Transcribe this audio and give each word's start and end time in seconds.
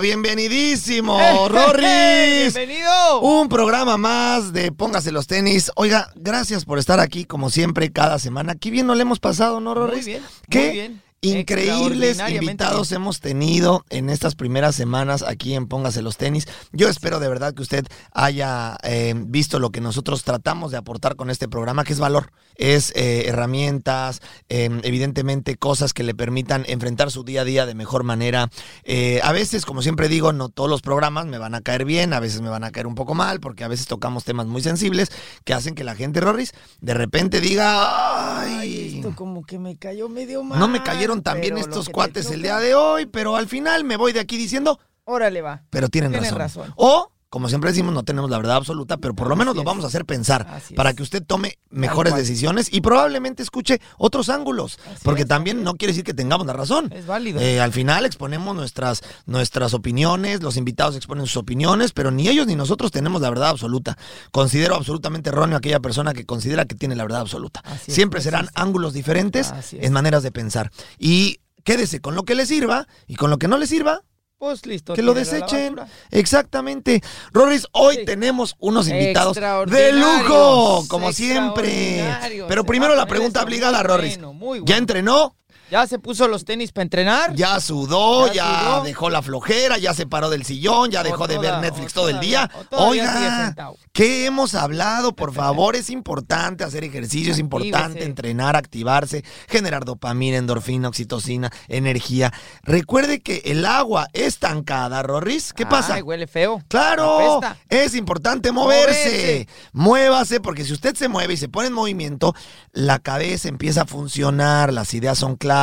bienvenidísimo, 0.00 1.48
Rorris. 1.48 2.54
Bienvenido. 2.54 3.20
Un 3.20 3.48
programa 3.48 3.96
más 3.96 4.52
de 4.52 4.72
Póngase 4.72 5.12
los 5.12 5.26
tenis. 5.26 5.70
Oiga, 5.76 6.10
gracias 6.16 6.64
por 6.64 6.78
estar 6.78 7.00
aquí, 7.00 7.24
como 7.24 7.50
siempre, 7.50 7.92
cada 7.92 8.18
semana. 8.18 8.54
Qué 8.54 8.70
bien 8.70 8.86
nos 8.86 8.96
le 8.96 9.02
hemos 9.02 9.20
pasado, 9.20 9.60
¿no, 9.60 9.74
Rorris? 9.74 10.06
Muy 10.06 10.14
bien, 10.14 10.22
Qué 10.48 10.58
muy 10.60 10.70
bien. 10.70 11.02
Increíbles 11.22 12.18
invitados 12.30 12.92
hemos 12.92 13.20
tenido 13.20 13.84
en 13.90 14.08
estas 14.08 14.34
primeras 14.34 14.74
semanas 14.74 15.22
aquí 15.22 15.52
en 15.52 15.66
Póngase 15.66 16.00
los 16.00 16.16
tenis. 16.16 16.48
Yo 16.72 16.88
espero 16.88 17.20
de 17.20 17.28
verdad 17.28 17.52
que 17.52 17.60
usted 17.60 17.86
haya 18.12 18.78
eh, 18.82 19.12
visto 19.14 19.58
lo 19.58 19.68
que 19.68 19.82
nosotros 19.82 20.24
tratamos 20.24 20.70
de 20.70 20.78
aportar 20.78 21.16
con 21.16 21.28
este 21.28 21.46
programa, 21.46 21.84
que 21.84 21.92
es 21.92 21.98
valor, 21.98 22.32
es 22.54 22.94
eh, 22.96 23.24
herramientas, 23.26 24.22
eh, 24.48 24.70
evidentemente 24.82 25.56
cosas 25.56 25.92
que 25.92 26.04
le 26.04 26.14
permitan 26.14 26.64
enfrentar 26.66 27.10
su 27.10 27.22
día 27.22 27.42
a 27.42 27.44
día 27.44 27.66
de 27.66 27.74
mejor 27.74 28.02
manera. 28.02 28.48
Eh, 28.84 29.20
a 29.22 29.32
veces, 29.32 29.66
como 29.66 29.82
siempre 29.82 30.08
digo, 30.08 30.32
no 30.32 30.48
todos 30.48 30.70
los 30.70 30.80
programas 30.80 31.26
me 31.26 31.36
van 31.36 31.54
a 31.54 31.60
caer 31.60 31.84
bien, 31.84 32.14
a 32.14 32.20
veces 32.20 32.40
me 32.40 32.48
van 32.48 32.64
a 32.64 32.70
caer 32.72 32.86
un 32.86 32.94
poco 32.94 33.12
mal, 33.12 33.40
porque 33.40 33.62
a 33.62 33.68
veces 33.68 33.86
tocamos 33.86 34.24
temas 34.24 34.46
muy 34.46 34.62
sensibles 34.62 35.10
que 35.44 35.52
hacen 35.52 35.74
que 35.74 35.84
la 35.84 35.94
gente, 35.94 36.22
Rorris, 36.22 36.54
de 36.80 36.94
repente 36.94 37.42
diga, 37.42 38.40
Ay, 38.40 38.54
ay, 38.54 38.96
esto 38.96 39.14
como 39.14 39.44
que 39.44 39.58
me 39.58 39.76
cayó 39.76 40.08
medio 40.08 40.42
mal. 40.42 40.58
no 40.58 40.66
me 40.66 40.82
cayeron 40.82 41.09
pero 41.50 41.56
lo 41.56 41.60
estos 41.60 41.88
cuates 41.88 42.30
el 42.30 42.42
día 42.42 42.58
de 42.58 42.74
hoy, 42.74 43.06
pero 43.06 43.36
al 43.36 43.46
final 43.48 43.84
me 43.84 43.96
voy 43.96 44.12
de 44.12 44.20
aquí 44.20 44.36
diciendo, 44.36 44.78
Órale, 45.04 45.40
va. 45.42 45.62
pero 45.70 45.88
tienen 45.88 46.12
Tienes 46.12 46.32
razón. 46.32 46.64
razón. 46.66 46.74
O, 46.76 47.10
como 47.30 47.48
siempre 47.48 47.70
decimos, 47.70 47.94
no 47.94 48.02
tenemos 48.02 48.28
la 48.28 48.38
verdad 48.38 48.56
absoluta, 48.56 48.96
pero 48.96 49.14
por 49.14 49.28
lo 49.28 49.36
menos 49.36 49.52
Así 49.52 49.56
lo 49.56 49.62
es. 49.62 49.66
vamos 49.66 49.84
a 49.84 49.86
hacer 49.86 50.04
pensar 50.04 50.46
Así 50.50 50.74
para 50.74 50.94
que 50.94 51.02
usted 51.04 51.22
tome 51.24 51.58
mejores 51.70 52.16
decisiones 52.16 52.68
y 52.72 52.80
probablemente 52.80 53.44
escuche 53.44 53.80
otros 53.98 54.28
ángulos, 54.28 54.80
Así 54.86 55.04
porque 55.04 55.22
es, 55.22 55.28
también 55.28 55.62
no 55.62 55.74
quiere 55.76 55.92
decir 55.92 56.02
que 56.02 56.12
tengamos 56.12 56.44
la 56.46 56.52
razón. 56.52 56.92
Es 56.92 57.06
válido. 57.06 57.40
Eh, 57.40 57.60
al 57.60 57.72
final 57.72 58.04
exponemos 58.04 58.56
nuestras, 58.56 59.02
nuestras 59.26 59.74
opiniones, 59.74 60.42
los 60.42 60.56
invitados 60.56 60.96
exponen 60.96 61.26
sus 61.26 61.36
opiniones, 61.36 61.92
pero 61.92 62.10
ni 62.10 62.28
ellos 62.28 62.48
ni 62.48 62.56
nosotros 62.56 62.90
tenemos 62.90 63.22
la 63.22 63.30
verdad 63.30 63.50
absoluta. 63.50 63.96
Considero 64.32 64.74
absolutamente 64.74 65.30
erróneo 65.30 65.54
a 65.54 65.58
aquella 65.58 65.78
persona 65.78 66.12
que 66.12 66.26
considera 66.26 66.64
que 66.64 66.74
tiene 66.74 66.96
la 66.96 67.04
verdad 67.04 67.20
absoluta. 67.20 67.60
Así 67.64 67.92
Siempre 67.92 68.18
pues, 68.18 68.24
serán 68.24 68.48
ángulos 68.54 68.92
diferentes 68.92 69.52
en 69.72 69.92
maneras 69.92 70.24
de 70.24 70.32
pensar. 70.32 70.72
Y 70.98 71.38
quédese 71.62 72.00
con 72.00 72.16
lo 72.16 72.24
que 72.24 72.34
le 72.34 72.44
sirva 72.44 72.88
y 73.06 73.14
con 73.14 73.30
lo 73.30 73.38
que 73.38 73.46
no 73.46 73.56
le 73.56 73.68
sirva, 73.68 74.02
pues 74.40 74.64
listo. 74.64 74.94
que 74.94 75.02
lo 75.02 75.12
desechen. 75.12 75.76
Exactamente. 76.10 77.02
Roris, 77.30 77.66
hoy 77.72 77.96
Sí. 77.96 78.04
tenemos 78.06 78.56
unos 78.58 78.88
invitados 78.88 79.36
de 79.66 79.92
lujo, 79.92 80.86
como 80.88 81.12
siempre. 81.12 82.02
Pero 82.48 82.64
primero 82.64 82.96
la 82.96 83.04
pregunta 83.06 83.42
obligada, 83.42 83.82
bueno, 83.82 84.32
muy 84.32 84.62
¿Ya 84.64 84.78
entrenó? 84.78 85.36
¿Ya 85.70 85.86
se 85.86 85.98
puso 86.00 86.26
los 86.26 86.44
tenis 86.44 86.72
para 86.72 86.82
entrenar? 86.82 87.34
Ya 87.34 87.60
sudó, 87.60 88.26
ya, 88.26 88.34
Ya 88.34 88.60
sudó. 88.64 88.82
dejó 88.82 89.08
la 89.08 89.22
flojera, 89.22 89.78
ya 89.78 89.94
se 89.94 90.04
paró 90.06 90.28
del 90.28 90.44
sillón, 90.44 90.90
ya 90.90 91.04
dejó 91.04 91.28
de 91.28 91.38
ver 91.38 91.58
Netflix 91.58 91.92
todo 91.92 92.08
el 92.08 92.18
día. 92.18 92.50
Oiga. 92.70 93.54
¿qué 93.92 94.26
hemos 94.26 94.54
hablado? 94.54 95.14
Por 95.14 95.32
favor, 95.32 95.76
es 95.76 95.90
importante 95.90 96.64
hacer 96.64 96.82
ejercicio, 96.82 97.32
es 97.32 97.38
importante 97.38 98.04
entrenar, 98.04 98.56
activarse, 98.56 99.24
generar 99.48 99.84
dopamina, 99.84 100.38
endorfina, 100.38 100.88
oxitocina, 100.88 101.50
energía. 101.68 102.32
Recuerde 102.62 103.20
que 103.20 103.42
el 103.44 103.64
agua 103.64 104.08
estancada, 104.12 105.02
Rorris, 105.02 105.52
¿qué 105.52 105.66
pasa? 105.66 105.94
Ay, 105.94 106.02
huele 106.02 106.26
feo. 106.26 106.62
Claro, 106.68 107.40
es 107.68 107.94
importante 107.94 108.50
moverse. 108.50 108.90
Moverse. 108.90 109.48
Muévase, 109.72 110.40
porque 110.40 110.64
si 110.64 110.72
usted 110.72 110.96
se 110.96 111.08
mueve 111.08 111.34
y 111.34 111.36
se 111.36 111.48
pone 111.48 111.68
en 111.68 111.74
movimiento, 111.74 112.34
la 112.72 112.98
cabeza 112.98 113.48
empieza 113.48 113.82
a 113.82 113.86
funcionar, 113.86 114.72
las 114.72 114.94
ideas 114.94 115.18
son 115.18 115.36
claras. 115.36 115.59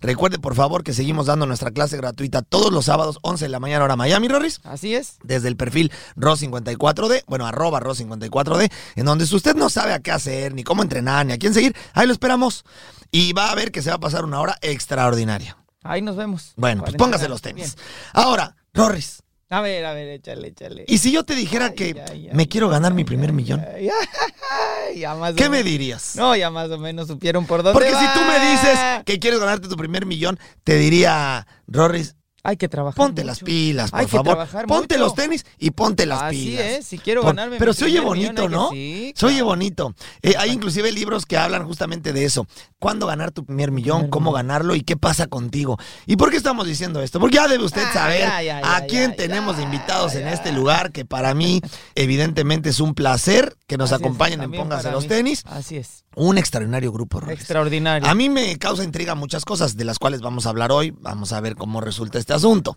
Recuerde, 0.00 0.38
por 0.38 0.54
favor, 0.54 0.82
que 0.84 0.92
seguimos 0.92 1.26
dando 1.26 1.46
nuestra 1.46 1.70
clase 1.70 1.96
gratuita 1.96 2.42
todos 2.42 2.72
los 2.72 2.86
sábados, 2.86 3.18
11 3.22 3.46
de 3.46 3.48
la 3.48 3.60
mañana, 3.60 3.84
hora 3.84 3.96
Miami, 3.96 4.28
Rorris. 4.28 4.60
Así 4.64 4.94
es. 4.94 5.16
Desde 5.22 5.48
el 5.48 5.56
perfil 5.56 5.90
RO54D, 6.16 7.24
bueno, 7.26 7.46
arroba 7.46 7.80
RO54D, 7.80 8.70
en 8.96 9.04
donde 9.04 9.26
si 9.26 9.34
usted 9.34 9.54
no 9.54 9.70
sabe 9.70 9.92
a 9.92 10.00
qué 10.00 10.10
hacer, 10.12 10.54
ni 10.54 10.64
cómo 10.64 10.82
entrenar, 10.82 11.26
ni 11.26 11.32
a 11.32 11.38
quién 11.38 11.54
seguir, 11.54 11.74
ahí 11.92 12.06
lo 12.06 12.12
esperamos. 12.12 12.64
Y 13.10 13.32
va 13.32 13.50
a 13.50 13.54
ver 13.54 13.72
que 13.72 13.82
se 13.82 13.90
va 13.90 13.96
a 13.96 14.00
pasar 14.00 14.24
una 14.24 14.40
hora 14.40 14.56
extraordinaria. 14.60 15.56
Ahí 15.82 16.02
nos 16.02 16.16
vemos. 16.16 16.52
Bueno, 16.56 16.82
pues 16.82 16.96
póngase 16.96 17.28
los 17.28 17.40
tenis. 17.40 17.74
Bien. 17.74 17.86
Ahora, 18.12 18.56
Rorris, 18.74 19.22
A 19.52 19.60
ver, 19.60 19.84
a 19.84 19.92
ver, 19.92 20.08
échale, 20.08 20.48
échale. 20.48 20.84
y 20.86 20.98
si 20.98 21.10
yo 21.10 21.24
te 21.24 21.34
dijera 21.34 21.66
Ay, 21.66 21.74
que 21.74 22.30
me 22.32 22.46
quiero 22.46 22.68
ganar 22.68 22.94
mi 22.94 23.02
primer 23.02 23.32
millón, 23.32 23.60
más 25.18 25.34
¿qué 25.34 25.48
me 25.48 25.64
dirías? 25.64 26.14
No, 26.14 26.36
ya 26.36 26.50
más 26.50 26.70
o 26.70 26.78
menos 26.78 27.08
supieron 27.08 27.46
por 27.46 27.64
dónde 27.64 27.72
Porque 27.72 27.90
si 27.90 28.06
tú 28.14 28.24
me 28.26 28.38
dices 28.50 28.78
que 29.04 29.18
quieres 29.18 29.40
ganarte 29.40 29.66
tu 29.66 29.76
primer 29.76 30.06
millón, 30.06 30.38
te 30.62 30.76
diría, 30.76 31.48
Rorris, 31.66 32.14
Hay 32.42 32.56
que 32.56 32.68
trabajar 32.68 32.96
ponte 32.96 33.20
mucho. 33.22 33.26
las 33.26 33.40
pilas, 33.40 33.90
por 33.90 34.00
Hay 34.00 34.06
que 34.06 34.10
favor. 34.12 34.24
trabajar 34.26 34.66
Ponte 34.66 34.94
mucho. 34.96 35.04
los 35.04 35.14
tenis 35.14 35.44
y 35.58 35.70
ponte 35.72 36.06
las 36.06 36.22
Así 36.22 36.36
pilas. 36.46 36.64
es, 36.64 36.86
si 36.86 36.98
quiero 36.98 37.22
ganarme 37.22 37.58
Pero 37.58 37.72
se 37.74 37.84
oye 37.84 38.00
bonito, 38.00 38.48
¿no? 38.48 38.70
sí, 38.70 39.12
Se 39.14 39.26
oye 39.26 39.34
claro. 39.36 39.46
bonito. 39.46 39.94
Eh, 40.22 40.34
hay 40.38 40.50
inclusive 40.50 40.90
libros 40.92 41.26
que 41.26 41.36
hablan 41.36 41.66
justamente 41.66 42.12
de 42.14 42.24
eso. 42.24 42.46
¿Cuándo 42.78 43.06
ganar 43.06 43.30
tu 43.30 43.44
primer 43.44 43.70
millón? 43.70 43.98
Primer 43.98 44.10
¿Cómo 44.10 44.30
millón. 44.30 44.46
ganarlo? 44.48 44.74
¿Y 44.74 44.80
qué 44.82 44.96
pasa 44.96 45.26
contigo? 45.26 45.76
¿Y 46.06 46.16
por 46.16 46.30
qué 46.30 46.38
estamos 46.38 46.66
diciendo 46.66 47.02
esto? 47.02 47.20
Porque 47.20 47.36
ya 47.36 47.46
debe 47.46 47.64
usted 47.64 47.82
Ah, 47.88 47.92
saber 47.92 48.20
ya, 48.20 48.42
ya, 48.42 48.76
a 48.76 48.86
quién 48.86 49.14
tenemos 49.16 49.58
invitados 49.60 50.14
en 50.14 50.26
este 50.28 50.50
lugar, 50.52 50.92
que 50.92 51.04
para 51.04 51.34
mí 51.34 51.60
evidentemente 51.94 52.70
es 52.70 52.80
un 52.80 52.94
placer 52.94 53.56
que 53.66 53.76
nos 53.76 53.92
Así 53.92 54.02
es, 54.02 54.06
acompañen 54.06 54.42
en 54.42 54.50
Póngase 54.52 54.90
los 54.90 55.04
mí. 55.04 55.08
tenis. 55.08 55.42
Así 55.46 55.76
es. 55.76 56.04
Un 56.16 56.38
extraordinario 56.38 56.92
grupo. 56.92 57.22
Extraordinario. 57.30 58.08
A 58.08 58.14
mí 58.14 58.28
me 58.28 58.58
causa 58.58 58.82
intriga 58.82 59.14
muchas 59.14 59.44
cosas 59.44 59.76
de 59.76 59.84
las 59.84 59.98
cuales 59.98 60.20
vamos 60.20 60.46
a 60.46 60.50
hablar 60.50 60.72
hoy. 60.72 60.90
Vamos 60.90 61.32
a 61.32 61.40
ver 61.40 61.54
cómo 61.54 61.80
resulta 61.80 62.18
este 62.18 62.32
asunto. 62.32 62.76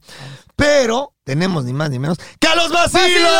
Pero 0.55 1.13
tenemos 1.27 1.63
ni 1.63 1.71
más 1.73 1.89
ni 1.89 1.99
menos 1.99 2.17
que 2.39 2.47
a 2.47 2.55
los 2.55 2.69
vacilos. 2.69 3.31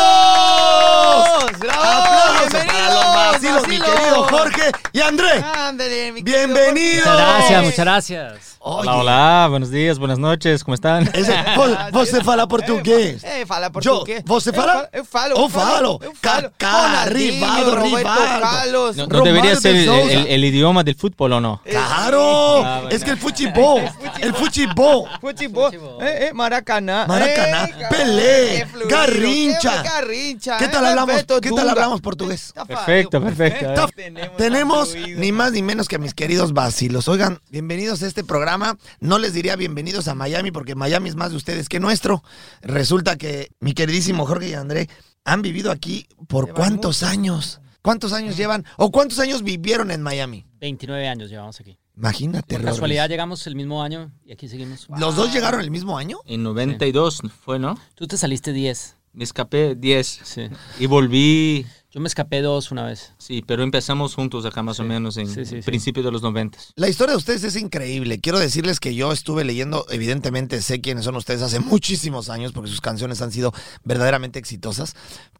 Aplausos 1.70 2.50
para 2.50 2.64
¡Bienvenidos, 2.64 2.94
los 2.94 3.14
vacilos, 3.14 3.68
mi 3.68 3.78
querido 3.78 4.22
Jorge 4.30 4.72
y 4.92 5.00
André. 5.00 5.44
Ándale, 5.54 6.12
mi 6.12 6.22
querido 6.24 6.46
Bienvenidos. 6.54 7.06
Muchas 7.06 7.16
gracias, 7.18 7.48
Jorge. 7.50 7.62
muchas 7.66 7.84
gracias. 7.84 8.54
Oye, 8.66 8.88
Hola, 8.88 8.96
hola, 8.96 9.46
buenos 9.50 9.70
días, 9.70 9.98
buenas 9.98 10.18
noches, 10.18 10.64
¿cómo 10.64 10.74
están? 10.74 11.02
ese- 11.12 11.36
vos, 11.54 11.70
vos 11.92 12.08
se 12.08 12.24
fala 12.24 12.46
portugués. 12.48 13.22
Eh, 13.22 13.44
fala 13.46 13.66
Yo, 13.66 13.72
portugués. 13.72 14.22
você 14.24 14.48
Eu 14.50 14.54
fala? 14.54 14.72
fa- 14.72 14.88
Eu 14.90 15.04
falo. 15.04 15.36
Eu 15.36 15.48
falo. 15.50 15.98
Eu 16.02 16.12
falo. 16.14 16.50
Kaká, 16.50 16.70
Ronaldinho, 17.04 17.32
Rivaldo, 17.34 17.70
Roberto 17.76 17.96
Rivaldo. 17.98 18.40
Carlos. 18.40 18.96
¿No, 18.96 19.06
debería 19.20 19.56
ser 19.56 19.74
de 19.74 19.84
el, 19.84 20.10
el- 20.20 20.26
el 20.28 20.44
idioma 20.46 20.82
del 20.82 20.94
fútbol 20.94 21.34
o 21.34 21.40
no? 21.42 21.60
Claro, 21.62 22.64
Ah, 22.64 22.78
bueno. 22.80 22.88
es 22.96 23.04
que 23.04 23.10
el 23.10 23.18
fuchibol, 23.18 23.82
el. 24.22 24.32
Futebol. 24.34 25.10
Futebol. 25.20 25.70
Eh, 26.00 26.28
eh, 26.28 26.30
Maracaná. 26.32 27.04
Maracaná, 27.06 27.64
Eh, 27.64 27.73
Pelé, 27.90 28.66
Garrincha. 28.88 29.82
qué 29.82 29.88
Garrincha. 29.88 30.58
¿Qué 30.58 30.64
eh, 30.64 30.68
tal 30.68 30.86
hablamos? 30.86 31.24
¿Qué 31.40 31.50
tal 31.50 31.68
hablamos 31.68 32.00
portugués? 32.00 32.52
Perfecto, 32.66 33.20
perfecto. 33.20 33.88
Tenemos, 34.36 34.94
ni 34.94 35.32
más 35.32 35.52
ni 35.52 35.62
menos 35.62 35.88
que 35.88 35.96
a 35.96 35.98
mis 35.98 36.14
queridos 36.14 36.52
vacilos. 36.52 37.08
Oigan, 37.08 37.40
bienvenidos 37.50 38.02
a 38.02 38.06
este 38.06 38.24
programa. 38.24 38.78
No 39.00 39.18
les 39.18 39.32
diría 39.32 39.56
bienvenidos 39.56 40.08
a 40.08 40.14
Miami 40.14 40.50
porque 40.50 40.74
Miami 40.74 41.08
es 41.08 41.16
más 41.16 41.30
de 41.30 41.36
ustedes 41.36 41.68
que 41.68 41.80
nuestro. 41.80 42.22
Resulta 42.62 43.16
que 43.16 43.50
mi 43.60 43.74
queridísimo 43.74 44.26
Jorge 44.26 44.48
y 44.48 44.54
André 44.54 44.88
han 45.24 45.42
vivido 45.42 45.70
aquí 45.70 46.06
por 46.28 46.52
cuántos 46.52 47.02
años. 47.02 47.60
¿Cuántos 47.82 48.14
años 48.14 48.36
llevan 48.36 48.64
o 48.78 48.90
cuántos 48.90 49.18
años 49.18 49.42
vivieron 49.42 49.90
en 49.90 50.00
Miami? 50.00 50.46
29 50.60 51.06
años 51.06 51.28
llevamos 51.28 51.60
aquí. 51.60 51.78
Imagínate, 51.96 52.56
Por 52.56 52.64
casualidad 52.64 53.08
llegamos 53.08 53.46
el 53.46 53.54
mismo 53.54 53.82
año 53.82 54.10
y 54.26 54.32
aquí 54.32 54.48
seguimos. 54.48 54.86
¿Los 54.98 55.14
dos 55.16 55.32
llegaron 55.32 55.60
el 55.60 55.70
mismo 55.70 55.96
año? 55.96 56.18
En 56.26 56.42
92 56.42 57.20
fue, 57.44 57.58
¿no? 57.58 57.78
Tú 57.94 58.06
te 58.06 58.16
saliste 58.16 58.52
10. 58.52 58.96
Me 59.12 59.22
escapé 59.22 59.76
10 59.76 60.20
Sí. 60.24 60.48
y 60.80 60.86
volví, 60.86 61.66
Yo 61.94 62.00
me 62.00 62.08
escapé 62.08 62.42
dos 62.42 62.72
una 62.72 62.82
vez. 62.86 63.12
sí, 63.18 63.44
pero 63.46 63.62
empezamos 63.62 64.16
juntos 64.16 64.44
acá 64.44 64.64
más 64.64 64.80
o 64.80 64.82
menos 64.82 65.16
en 65.16 65.28
sí, 65.28 65.44
sí, 65.44 65.62
sí. 65.62 65.62
principio 65.62 66.02
de 66.02 66.10
los 66.10 66.22
90. 66.22 66.58
La 66.74 66.88
historia 66.88 67.12
de 67.12 67.18
ustedes 67.18 67.44
es 67.44 67.54
increíble. 67.54 68.18
Quiero 68.18 68.40
decirles 68.40 68.80
que 68.80 68.96
yo 68.96 69.12
estuve 69.12 69.44
leyendo, 69.44 69.86
evidentemente 69.88 70.60
sé 70.60 70.80
quiénes 70.80 71.04
son 71.04 71.14
ustedes 71.14 71.40
hace 71.40 71.60
muchísimos 71.60 72.30
años 72.30 72.50
porque 72.50 72.68
sus 72.68 72.80
canciones 72.80 73.22
han 73.22 73.30
sido 73.30 73.52
verdaderamente 73.84 74.40
exitosas, 74.40 74.96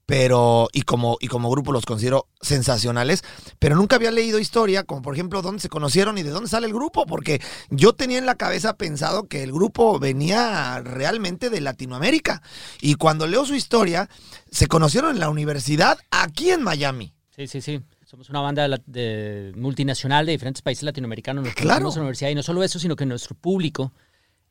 pero 0.06 0.69
y 0.73 0.83
como 0.83 1.17
y 1.19 1.27
como 1.27 1.51
grupo 1.51 1.73
los 1.73 1.87
considero 1.87 2.29
sensacionales, 2.41 3.25
pero 3.59 3.75
nunca 3.75 3.97
había 3.97 4.12
leído 4.12 4.39
historia 4.39 4.85
como 4.85 5.03
por 5.03 5.15
ejemplo 5.15 5.43
dónde 5.43 5.61
se 5.61 5.69
conocieron 5.69 6.19
y 6.19 6.23
de 6.23 6.31
dónde 6.31 6.49
sale 6.49 6.69
el 6.69 6.73
grupo, 6.73 7.05
porque 7.05 7.41
yo 7.71 7.95
tenía 7.95 8.19
en 8.19 8.27
la 8.27 8.37
cabeza 8.37 8.75
pensado 8.75 9.27
que 9.27 9.43
el 9.43 9.50
grupo 9.50 9.99
venía 9.99 10.81
realmente 10.85 11.50
de 11.50 11.61
Latinoamérica 11.61 12.43
y 12.81 12.95
cuando 12.95 13.27
leo 13.27 13.45
su 13.45 13.57
historia 13.57 14.09
se 14.55 14.67
conocieron 14.69 15.11
en 15.11 15.21
la 15.21 15.29
universidad 15.31 15.99
aquí 16.11 16.51
en 16.51 16.62
Miami. 16.62 17.12
Sí, 17.35 17.47
sí, 17.49 17.61
sí. 17.61 17.81
Somos 18.05 18.31
una 18.31 18.41
banda 18.41 18.69
de, 18.87 19.53
multinacional 19.56 20.25
de 20.27 20.33
diferentes 20.33 20.62
países 20.62 20.85
latinoamericanos. 20.85 21.45
Nos 21.45 21.55
Claro. 21.55 21.89
en 21.89 21.95
la 21.95 22.01
universidad 22.03 22.31
y 22.31 22.35
no 22.37 22.43
solo 22.45 22.62
eso, 22.62 22.79
sino 22.79 22.95
que 22.95 23.05
nuestro 23.06 23.35
público 23.35 23.93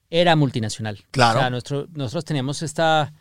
era 0.10 0.36
multinacional. 0.36 1.00
Claro. 1.12 1.40
O 1.40 1.42
sea, 1.42 1.50
nuestro, 1.50 1.88
nosotros 1.94 2.26
teníamos 2.26 2.62
esta 2.62 3.14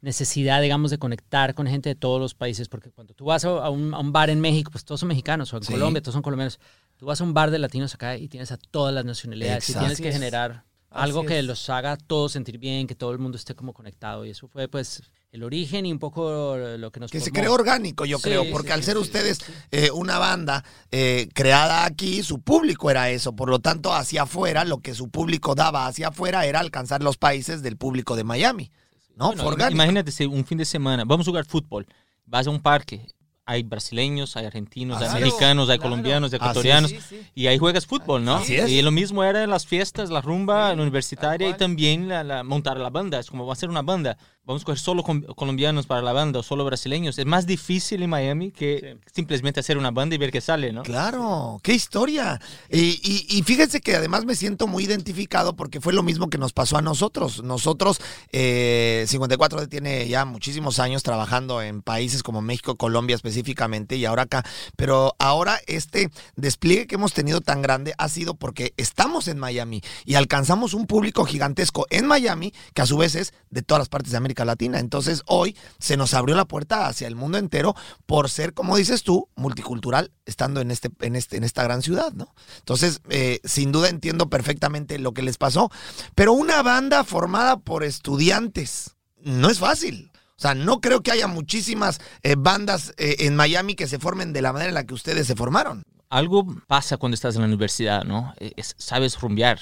necesidad, 0.00 0.62
digamos, 0.62 0.90
de 0.90 0.98
conectar 0.98 1.54
con 1.54 1.66
gente 1.66 1.90
de 1.90 1.94
todos 1.94 2.18
los 2.20 2.34
países, 2.34 2.68
porque 2.68 2.90
cuando 2.90 3.12
tú 3.14 3.26
vas 3.26 3.44
a 3.44 3.68
un, 3.70 3.92
a 3.94 3.98
un 3.98 4.12
bar 4.12 4.30
en 4.30 4.40
México, 4.40 4.70
pues 4.72 4.84
todos 4.84 5.00
son 5.00 5.08
mexicanos, 5.08 5.52
o 5.52 5.58
en 5.58 5.62
Sí. 5.64 5.72
Colombia, 5.72 6.02
todos 6.02 6.14
son 6.14 6.22
colombianos. 6.22 6.58
Tú 6.96 7.06
vas 7.06 7.20
a 7.20 7.24
un 7.24 7.34
bar 7.34 7.50
de 7.50 7.58
latinos 7.58 7.94
acá 7.94 8.16
y 8.16 8.28
tienes 8.28 8.50
a 8.50 8.56
todas 8.56 8.94
las 8.94 9.04
nacionalidades 9.04 9.68
y 9.68 9.72
Exacto. 9.72 9.80
tienes 9.86 10.00
que 10.00 10.08
Así 10.08 10.18
generar 10.18 10.64
algo 10.90 11.24
que 11.24 11.42
los 11.42 11.68
haga 11.70 11.96
todos 11.96 12.32
sentir 12.32 12.58
bien, 12.58 12.86
que 12.86 12.94
todo 12.94 13.12
el 13.12 13.18
mundo 13.18 13.36
esté 13.36 13.54
como 13.54 13.72
conectado. 13.74 14.24
Y 14.24 14.30
eso 14.30 14.48
fue 14.48 14.66
pues 14.68 15.02
el 15.32 15.42
origen 15.44 15.86
y 15.86 15.92
un 15.92 15.98
poco 15.98 16.56
lo 16.58 16.90
que 16.92 17.00
nos 17.00 17.10
Que 17.10 17.18
se 17.18 17.32
creó 17.32 17.54
orgánico, 17.54 18.04
yo 18.04 18.18
Sí, 18.18 18.24
creo, 18.24 18.42
sí, 18.44 18.50
porque 18.52 18.68
sí, 18.68 18.72
al 18.74 18.82
ser 18.84 18.96
sí, 18.96 19.00
ustedes 19.02 19.38
sí. 19.38 19.52
eh, 19.70 19.90
una 19.90 20.18
banda 20.18 20.62
eh, 20.90 21.26
creada 21.32 21.86
aquí, 21.86 22.22
su 22.22 22.40
público 22.40 22.90
era 22.90 23.08
eso. 23.08 23.34
Por 23.34 23.48
lo 23.48 23.58
tanto, 23.58 23.94
hacia 23.94 24.22
afuera, 24.24 24.64
lo 24.66 24.78
que 24.80 24.94
su 24.94 25.08
público 25.08 25.54
daba 25.54 25.86
hacia 25.86 26.08
afuera 26.08 26.44
era 26.44 26.60
alcanzar 26.60 27.02
los 27.02 27.16
países 27.16 27.62
del 27.62 27.78
público 27.78 28.14
de 28.14 28.24
Miami. 28.24 28.70
¿no? 29.16 29.28
Bueno, 29.28 29.46
orgánico. 29.46 29.74
imagínate 29.74 30.12
si 30.12 30.26
un 30.26 30.44
fin 30.44 30.58
de 30.58 30.66
semana, 30.66 31.04
vamos 31.06 31.26
a 31.26 31.30
jugar 31.30 31.46
fútbol, 31.46 31.86
vas 32.26 32.46
a 32.46 32.50
un 32.50 32.60
parque, 32.60 33.06
hay 33.44 33.62
brasileños, 33.62 34.36
hay 34.36 34.46
argentinos, 34.46 35.02
hay 35.02 35.08
Claro, 35.08 35.24
mexicanos, 35.26 35.68
hay 35.68 35.76
claro. 35.78 35.90
colombianos, 35.90 36.32
hay 36.32 36.36
Así 36.36 36.44
es. 36.44 36.50
ecuatorianos, 36.50 36.90
Sí, 36.90 36.98
sí. 37.08 37.20
y 37.34 37.46
ahí 37.48 37.58
juegas 37.58 37.86
fútbol, 37.86 38.24
¿no? 38.24 38.36
Así 38.36 38.56
es. 38.56 38.70
Y 38.70 38.80
lo 38.82 38.90
mismo 38.90 39.22
era 39.24 39.42
en 39.44 39.50
las 39.50 39.66
fiestas, 39.66 40.10
la 40.10 40.20
rumba 40.22 40.70
Sí, 40.70 40.76
la 40.76 40.82
universitaria 40.82 41.48
y 41.50 41.54
también 41.54 42.08
la, 42.08 42.22
la- 42.24 42.42
montar 42.44 42.78
la 42.78 42.88
banda. 42.88 43.18
Es 43.18 43.28
como 43.30 43.44
va 43.46 43.52
a 43.52 43.56
ser 43.56 43.68
una 43.68 43.82
banda. 43.82 44.16
Vamos 44.44 44.62
a 44.62 44.64
coger 44.64 44.80
solo 44.80 45.04
colombianos 45.04 45.86
para 45.86 46.02
la 46.02 46.12
banda 46.12 46.40
o 46.40 46.42
solo 46.42 46.64
brasileños. 46.64 47.16
Es 47.16 47.26
más 47.26 47.46
difícil 47.46 48.02
en 48.02 48.10
Miami 48.10 48.50
que 48.50 48.98
simplemente 49.14 49.60
hacer 49.60 49.78
una 49.78 49.92
banda 49.92 50.16
y 50.16 50.18
ver 50.18 50.32
qué 50.32 50.40
sale, 50.40 50.72
¿no? 50.72 50.82
Claro, 50.82 51.60
qué 51.62 51.74
historia. 51.74 52.40
Y, 52.68 53.00
y- 53.04 53.26
y 53.38 53.42
fíjense 53.44 53.80
que 53.80 53.94
además 53.94 54.24
me 54.24 54.34
siento 54.34 54.66
muy 54.66 54.82
identificado 54.82 55.54
porque 55.54 55.80
fue 55.80 55.92
lo 55.92 56.02
mismo 56.02 56.28
que 56.28 56.38
nos 56.38 56.52
pasó 56.52 56.76
a 56.76 56.82
nosotros. 56.82 57.44
Nosotros, 57.44 58.00
eh, 58.32 59.04
54 59.06 59.68
tiene 59.68 60.08
ya 60.08 60.24
muchísimos 60.24 60.80
años 60.80 61.04
trabajando 61.04 61.62
en 61.62 61.80
países 61.80 62.24
como 62.24 62.42
México, 62.42 62.74
Colombia 62.76 63.14
específicamente 63.14 63.94
y 63.94 64.06
ahora 64.06 64.22
acá. 64.22 64.42
Pero 64.74 65.14
ahora 65.20 65.60
este 65.68 66.10
despliegue 66.34 66.88
que 66.88 66.96
hemos 66.96 67.12
tenido 67.12 67.42
tan 67.42 67.62
grande 67.62 67.94
ha 67.96 68.08
sido 68.08 68.34
porque 68.34 68.74
estamos 68.76 69.28
en 69.28 69.38
Miami 69.38 69.82
y 70.04 70.16
alcanzamos 70.16 70.74
un 70.74 70.88
público 70.88 71.24
gigantesco 71.26 71.86
en 71.90 72.06
Miami 72.06 72.52
que 72.74 72.82
a 72.82 72.86
su 72.86 72.96
vez 72.96 73.14
es 73.14 73.32
de 73.50 73.62
todas 73.62 73.78
las 73.82 73.88
partes 73.88 74.10
de 74.10 74.16
América 74.18 74.31
Latina. 74.44 74.78
Entonces 74.78 75.22
hoy 75.26 75.56
se 75.78 75.96
nos 75.96 76.14
abrió 76.14 76.34
la 76.36 76.44
puerta 76.46 76.86
hacia 76.86 77.06
el 77.06 77.14
mundo 77.16 77.38
entero 77.38 77.74
por 78.06 78.28
ser, 78.30 78.54
como 78.54 78.76
dices 78.76 79.02
tú, 79.02 79.28
multicultural 79.36 80.10
estando 80.26 80.60
en, 80.60 80.70
este, 80.70 80.90
en, 81.00 81.16
este, 81.16 81.36
en 81.36 81.44
esta 81.44 81.62
gran 81.64 81.82
ciudad, 81.82 82.12
¿no? 82.12 82.34
Entonces, 82.58 83.00
eh, 83.10 83.40
sin 83.44 83.72
duda 83.72 83.88
entiendo 83.88 84.28
perfectamente 84.30 84.98
lo 84.98 85.12
que 85.12 85.22
les 85.22 85.38
pasó, 85.38 85.70
pero 86.14 86.32
una 86.32 86.62
banda 86.62 87.04
formada 87.04 87.58
por 87.58 87.84
estudiantes 87.84 88.96
no 89.22 89.50
es 89.50 89.58
fácil. 89.58 90.10
O 90.36 90.40
sea, 90.42 90.54
no 90.54 90.80
creo 90.80 91.02
que 91.02 91.12
haya 91.12 91.28
muchísimas 91.28 92.00
eh, 92.22 92.34
bandas 92.36 92.92
eh, 92.96 93.16
en 93.20 93.36
Miami 93.36 93.74
que 93.76 93.86
se 93.86 93.98
formen 94.00 94.32
de 94.32 94.42
la 94.42 94.52
manera 94.52 94.70
en 94.70 94.74
la 94.74 94.84
que 94.84 94.94
ustedes 94.94 95.26
se 95.26 95.36
formaron. 95.36 95.82
Algo 96.08 96.46
pasa 96.66 96.96
cuando 96.96 97.14
estás 97.14 97.36
en 97.36 97.42
la 97.42 97.46
universidad, 97.46 98.04
¿no? 98.04 98.34
Es- 98.38 98.74
sabes 98.78 99.18
rumbear. 99.20 99.60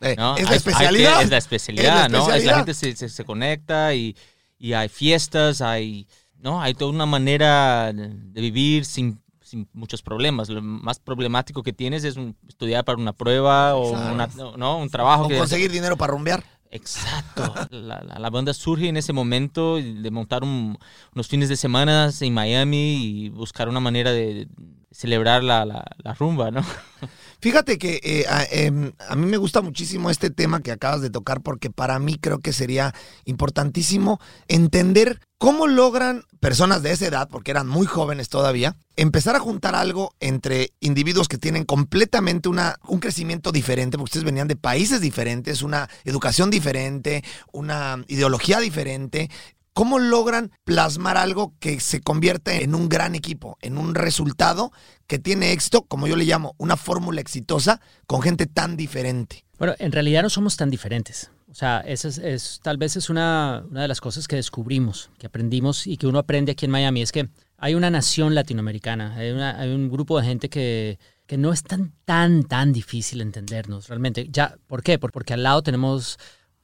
Eh, 0.00 0.14
¿no? 0.16 0.36
Es 0.36 0.44
la 0.44 0.50
hay 0.50 0.56
especialidad. 0.56 1.22
es 1.22 1.30
la 1.30 1.36
especialidad, 1.38 2.06
Es 2.06 2.12
la 2.12 2.18
¿no? 2.18 2.32
Es 2.32 2.44
la 2.44 2.54
gente 2.56 2.74
se, 2.74 2.94
se- 2.96 3.08
se 3.08 3.24
conecta 3.24 3.94
y, 3.94 4.16
y 4.58 4.72
hay 4.74 4.88
fiestas, 4.88 5.60
hay, 5.60 6.06
¿no? 6.38 6.60
Hay 6.62 6.74
toda 6.74 6.90
una 6.92 7.06
manera 7.06 7.92
de 7.92 8.40
vivir 8.40 8.84
sin, 8.84 9.20
sin 9.42 9.68
muchos 9.72 10.02
problemas. 10.02 10.48
Lo 10.48 10.62
más 10.62 11.00
problemático 11.00 11.62
que 11.62 11.72
tienes 11.72 12.04
es 12.04 12.16
un- 12.16 12.36
estudiar 12.48 12.84
para 12.84 12.98
una 12.98 13.12
prueba 13.12 13.74
o 13.74 13.90
una- 13.90 14.28
¿no? 14.56 14.78
un 14.78 14.88
trabajo. 14.90 15.24
O 15.24 15.28
que, 15.28 15.36
conseguir 15.38 15.70
dinero 15.72 15.96
para 15.96 16.12
rumbear. 16.12 16.44
Exacto. 16.70 17.54
La, 17.70 18.00
la- 18.02 18.18
la 18.18 18.30
banda 18.30 18.52
surge 18.54 18.88
en 18.88 18.96
ese 18.98 19.12
momento 19.12 19.76
de 19.76 20.10
montar 20.10 20.42
un- 20.44 20.78
unos 21.14 21.26
fines 21.26 21.48
de 21.48 21.56
semana 21.56 22.10
en 22.20 22.34
Miami 22.34 22.94
y 23.24 23.28
buscar 23.30 23.68
una 23.68 23.80
manera 23.80 24.12
de 24.12 24.46
celebrar 24.90 25.44
la, 25.44 25.64
la- 25.64 25.84
la 25.98 26.14
rumba, 26.14 26.50
¿no? 26.50 26.62
Fíjate 27.40 27.78
que 27.78 28.00
eh, 28.02 28.24
a, 28.28 28.44
em, 28.50 28.92
a 29.08 29.14
mí 29.14 29.26
me 29.26 29.36
gusta 29.36 29.60
muchísimo 29.60 30.10
este 30.10 30.28
tema 30.30 30.60
que 30.60 30.72
acabas 30.72 31.00
de 31.02 31.10
tocar 31.10 31.40
porque 31.40 31.70
para 31.70 31.98
mí 32.00 32.16
creo 32.18 32.40
que 32.40 32.52
sería 32.52 32.92
importantísimo 33.24 34.18
entender 34.48 35.20
cómo 35.38 35.68
logran 35.68 36.24
personas 36.40 36.82
de 36.82 36.90
esa 36.90 37.06
edad, 37.06 37.28
porque 37.30 37.52
eran 37.52 37.68
muy 37.68 37.86
jóvenes 37.86 38.28
todavía, 38.28 38.74
empezar 38.96 39.36
a 39.36 39.40
juntar 39.40 39.76
algo 39.76 40.12
entre 40.18 40.72
individuos 40.80 41.28
que 41.28 41.38
tienen 41.38 41.64
completamente 41.64 42.48
una, 42.48 42.76
un 42.88 42.98
crecimiento 42.98 43.52
diferente, 43.52 43.96
porque 43.96 44.08
ustedes 44.08 44.24
venían 44.24 44.48
de 44.48 44.56
países 44.56 45.00
diferentes, 45.00 45.62
una 45.62 45.88
educación 46.04 46.50
diferente, 46.50 47.22
una 47.52 48.02
ideología 48.08 48.58
diferente. 48.58 49.30
¿Cómo 49.78 50.00
logran 50.00 50.50
plasmar 50.64 51.16
algo 51.16 51.54
que 51.60 51.78
se 51.78 52.00
convierte 52.00 52.64
en 52.64 52.74
un 52.74 52.88
gran 52.88 53.14
equipo, 53.14 53.56
en 53.60 53.78
un 53.78 53.94
resultado 53.94 54.72
que 55.06 55.20
tiene 55.20 55.52
éxito, 55.52 55.82
como 55.82 56.08
yo 56.08 56.16
le 56.16 56.24
llamo, 56.24 56.56
una 56.58 56.76
fórmula 56.76 57.20
exitosa 57.20 57.80
con 58.08 58.20
gente 58.20 58.46
tan 58.46 58.76
diferente? 58.76 59.44
Bueno, 59.56 59.76
en 59.78 59.92
realidad 59.92 60.24
no 60.24 60.30
somos 60.30 60.56
tan 60.56 60.68
diferentes. 60.68 61.30
O 61.48 61.54
sea, 61.54 61.78
esa 61.86 62.08
es, 62.08 62.58
tal 62.60 62.76
vez 62.76 62.96
es 62.96 63.08
una, 63.08 63.62
una 63.70 63.82
de 63.82 63.86
las 63.86 64.00
cosas 64.00 64.26
que 64.26 64.34
descubrimos, 64.34 65.10
que 65.16 65.28
aprendimos 65.28 65.86
y 65.86 65.96
que 65.96 66.08
uno 66.08 66.18
aprende 66.18 66.50
aquí 66.50 66.64
en 66.64 66.72
Miami, 66.72 67.02
es 67.02 67.12
que 67.12 67.28
hay 67.56 67.76
una 67.76 67.88
nación 67.88 68.34
latinoamericana, 68.34 69.14
hay, 69.14 69.30
un 69.70 69.88
grupo 69.90 70.18
de 70.20 70.26
gente 70.26 70.48
que, 70.48 70.98
que 71.28 71.38
no 71.38 71.52
es 71.52 71.62
tan, 71.62 71.92
tan, 72.04 72.42
tan 72.42 72.72
difícil 72.72 73.20
entendernos 73.20 73.86
realmente. 73.86 74.28
¿Por 74.66 74.82
qué? 74.82 74.98
Por- 74.98 75.12
Porque 75.12 75.34
al 75.34 75.44
lado 75.44 75.62
tenemos 75.62 76.18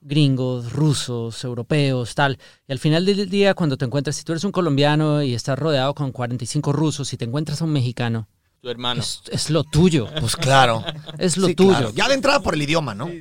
gringos, 0.04 0.72
rusos, 0.72 1.42
europeos, 1.44 2.14
tal. 2.14 2.38
Y 2.68 2.72
al 2.72 2.78
final 2.78 3.04
del 3.06 3.28
día, 3.28 3.54
cuando 3.54 3.76
te 3.76 3.84
encuentras, 3.84 4.14
si 4.16 4.22
tú 4.24 4.32
eres 4.32 4.44
un 4.44 4.52
colombiano 4.52 5.22
y 5.22 5.34
estás 5.34 5.58
rodeado 5.58 5.94
con 5.94 6.12
45 6.12 6.72
rusos 6.72 7.12
y 7.12 7.16
te 7.16 7.24
encuentras 7.24 7.60
a 7.60 7.64
un 7.64 7.72
mexicano, 7.72 8.28
Tu 8.60 8.68
hermano. 8.68 9.00
es, 9.00 9.22
es 9.32 9.50
lo 9.50 9.64
tuyo, 9.64 10.08
Pues 10.20 10.36
claro. 10.36 10.84
es 11.18 11.36
lo 11.36 11.48
Sí, 11.48 11.54
tuyo. 11.54 11.70
claro. 11.70 11.90
Ya 11.94 12.06
de 12.08 12.14
entrada 12.14 12.40
por 12.40 12.54
el 12.54 12.62
idioma, 12.62 12.94
¿no? 12.94 13.06
Por 13.06 13.14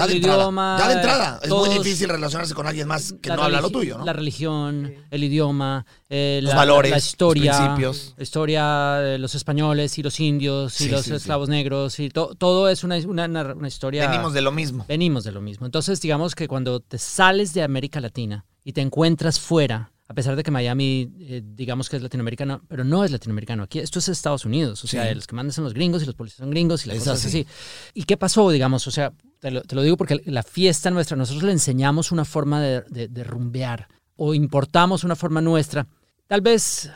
Ya 0.00 0.06
de 0.06 0.12
el 0.12 0.16
entrada. 0.18 0.38
idioma, 0.42 0.76
ya 0.78 0.88
de 0.88 0.94
entrada. 0.94 1.40
Es 1.42 1.50
muy 1.50 1.68
difícil 1.70 2.08
relacionarse 2.08 2.54
con 2.54 2.66
alguien 2.66 2.88
más 2.88 3.14
que 3.22 3.30
no 3.30 3.42
habla 3.42 3.60
lo 3.60 3.70
tuyo, 3.70 3.98
¿no? 3.98 4.04
La 4.04 4.12
religión, 4.12 4.92
el 5.10 5.24
idioma, 5.24 5.86
eh, 6.08 6.40
Los 6.42 6.50
la, 6.52 6.56
valores, 6.56 6.90
la 6.90 6.96
los 6.96 7.06
historia, 7.06 7.52
principios. 7.58 8.14
la 8.16 8.22
historia 8.22 8.64
de 9.00 9.18
los 9.18 9.34
españoles 9.34 9.96
y 9.98 10.02
los 10.02 10.18
indios 10.20 10.80
y 10.80 10.84
Sí, 10.84 10.90
los 10.90 11.02
sí, 11.02 11.10
sí. 11.10 11.16
esclavos 11.16 11.48
negros 11.48 11.98
y 12.00 12.08
to- 12.10 12.34
todo 12.36 12.68
es 12.68 12.84
una, 12.84 12.96
una, 13.06 13.24
una- 13.26 13.54
una 13.54 13.68
historia. 13.68 14.08
Venimos 14.08 14.32
de 14.34 14.40
lo 14.42 14.52
mismo. 14.52 14.84
venimos 14.88 15.24
de 15.24 15.32
lo 15.32 15.40
mismo. 15.40 15.66
Entonces, 15.66 16.00
digamos 16.00 16.34
que 16.34 16.48
cuando 16.48 16.80
te 16.80 16.98
sales 16.98 17.54
de 17.54 17.62
América 17.62 18.00
Latina 18.00 18.44
y 18.64 18.72
te 18.72 18.80
encuentras 18.80 19.38
fuera, 19.40 19.92
a 20.06 20.14
pesar 20.14 20.36
de 20.36 20.42
que 20.42 20.50
Miami, 20.50 21.10
eh, 21.20 21.42
digamos 21.44 21.88
que 21.88 21.96
es 21.96 22.02
latinoamericano, 22.02 22.62
pero 22.68 22.84
no 22.84 23.04
es 23.04 23.10
latinoamericano. 23.10 23.62
Aquí 23.62 23.78
esto 23.78 23.98
es 23.98 24.08
Estados 24.08 24.44
Unidos. 24.44 24.84
O 24.84 24.86
sea, 24.86 25.08
Sí. 25.08 25.14
los 25.14 25.26
que 25.26 25.34
mandan 25.34 25.52
son 25.52 25.64
los 25.64 25.72
gringos 25.74 26.02
y 26.02 26.06
los 26.06 26.14
policías 26.14 26.38
son 26.38 26.50
gringos 26.50 26.84
y 26.84 26.88
la 26.88 26.94
Es 26.94 27.00
cosa 27.00 27.14
es 27.14 27.24
así. 27.24 27.40
así. 27.40 27.46
¿Y 27.94 28.04
qué 28.04 28.16
pasó, 28.16 28.50
digamos? 28.50 28.86
O 28.86 28.90
sea, 28.90 29.12
te 29.40 29.50
lo, 29.50 29.62
te 29.62 29.74
lo 29.74 29.82
digo 29.82 29.96
porque 29.96 30.20
la 30.26 30.42
fiesta 30.42 30.90
nuestra, 30.90 31.16
nosotros 31.16 31.42
le 31.44 31.52
enseñamos 31.52 32.12
una 32.12 32.24
forma 32.24 32.60
de, 32.60 32.82
de- 32.90 33.08
de 33.08 33.24
rumbear 33.24 33.88
o 34.16 34.34
importamos 34.34 35.04
una 35.04 35.16
forma 35.16 35.40
nuestra. 35.40 35.86
Tal 36.26 36.40
vez 36.42 36.90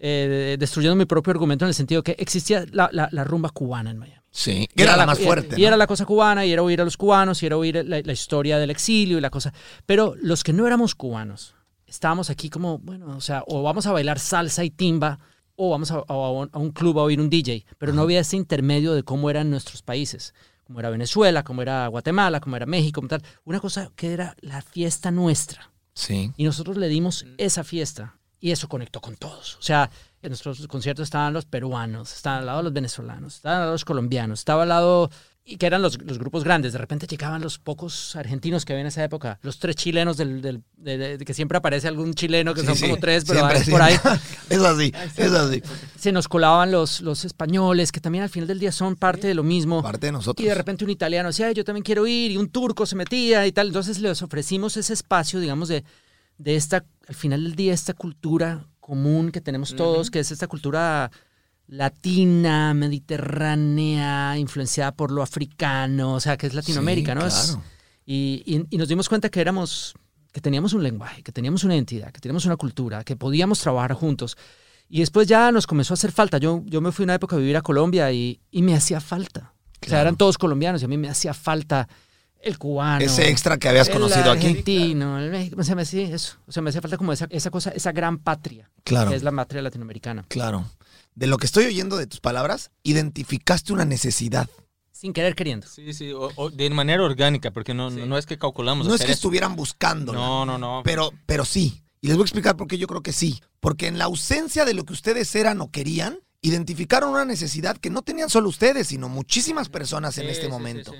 eh, 0.00 0.56
destruyendo 0.58 0.94
mi 0.94 1.06
propio 1.06 1.32
argumento 1.32 1.64
en 1.64 1.68
el 1.70 1.74
sentido 1.74 2.02
que 2.04 2.14
existía 2.18 2.64
la, 2.70 2.88
la- 2.92 3.08
la 3.10 3.24
rumba 3.24 3.50
cubana 3.50 3.90
en 3.90 3.98
Miami. 3.98 4.22
Sí. 4.30 4.68
Que 4.76 4.84
era 4.84 4.96
la 4.96 5.06
más 5.06 5.18
fuerte. 5.18 5.56
Y, 5.56 5.62
¿no? 5.62 5.68
era 5.68 5.76
la 5.76 5.86
cosa 5.88 6.04
cubana, 6.04 6.46
y 6.46 6.52
era 6.52 6.62
oír 6.62 6.80
a 6.80 6.84
los 6.84 6.96
cubanos, 6.96 7.42
y 7.42 7.46
era 7.46 7.56
oír 7.56 7.82
la, 7.84 8.00
la 8.02 8.12
historia 8.12 8.58
del 8.58 8.70
exilio 8.70 9.18
y 9.18 9.20
la 9.20 9.30
cosa. 9.30 9.52
Pero 9.86 10.14
los 10.20 10.44
que 10.44 10.52
no 10.52 10.66
éramos 10.66 10.94
cubanos, 10.94 11.54
estábamos 11.88 12.30
aquí 12.30 12.50
como, 12.50 12.78
bueno, 12.78 13.16
o 13.16 13.20
sea, 13.20 13.42
o 13.46 13.62
vamos 13.62 13.86
a 13.86 13.92
bailar 13.92 14.18
salsa 14.18 14.62
y 14.64 14.70
timba, 14.70 15.18
o 15.56 15.70
vamos 15.70 15.90
a, 15.90 15.96
a 16.06 16.30
un- 16.30 16.50
a 16.52 16.58
un 16.58 16.70
club 16.70 16.98
a 17.00 17.02
oír 17.02 17.20
un 17.20 17.30
DJ. 17.30 17.64
Pero 17.78 17.92
no 17.92 18.02
había 18.02 18.20
ese 18.20 18.36
intermedio 18.36 18.94
de 18.94 19.02
cómo 19.02 19.28
eran 19.30 19.50
nuestros 19.50 19.82
países. 19.82 20.34
Como 20.64 20.78
era 20.80 20.90
Venezuela, 20.90 21.42
como 21.42 21.62
era 21.62 21.86
Guatemala, 21.88 22.40
como 22.40 22.54
era 22.56 22.66
México, 22.66 23.00
como 23.00 23.08
tal. 23.08 23.22
Una 23.44 23.58
cosa 23.58 23.90
que 23.96 24.12
era 24.12 24.36
la 24.40 24.60
fiesta 24.62 25.10
nuestra. 25.10 25.72
Sí. 25.94 26.30
Y 26.36 26.44
nosotros 26.44 26.76
le 26.76 26.88
dimos 26.88 27.26
esa 27.38 27.64
fiesta 27.64 28.14
y 28.38 28.52
eso 28.52 28.68
conectó 28.68 29.00
con 29.00 29.16
todos. 29.16 29.56
O 29.56 29.62
sea, 29.62 29.90
en 30.22 30.28
nuestros 30.30 30.64
conciertos 30.68 31.04
estaban 31.04 31.32
los 31.32 31.46
peruanos, 31.46 32.12
estaban 32.14 32.40
al 32.40 32.46
lado 32.46 32.62
los 32.62 32.72
venezolanos, 32.72 33.36
estaban 33.36 33.56
al 33.56 33.62
lado 33.62 33.72
los 33.72 33.84
colombianos, 33.84 34.40
estaba 34.40 34.62
al 34.62 34.68
lado, 34.68 35.10
y 35.50 35.56
que 35.56 35.66
eran 35.66 35.80
los, 35.82 35.98
los 36.02 36.18
grupos 36.18 36.44
grandes. 36.44 36.72
De 36.72 36.78
repente 36.78 37.06
llegaban 37.06 37.40
los 37.40 37.58
pocos 37.58 38.14
argentinos 38.16 38.64
que 38.64 38.74
había 38.74 38.82
en 38.82 38.86
esa 38.88 39.02
época, 39.02 39.38
los 39.42 39.58
tres 39.58 39.76
chilenos 39.76 40.16
del, 40.16 40.42
del- 40.42 40.62
de, 40.76 40.98
de- 40.98 41.18
de 41.18 41.24
que 41.24 41.32
siempre 41.34 41.56
aparece 41.58 41.88
algún 41.88 42.12
chileno, 42.14 42.52
que 42.54 42.60
Sí, 42.60 42.66
son 42.66 42.76
sí. 42.76 42.82
como 42.82 42.96
tres, 42.98 43.24
pero 43.26 43.40
Siempre, 43.48 43.70
por 43.72 43.82
ahí. 43.82 43.94
es 44.50 44.58
así, 44.60 44.92
es 45.16 45.32
así. 45.32 45.62
Se 45.98 46.12
nos 46.12 46.28
colaban 46.28 46.70
los, 46.70 47.00
los 47.00 47.24
españoles, 47.24 47.92
que 47.92 48.00
también 48.00 48.24
al 48.24 48.30
final 48.30 48.46
del 48.46 48.58
día 48.60 48.72
son 48.72 48.94
parte 48.96 49.26
de 49.26 49.34
lo 49.34 49.42
mismo. 49.42 49.82
Parte 49.82 50.06
de 50.06 50.12
nosotros. 50.12 50.44
Y 50.44 50.48
de 50.48 50.54
repente 50.54 50.84
un 50.84 50.90
italiano 50.90 51.28
decía, 51.30 51.46
"Ay, 51.46 51.54
yo 51.54 51.64
también 51.64 51.82
quiero 51.82 52.06
ir, 52.06 52.30
y 52.32 52.36
un 52.36 52.48
turco 52.50 52.84
se 52.86 52.94
metía 52.96 53.46
y 53.46 53.52
tal. 53.52 53.68
Entonces 53.68 53.98
les 54.00 54.20
ofrecimos 54.22 54.76
ese 54.76 54.92
espacio, 54.92 55.40
digamos, 55.40 55.68
de, 55.68 55.82
de 56.36 56.56
esta, 56.56 56.84
al 57.08 57.14
final 57.14 57.42
del 57.42 57.54
día, 57.56 57.72
esta 57.72 57.94
cultura 57.94 58.66
común 58.80 59.32
que 59.32 59.40
tenemos 59.40 59.74
todos, 59.76 60.10
que 60.10 60.20
es 60.20 60.30
esta 60.30 60.46
cultura 60.46 61.10
latina, 61.68 62.74
mediterránea, 62.74 64.36
influenciada 64.38 64.92
por 64.92 65.10
lo 65.10 65.22
africano, 65.22 66.14
o 66.14 66.20
sea, 66.20 66.36
que 66.36 66.46
es 66.46 66.54
Latinoamérica, 66.54 67.12
Sí, 67.12 67.18
¿no? 67.18 67.28
Claro. 67.28 67.62
y, 68.06 68.42
y- 68.46 68.66
y 68.70 68.78
nos 68.78 68.88
dimos 68.88 69.08
cuenta 69.08 69.28
que 69.28 69.40
éramos, 69.40 69.94
que 70.32 70.40
teníamos 70.40 70.72
un 70.72 70.82
lenguaje, 70.82 71.22
que 71.22 71.32
teníamos 71.32 71.64
una 71.64 71.74
identidad, 71.74 72.10
que 72.12 72.20
teníamos 72.20 72.44
una 72.46 72.56
cultura, 72.56 73.04
que 73.04 73.16
podíamos 73.16 73.60
trabajar 73.60 73.92
juntos. 73.92 74.36
Y 74.88 75.00
después 75.00 75.28
ya 75.28 75.52
nos 75.52 75.66
comenzó 75.66 75.92
a 75.92 75.96
hacer 75.96 76.12
falta. 76.12 76.38
Yo, 76.38 76.62
yo 76.64 76.80
me 76.80 76.90
fui 76.92 77.02
una 77.04 77.14
época 77.14 77.36
a 77.36 77.38
vivir 77.38 77.56
a 77.58 77.62
Colombia 77.62 78.10
y, 78.10 78.40
y 78.50 78.62
me 78.62 78.74
hacía 78.74 79.00
falta. 79.00 79.52
O 79.52 79.84
sea, 79.84 79.88
Claro. 79.90 80.02
eran 80.02 80.16
todos 80.16 80.38
colombianos 80.38 80.80
y 80.82 80.86
a 80.86 80.88
mí 80.88 80.96
me 80.96 81.08
hacía 81.10 81.34
falta 81.34 81.86
El 82.40 82.56
cubano. 82.58 83.04
Ese 83.04 83.28
extra 83.28 83.58
que 83.58 83.68
habías 83.68 83.88
el 83.88 83.94
conocido 83.94 84.30
aquí. 84.32 84.46
argentino, 84.46 85.18
el 85.18 85.30
México, 85.30 85.56
o 85.60 85.64
sea, 85.64 85.74
me, 85.74 85.84
sí, 85.84 86.00
eso. 86.02 86.36
O 86.46 86.52
sea, 86.52 86.62
me 86.62 86.70
hace 86.70 86.80
falta 86.80 86.96
como 86.96 87.12
esa, 87.12 87.26
esa 87.30 87.50
cosa, 87.50 87.70
esa 87.70 87.92
gran 87.92 88.18
patria, 88.18 88.70
Claro. 88.84 89.10
que 89.10 89.16
es 89.16 89.22
la 89.22 89.32
patria 89.32 89.60
latinoamericana. 89.60 90.24
Claro. 90.28 90.64
De 91.18 91.26
lo 91.26 91.36
que 91.36 91.46
estoy 91.46 91.64
oyendo 91.66 91.96
de 91.96 92.06
tus 92.06 92.20
palabras, 92.20 92.70
identificaste 92.84 93.72
una 93.72 93.84
necesidad. 93.84 94.48
Sin 94.92 95.12
querer 95.12 95.34
queriendo. 95.34 95.66
Sí, 95.66 95.92
sí, 95.92 96.12
o- 96.12 96.30
o 96.36 96.50
de 96.50 96.70
manera 96.70 97.02
orgánica, 97.02 97.50
porque 97.50 97.74
no, 97.74 97.90
Sí. 97.90 97.96
no 98.06 98.16
es 98.16 98.24
que 98.24 98.38
calculamos. 98.38 98.86
No 98.86 98.94
es 98.94 99.00
que 99.00 99.06
eso. 99.06 99.14
estuvieran 99.14 99.56
buscando. 99.56 100.12
No, 100.12 100.46
no, 100.46 100.58
no. 100.58 100.82
Pero, 100.84 101.12
pero 101.26 101.44
sí. 101.44 101.82
Y 102.00 102.06
les 102.06 102.16
voy 102.16 102.22
a 102.22 102.26
explicar 102.26 102.56
por 102.56 102.68
qué 102.68 102.78
yo 102.78 102.86
creo 102.86 103.02
que 103.02 103.12
sí. 103.12 103.40
Porque 103.58 103.88
en 103.88 103.98
la 103.98 104.04
ausencia 104.04 104.64
de 104.64 104.74
lo 104.74 104.84
que 104.84 104.92
ustedes 104.92 105.34
eran 105.34 105.60
o 105.60 105.72
querían, 105.72 106.20
identificaron 106.40 107.10
una 107.10 107.24
necesidad 107.24 107.76
que 107.78 107.90
no 107.90 108.02
tenían 108.02 108.30
solo 108.30 108.48
ustedes, 108.48 108.86
sino 108.86 109.08
muchísimas 109.08 109.68
personas 109.68 110.16
en 110.18 110.26
Sí, 110.26 110.30
este 110.30 110.42
sí, 110.42 110.46
sí, 110.46 110.52
momento. 110.52 110.92
sí, 110.92 110.98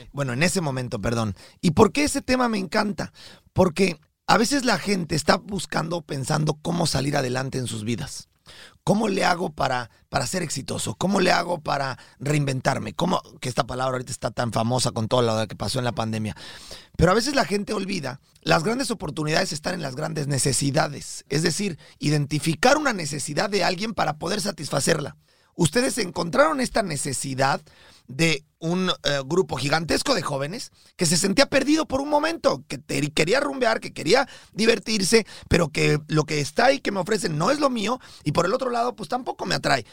sí. 0.00 0.08
Bueno, 0.12 0.32
en 0.32 0.42
ese 0.42 0.60
momento, 0.60 1.00
perdón. 1.00 1.36
¿Y 1.60 1.70
por 1.72 1.92
qué 1.92 2.02
ese 2.02 2.22
tema 2.22 2.48
me 2.48 2.58
encanta? 2.58 3.12
Porque 3.52 4.00
a 4.26 4.36
veces 4.36 4.64
la 4.64 4.78
gente 4.78 5.14
está 5.14 5.36
buscando, 5.36 6.02
pensando 6.02 6.58
cómo 6.60 6.88
salir 6.88 7.16
adelante 7.16 7.58
en 7.58 7.68
sus 7.68 7.84
vidas. 7.84 8.28
¿Cómo 8.84 9.08
le 9.08 9.24
hago 9.24 9.50
para, 9.50 9.90
para 10.08 10.26
ser 10.26 10.42
exitoso? 10.42 10.94
¿Cómo 10.94 11.20
le 11.20 11.32
hago 11.32 11.60
para 11.60 11.98
reinventarme? 12.18 12.94
¿Cómo, 12.94 13.22
que 13.40 13.48
esta 13.48 13.66
palabra 13.66 13.92
ahorita 13.92 14.12
está 14.12 14.30
tan 14.30 14.52
famosa 14.52 14.90
con 14.90 15.06
todo 15.08 15.22
lo 15.22 15.46
que 15.46 15.56
pasó 15.56 15.78
en 15.78 15.84
la 15.84 15.92
pandemia? 15.92 16.34
Pero 16.96 17.12
a 17.12 17.14
veces 17.14 17.34
la 17.34 17.44
gente 17.44 17.72
olvida, 17.72 18.20
las 18.42 18.64
grandes 18.64 18.90
oportunidades 18.90 19.52
están 19.52 19.74
en 19.74 19.82
las 19.82 19.96
grandes 19.96 20.26
necesidades. 20.26 21.24
Es 21.28 21.42
decir, 21.42 21.78
identificar 21.98 22.76
una 22.78 22.92
necesidad 22.92 23.50
de 23.50 23.64
alguien 23.64 23.94
para 23.94 24.18
poder 24.18 24.40
satisfacerla. 24.40 25.16
Ustedes 25.60 25.98
encontraron 25.98 26.58
esta 26.58 26.82
necesidad 26.82 27.60
de 28.08 28.46
un 28.60 28.88
eh, 28.88 29.20
grupo 29.26 29.58
gigantesco 29.58 30.14
de 30.14 30.22
jóvenes 30.22 30.72
que 30.96 31.04
se 31.04 31.18
sentía 31.18 31.50
perdido 31.50 31.86
por 31.86 32.00
un 32.00 32.08
momento, 32.08 32.64
que 32.66 32.80
quería 33.12 33.40
rumbear, 33.40 33.78
que 33.78 33.92
quería 33.92 34.26
divertirse, 34.54 35.26
pero 35.50 35.68
que 35.68 36.00
lo 36.08 36.24
que 36.24 36.40
está 36.40 36.64
ahí 36.64 36.80
que 36.80 36.92
me 36.92 37.00
ofrecen 37.00 37.36
no 37.36 37.50
es 37.50 37.60
lo 37.60 37.68
mío 37.68 38.00
y 38.24 38.32
por 38.32 38.46
el 38.46 38.54
otro 38.54 38.70
lado 38.70 38.96
pues 38.96 39.10
tampoco 39.10 39.44
me 39.44 39.54
atrae. 39.54 39.84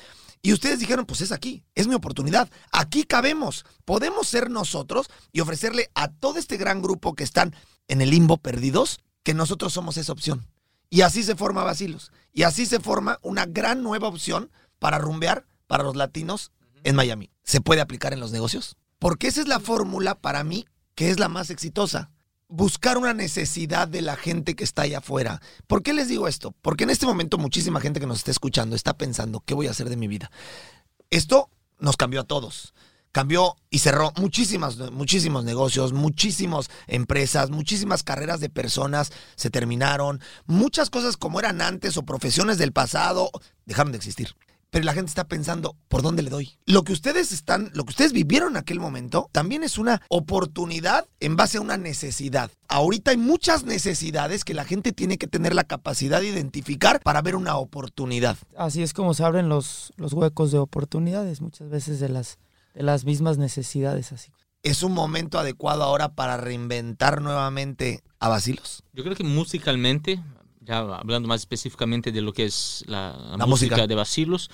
Y 0.41 0.53
ustedes 0.53 0.79
dijeron, 0.79 1.05
pues 1.05 1.19
es 1.19 1.33
aquí, 1.33 1.65
es 1.75 1.85
mi 1.85 1.95
oportunidad, 1.95 2.49
aquí 2.71 3.03
cabemos, 3.03 3.65
podemos 3.83 4.25
ser 4.29 4.49
nosotros 4.49 5.09
y 5.33 5.41
ofrecerle 5.41 5.91
a 5.95 6.07
todo 6.07 6.39
este 6.39 6.55
gran 6.55 6.81
grupo 6.81 7.13
que 7.13 7.25
están 7.25 7.53
en 7.89 7.99
el 7.99 8.11
limbo 8.11 8.37
perdidos, 8.37 9.01
que 9.21 9.33
nosotros 9.33 9.73
somos 9.73 9.97
esa 9.97 10.13
opción. 10.13 10.47
Y 10.89 11.01
así 11.01 11.23
se 11.23 11.35
forma 11.35 11.65
Basilos. 11.65 12.13
Y 12.31 12.43
así 12.43 12.65
se 12.65 12.79
forma 12.79 13.19
una 13.21 13.45
gran 13.45 13.83
nueva 13.83 14.07
opción 14.07 14.49
para 14.79 14.97
rumbear 14.97 15.45
para 15.67 15.83
los 15.83 15.95
latinos 15.95 16.51
en 16.83 16.95
Miami. 16.95 17.29
¿Se 17.43 17.61
puede 17.61 17.81
aplicar 17.81 18.13
en 18.13 18.19
los 18.19 18.31
negocios? 18.31 18.77
Porque 18.99 19.27
esa 19.27 19.41
es 19.41 19.47
la 19.47 19.59
fórmula 19.59 20.15
para 20.15 20.43
mí 20.43 20.65
que 20.95 21.11
es 21.11 21.19
la 21.19 21.29
más 21.29 21.51
exitosa. 21.51 22.09
Buscar 22.49 22.97
una 22.97 23.13
necesidad 23.13 23.87
de 23.87 24.01
la 24.01 24.15
gente 24.15 24.55
que 24.55 24.63
está 24.63 24.83
allá 24.83 24.97
afuera. 24.97 25.41
¿Por 25.67 25.83
qué 25.83 25.93
les 25.93 26.07
digo 26.07 26.27
esto? 26.27 26.55
Porque 26.61 26.85
en 26.85 26.89
este 26.89 27.05
momento 27.05 27.37
muchísima 27.37 27.81
gente 27.81 27.99
que 27.99 28.07
nos 28.07 28.17
está 28.17 28.31
escuchando 28.31 28.75
está 28.75 28.97
pensando, 28.97 29.41
¿qué 29.41 29.53
voy 29.53 29.67
a 29.67 29.71
hacer 29.71 29.89
de 29.89 29.97
mi 29.97 30.07
vida? 30.07 30.31
Esto 31.11 31.51
nos 31.77 31.97
cambió 31.97 32.21
a 32.21 32.23
todos. 32.23 32.73
Cambió 33.11 33.55
y 33.69 33.79
cerró 33.79 34.11
muchísimas, 34.17 34.77
muchísimos 34.91 35.43
negocios, 35.43 35.93
muchísimas 35.93 36.69
empresas, 36.87 37.49
muchísimas 37.49 38.01
carreras 38.01 38.39
de 38.39 38.49
personas 38.49 39.11
se 39.35 39.49
terminaron. 39.49 40.19
Muchas 40.45 40.89
cosas 40.89 41.15
como 41.15 41.39
eran 41.39 41.61
antes 41.61 41.97
o 41.97 42.05
profesiones 42.05 42.57
del 42.57 42.71
pasado 42.71 43.29
dejaron 43.65 43.91
de 43.91 43.97
existir. 43.97 44.35
Pero 44.69 44.85
la 44.85 44.93
gente 44.93 45.09
está 45.09 45.27
pensando, 45.27 45.75
¿por 45.87 46.01
dónde 46.01 46.23
le 46.23 46.29
doy? 46.29 46.57
Lo 46.65 46.83
que 46.83 46.93
ustedes 46.93 47.31
están, 47.31 47.71
lo 47.73 47.85
que 47.85 47.91
ustedes 47.91 48.11
vivieron 48.11 48.51
en 48.51 48.57
aquel 48.57 48.79
momento, 48.79 49.29
también 49.31 49.63
es 49.63 49.77
una 49.77 50.01
oportunidad 50.09 51.07
en 51.19 51.35
base 51.35 51.57
a 51.57 51.61
una 51.61 51.77
necesidad. 51.77 52.51
Ahorita 52.67 53.11
hay 53.11 53.17
muchas 53.17 53.63
necesidades 53.63 54.43
que 54.43 54.53
la 54.53 54.65
gente 54.65 54.91
tiene 54.91 55.17
que 55.17 55.27
tener 55.27 55.55
la 55.55 55.63
capacidad 55.63 56.19
de 56.19 56.27
identificar 56.27 56.99
para 57.01 57.21
ver 57.21 57.35
una 57.35 57.57
oportunidad. 57.57 58.37
Así 58.57 58.83
es 58.83 58.93
como 58.93 59.13
se 59.13 59.23
abren 59.23 59.47
los, 59.49 59.93
los 59.95 60.13
huecos 60.13 60.51
de 60.51 60.57
oportunidades, 60.57 61.41
muchas 61.41 61.69
veces 61.69 61.99
de 61.99 62.09
las, 62.09 62.37
de 62.73 62.83
las 62.83 63.05
mismas 63.05 63.37
necesidades. 63.37 64.11
Así. 64.11 64.31
¿Es 64.63 64.83
un 64.83 64.93
momento 64.93 65.39
adecuado 65.39 65.83
ahora 65.83 66.09
para 66.09 66.35
reinventar 66.35 67.21
nuevamente 67.21 68.03
a 68.19 68.27
Basilos? 68.27 68.83
Yo 68.91 69.03
creo 69.03 69.15
que 69.15 69.23
musicalmente, 69.23 70.21
ya 70.67 70.79
hablando 70.79 71.27
más 71.27 71.41
específicamente 71.41 72.11
de 72.11 72.21
lo 72.21 72.33
que 72.33 72.45
es 72.45 72.83
la, 72.87 73.15
la 73.17 73.37
La 73.37 73.45
música, 73.45 73.75
música. 73.75 73.87
de 73.87 73.95
Basilos, 73.95 74.49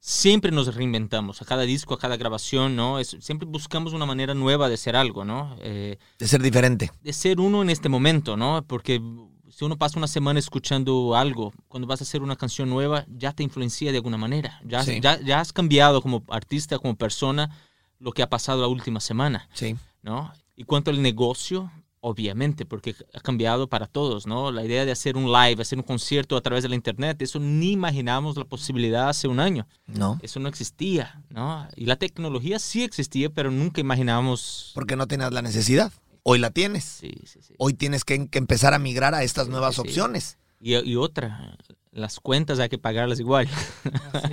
siempre 0.00 0.50
nos 0.52 0.74
reinventamos. 0.74 1.42
A 1.42 1.44
cada 1.44 1.62
disco, 1.62 1.94
a 1.94 1.98
cada 1.98 2.16
grabación, 2.16 2.76
¿no? 2.76 2.98
Es, 2.98 3.16
siempre 3.20 3.46
buscamos 3.48 3.92
una 3.92 4.06
manera 4.06 4.34
nueva 4.34 4.68
de 4.68 4.74
hacer 4.74 4.96
algo, 4.96 5.24
¿no? 5.24 5.56
Eh, 5.60 5.98
De 6.18 6.28
ser 6.28 6.42
diferente. 6.42 6.90
de 7.02 7.12
ser 7.12 7.40
uno 7.40 7.62
en 7.62 7.70
este 7.70 7.88
momento, 7.88 8.36
¿no? 8.36 8.62
Porque 8.66 9.02
si 9.50 9.64
uno 9.64 9.76
pasa 9.76 9.98
una 9.98 10.06
semana 10.06 10.38
escuchando 10.38 11.16
algo, 11.16 11.52
cuando 11.66 11.86
vas 11.88 12.00
a 12.00 12.04
hacer 12.04 12.22
una 12.22 12.36
canción 12.36 12.68
nueva, 12.70 13.04
ya 13.08 13.32
te 13.32 13.42
influencia 13.42 13.90
de 13.90 13.96
alguna 13.98 14.16
manera. 14.18 14.60
Ya, 14.64 14.80
has- 14.80 14.86
Sí. 14.86 15.00
ya, 15.00 15.20
ya 15.20 15.40
has 15.40 15.52
cambiado 15.52 16.00
como 16.00 16.22
artista, 16.28 16.78
como 16.78 16.94
persona, 16.96 17.50
lo 17.98 18.12
que 18.12 18.22
ha 18.22 18.30
pasado 18.30 18.60
la 18.62 18.68
última 18.68 19.00
semana. 19.00 19.48
Sí. 19.52 19.74
¿no? 20.02 20.32
Y 20.54 20.62
cuanto 20.64 20.90
al 20.92 21.02
negocio, 21.02 21.72
obviamente, 22.00 22.64
porque 22.64 22.94
ha 23.14 23.20
cambiado 23.20 23.68
para 23.68 23.86
todos, 23.86 24.26
¿no? 24.26 24.50
La 24.50 24.64
idea 24.64 24.84
de 24.84 24.92
hacer 24.92 25.16
un 25.16 25.32
live, 25.32 25.62
hacer 25.62 25.78
un 25.78 25.84
concierto 25.84 26.36
a 26.36 26.40
través 26.40 26.62
de 26.62 26.68
la 26.68 26.74
internet, 26.74 27.20
eso 27.22 27.38
ni 27.38 27.72
imaginamos 27.72 28.36
la 28.36 28.44
posibilidad 28.44 29.08
hace 29.08 29.28
un 29.28 29.40
año. 29.40 29.66
¿No? 29.86 30.18
Eso 30.22 30.40
no 30.40 30.48
existía, 30.48 31.22
¿no? 31.30 31.66
Y 31.76 31.86
la 31.86 31.96
tecnología 31.96 32.58
sí 32.58 32.84
existía, 32.84 33.30
pero 33.30 33.50
nunca 33.50 33.80
imaginamos... 33.80 34.72
Porque 34.74 34.96
no 34.96 35.06
tenías 35.06 35.32
la 35.32 35.42
necesidad. 35.42 35.92
Hoy 36.22 36.38
la 36.38 36.50
tienes. 36.50 36.84
Sí, 36.84 37.12
sí, 37.24 37.40
sí. 37.42 37.54
Hoy 37.58 37.74
tienes 37.74 38.04
que, 38.04 38.28
que 38.28 38.38
empezar 38.38 38.74
a 38.74 38.78
migrar 38.78 39.14
a 39.14 39.22
estas 39.22 39.48
nuevas 39.48 39.78
opciones. 39.78 40.38
Y, 40.60 40.74
y 40.74 40.96
otra, 40.96 41.56
las 41.98 42.20
cuentas 42.20 42.58
hay 42.58 42.68
que 42.68 42.78
pagarlas 42.78 43.20
igual. 43.20 43.48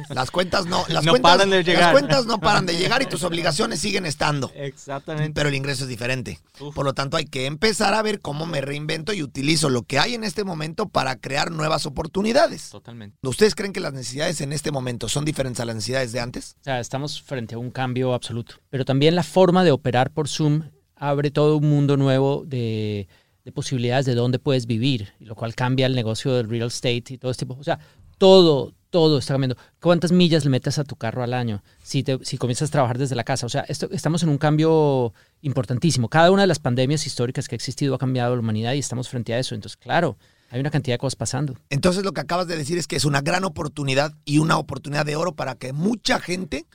Las 0.10 0.32
cuentas 0.32 0.66
no, 0.66 0.84
las 0.88 1.04
No 1.04 1.12
cuentas, 1.12 1.32
paran 1.32 1.50
de 1.50 1.58
Las 1.58 1.66
llegar. 1.66 1.92
cuentas 1.92 2.26
no 2.26 2.40
paran 2.40 2.66
de 2.66 2.78
llegar 2.78 3.02
y 3.02 3.06
tus 3.06 3.24
obligaciones 3.24 3.80
siguen 3.80 4.06
estando. 4.06 4.52
Exactamente. 4.56 5.34
Pero 5.34 5.50
el 5.50 5.56
ingreso 5.56 5.84
es 5.84 5.90
diferente. 5.90 6.40
Uf. 6.60 6.74
Por 6.76 6.86
lo 6.86 6.94
tanto, 6.94 7.18
hay 7.18 7.26
que 7.26 7.46
empezar 7.46 7.94
a 7.94 8.02
ver 8.02 8.22
cómo 8.22 8.46
me 8.46 8.62
reinvento 8.62 9.14
y 9.14 9.24
utilizo 9.24 9.70
lo 9.70 9.84
que 9.84 10.00
hay 10.00 10.14
en 10.14 10.24
este 10.24 10.44
momento 10.44 10.88
para 10.88 11.16
crear 11.18 11.52
nuevas 11.52 11.86
oportunidades. 11.86 12.70
Totalmente. 12.70 13.18
¿Ustedes 13.24 13.56
creen 13.56 13.74
que 13.74 13.80
las 13.80 13.94
necesidades 13.94 14.42
en 14.42 14.54
este 14.54 14.72
momento 14.72 15.10
son 15.10 15.26
diferentes 15.26 15.60
a 15.60 15.66
las 15.66 15.76
necesidades 15.76 16.12
de 16.12 16.20
antes? 16.20 16.56
O 16.62 16.64
sea, 16.64 16.80
estamos 16.80 17.22
frente 17.22 17.56
a 17.56 17.58
un 17.58 17.72
cambio 17.72 18.14
absoluto. 18.14 18.56
Pero 18.70 18.86
también 18.86 19.16
la 19.16 19.24
forma 19.24 19.64
de 19.64 19.72
operar 19.72 20.12
por 20.12 20.28
Zoom 20.28 20.64
abre 20.96 21.32
todo 21.32 21.58
un 21.58 21.70
mundo 21.70 21.98
nuevo 21.98 22.44
de, 22.46 23.08
de 23.46 23.52
posibilidades 23.54 24.06
de 24.06 24.16
dónde 24.16 24.40
puedes 24.40 24.66
vivir, 24.66 25.14
lo 25.20 25.36
cual 25.36 25.56
cambia 25.56 25.86
el 25.86 25.96
negocio 25.96 26.34
del 26.34 26.50
real 26.50 26.68
estate 26.68 27.04
y 27.14 27.18
todo 27.18 27.32
este 27.32 27.46
tipo. 27.46 27.58
O 27.60 27.64
sea, 27.64 27.80
todo, 28.18 28.74
todo 28.90 29.18
está 29.20 29.34
cambiando. 29.36 29.56
¿Cuántas 29.80 30.12
millas 30.12 30.44
le 30.46 30.50
metes 30.50 30.80
a 30.80 30.84
tu 30.84 30.96
carro 30.96 31.22
al 31.24 31.34
año 31.34 31.64
si, 31.84 32.02
te- 32.04 32.24
si 32.26 32.38
comienzas 32.38 32.70
a 32.70 32.72
trabajar 32.72 32.98
desde 32.98 33.16
la 33.16 33.24
casa? 33.24 33.46
O 33.46 33.50
sea, 33.50 33.62
esto, 33.68 33.88
estamos 33.92 34.24
en 34.24 34.30
un 34.30 34.38
cambio 34.38 35.14
importantísimo. 35.42 36.10
Cada 36.10 36.32
una 36.32 36.42
de 36.42 36.48
las 36.48 36.60
pandemias 36.60 37.06
históricas 37.06 37.48
que 37.48 37.56
ha 37.56 37.58
existido 37.58 37.94
ha 37.96 37.98
cambiado 38.00 38.34
la 38.36 38.40
humanidad 38.42 38.74
y 38.74 38.80
estamos 38.80 39.10
frente 39.10 39.34
a 39.34 39.40
eso. 39.40 39.54
Entonces, 39.54 39.78
claro, 39.78 40.18
hay 40.50 40.60
una 40.60 40.72
cantidad 40.72 40.96
de 40.96 41.00
cosas 41.00 41.16
pasando. 41.16 41.56
Entonces 41.70 42.04
lo 42.04 42.14
que 42.14 42.22
acabas 42.22 42.48
de 42.48 42.58
decir 42.58 42.78
es 42.78 42.88
que 42.88 42.96
es 42.96 43.06
una 43.06 43.22
gran 43.22 43.44
oportunidad 43.44 44.14
y 44.26 44.40
una 44.40 44.58
oportunidad 44.58 45.06
de 45.06 45.16
oro 45.16 45.36
para 45.36 45.56
que 45.56 45.72
mucha 45.74 46.20
gente 46.20 46.66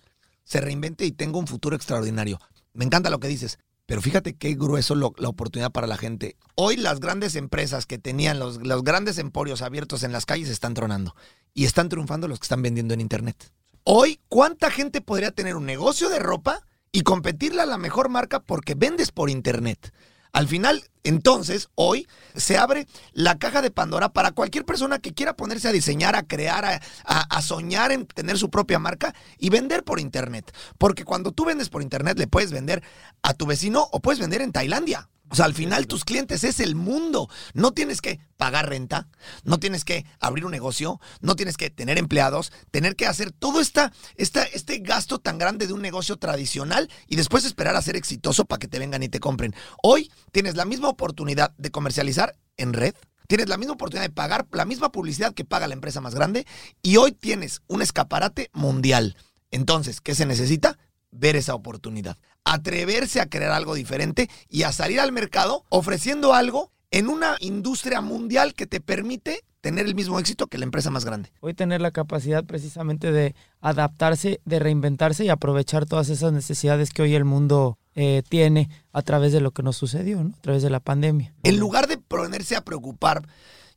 se 0.44 0.60
reinvente 0.60 1.04
y 1.04 1.12
tenga 1.12 1.38
un 1.38 1.46
futuro 1.46 1.74
extraordinario. 1.74 2.38
Me 2.74 2.84
encanta 2.84 3.10
lo 3.10 3.18
que 3.18 3.28
dices, 3.28 3.58
pero 3.90 4.02
fíjate 4.02 4.36
qué 4.36 4.54
grueso 4.54 4.94
la 4.94 5.28
oportunidad 5.28 5.72
para 5.72 5.88
la 5.88 5.96
gente. 5.96 6.36
Hoy 6.54 6.76
las 6.76 7.00
grandes 7.00 7.34
empresas 7.34 7.86
que 7.86 7.98
tenían 7.98 8.38
los, 8.38 8.64
los 8.64 8.84
grandes 8.84 9.18
emporios 9.18 9.62
abiertos 9.62 10.04
en 10.04 10.12
las 10.12 10.26
calles 10.26 10.48
están 10.48 10.74
tronando 10.74 11.16
y 11.54 11.64
están 11.64 11.88
triunfando 11.88 12.28
los 12.28 12.38
que 12.38 12.44
están 12.44 12.62
vendiendo 12.62 12.94
en 12.94 13.00
internet. 13.00 13.50
Hoy, 13.82 14.20
¿cuánta 14.28 14.70
gente 14.70 15.00
podría 15.00 15.32
tener 15.32 15.56
un 15.56 15.66
negocio 15.66 16.08
de 16.08 16.20
ropa 16.20 16.64
y 16.92 17.00
competirle 17.00 17.62
a 17.62 17.66
la 17.66 17.78
mejor 17.78 18.10
marca 18.10 18.38
porque 18.38 18.76
vendes 18.76 19.10
por 19.10 19.28
internet? 19.28 19.92
Al 20.32 20.46
final, 20.48 20.84
entonces, 21.02 21.68
hoy 21.74 22.06
se 22.36 22.56
abre 22.58 22.86
la 23.12 23.38
caja 23.38 23.62
de 23.62 23.70
Pandora 23.70 24.12
para 24.12 24.32
cualquier 24.32 24.64
persona 24.64 24.98
que 24.98 25.12
quiera 25.14 25.34
ponerse 25.36 25.68
a 25.68 25.72
diseñar, 25.72 26.14
a 26.14 26.22
crear, 26.22 26.64
a, 26.64 26.80
a- 27.04 27.42
soñar 27.42 27.90
en 27.90 28.06
tener 28.06 28.38
su 28.38 28.50
propia 28.50 28.78
marca 28.78 29.14
y 29.38 29.50
vender 29.50 29.82
por 29.82 29.98
Internet. 29.98 30.54
Porque 30.78 31.04
cuando 31.04 31.32
tú 31.32 31.44
vendes 31.44 31.68
por 31.68 31.82
Internet, 31.82 32.18
le 32.18 32.26
puedes 32.26 32.52
vender 32.52 32.82
a 33.22 33.34
tu 33.34 33.46
vecino 33.46 33.88
o 33.92 34.00
puedes 34.00 34.20
vender 34.20 34.42
en 34.42 34.52
Tailandia. 34.52 35.08
O 35.30 35.36
sea, 35.36 35.44
al 35.44 35.54
final 35.54 35.86
tus 35.86 36.04
clientes 36.04 36.42
es 36.42 36.58
el 36.60 36.74
mundo. 36.74 37.28
No 37.54 37.72
tienes 37.72 38.00
que 38.00 38.18
pagar 38.36 38.68
renta, 38.68 39.08
no 39.44 39.60
tienes 39.60 39.84
que 39.84 40.04
abrir 40.18 40.44
un 40.44 40.50
negocio, 40.50 41.00
no 41.20 41.36
tienes 41.36 41.56
que 41.56 41.70
tener 41.70 41.98
empleados, 41.98 42.52
tener 42.70 42.96
que 42.96 43.06
hacer 43.06 43.30
todo 43.30 43.60
esta, 43.60 43.92
esta, 44.16 44.42
este 44.42 44.78
gasto 44.78 45.20
tan 45.20 45.38
grande 45.38 45.68
de 45.68 45.72
un 45.72 45.82
negocio 45.82 46.16
tradicional 46.16 46.90
y 47.06 47.16
después 47.16 47.44
esperar 47.44 47.76
a 47.76 47.82
ser 47.82 47.96
exitoso 47.96 48.44
para 48.44 48.58
que 48.58 48.66
te 48.66 48.80
vengan 48.80 49.04
y 49.04 49.08
te 49.08 49.20
compren. 49.20 49.54
Hoy 49.82 50.10
tienes 50.32 50.56
la 50.56 50.64
misma 50.64 50.88
oportunidad 50.88 51.54
de 51.58 51.70
comercializar 51.70 52.36
en 52.56 52.72
red. 52.72 52.94
Tienes 53.28 53.48
la 53.48 53.56
misma 53.56 53.74
oportunidad 53.74 54.08
de 54.08 54.12
pagar 54.12 54.48
la 54.50 54.64
misma 54.64 54.90
publicidad 54.90 55.32
que 55.32 55.44
paga 55.44 55.68
la 55.68 55.74
empresa 55.74 56.00
más 56.00 56.16
grande 56.16 56.46
y 56.82 56.96
hoy 56.96 57.12
tienes 57.12 57.62
un 57.68 57.82
escaparate 57.82 58.50
mundial. 58.52 59.16
Entonces, 59.52 60.00
¿qué 60.00 60.16
se 60.16 60.26
necesita? 60.26 60.76
Ver 61.12 61.36
esa 61.36 61.54
oportunidad. 61.54 62.16
Atreverse 62.44 63.20
a 63.20 63.26
crear 63.26 63.52
algo 63.52 63.74
diferente 63.74 64.28
y 64.48 64.62
a 64.62 64.72
salir 64.72 65.00
al 65.00 65.12
mercado 65.12 65.64
ofreciendo 65.68 66.34
algo 66.34 66.70
en 66.90 67.08
una 67.08 67.36
industria 67.40 68.00
mundial 68.00 68.54
que 68.54 68.66
te 68.66 68.80
permite 68.80 69.44
tener 69.60 69.86
el 69.86 69.94
mismo 69.94 70.18
éxito 70.18 70.46
que 70.46 70.58
la 70.58 70.64
empresa 70.64 70.90
más 70.90 71.04
grande. 71.04 71.32
Hoy 71.40 71.54
tener 71.54 71.80
la 71.80 71.90
capacidad 71.90 72.44
precisamente 72.44 73.12
de 73.12 73.34
adaptarse, 73.60 74.40
de 74.44 74.58
reinventarse 74.58 75.24
y 75.24 75.28
aprovechar 75.28 75.86
todas 75.86 76.08
esas 76.08 76.32
necesidades 76.32 76.90
que 76.90 77.02
hoy 77.02 77.14
el 77.14 77.24
mundo 77.24 77.78
eh, 77.94 78.22
tiene 78.28 78.70
a 78.92 79.02
través 79.02 79.32
de 79.32 79.40
lo 79.40 79.50
que 79.50 79.62
nos 79.62 79.76
sucedió, 79.76 80.22
¿no? 80.22 80.34
a 80.34 80.40
través 80.40 80.62
de 80.62 80.70
la 80.70 80.80
pandemia. 80.80 81.34
En 81.42 81.58
lugar 81.58 81.86
de 81.86 81.98
ponerse 81.98 82.56
a 82.56 82.64
preocupar, 82.64 83.26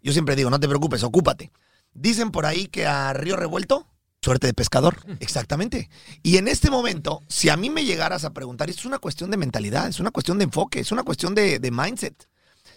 yo 0.02 0.14
siempre 0.14 0.36
digo, 0.36 0.50
no 0.50 0.60
te 0.60 0.68
preocupes, 0.68 1.04
ocúpate. 1.04 1.52
Dicen 1.94 2.32
por 2.32 2.46
ahí 2.46 2.68
que 2.68 2.88
a 2.88 3.14
Río 3.14 3.36
Revuelto, 3.36 3.88
suerte 4.24 4.48
de 4.48 4.54
pescador. 4.54 4.98
Exactamente. 5.20 5.90
Y 6.22 6.38
en 6.38 6.48
este 6.48 6.70
momento, 6.70 7.22
si 7.28 7.50
a 7.50 7.58
mí 7.58 7.70
me 7.70 7.86
llegaras 7.86 8.24
a 8.24 8.34
preguntar, 8.34 8.70
esto 8.70 8.82
es 8.82 8.86
una 8.86 9.00
cuestión 9.00 9.30
de 9.32 9.38
mentalidad, 9.38 9.88
es 9.88 10.00
una 10.00 10.12
cuestión 10.12 10.38
de 10.38 10.46
enfoque, 10.46 10.80
es 10.80 10.92
una 10.92 11.04
cuestión 11.04 11.36
de, 11.36 11.60
de 11.60 11.72
mindset. 11.72 12.28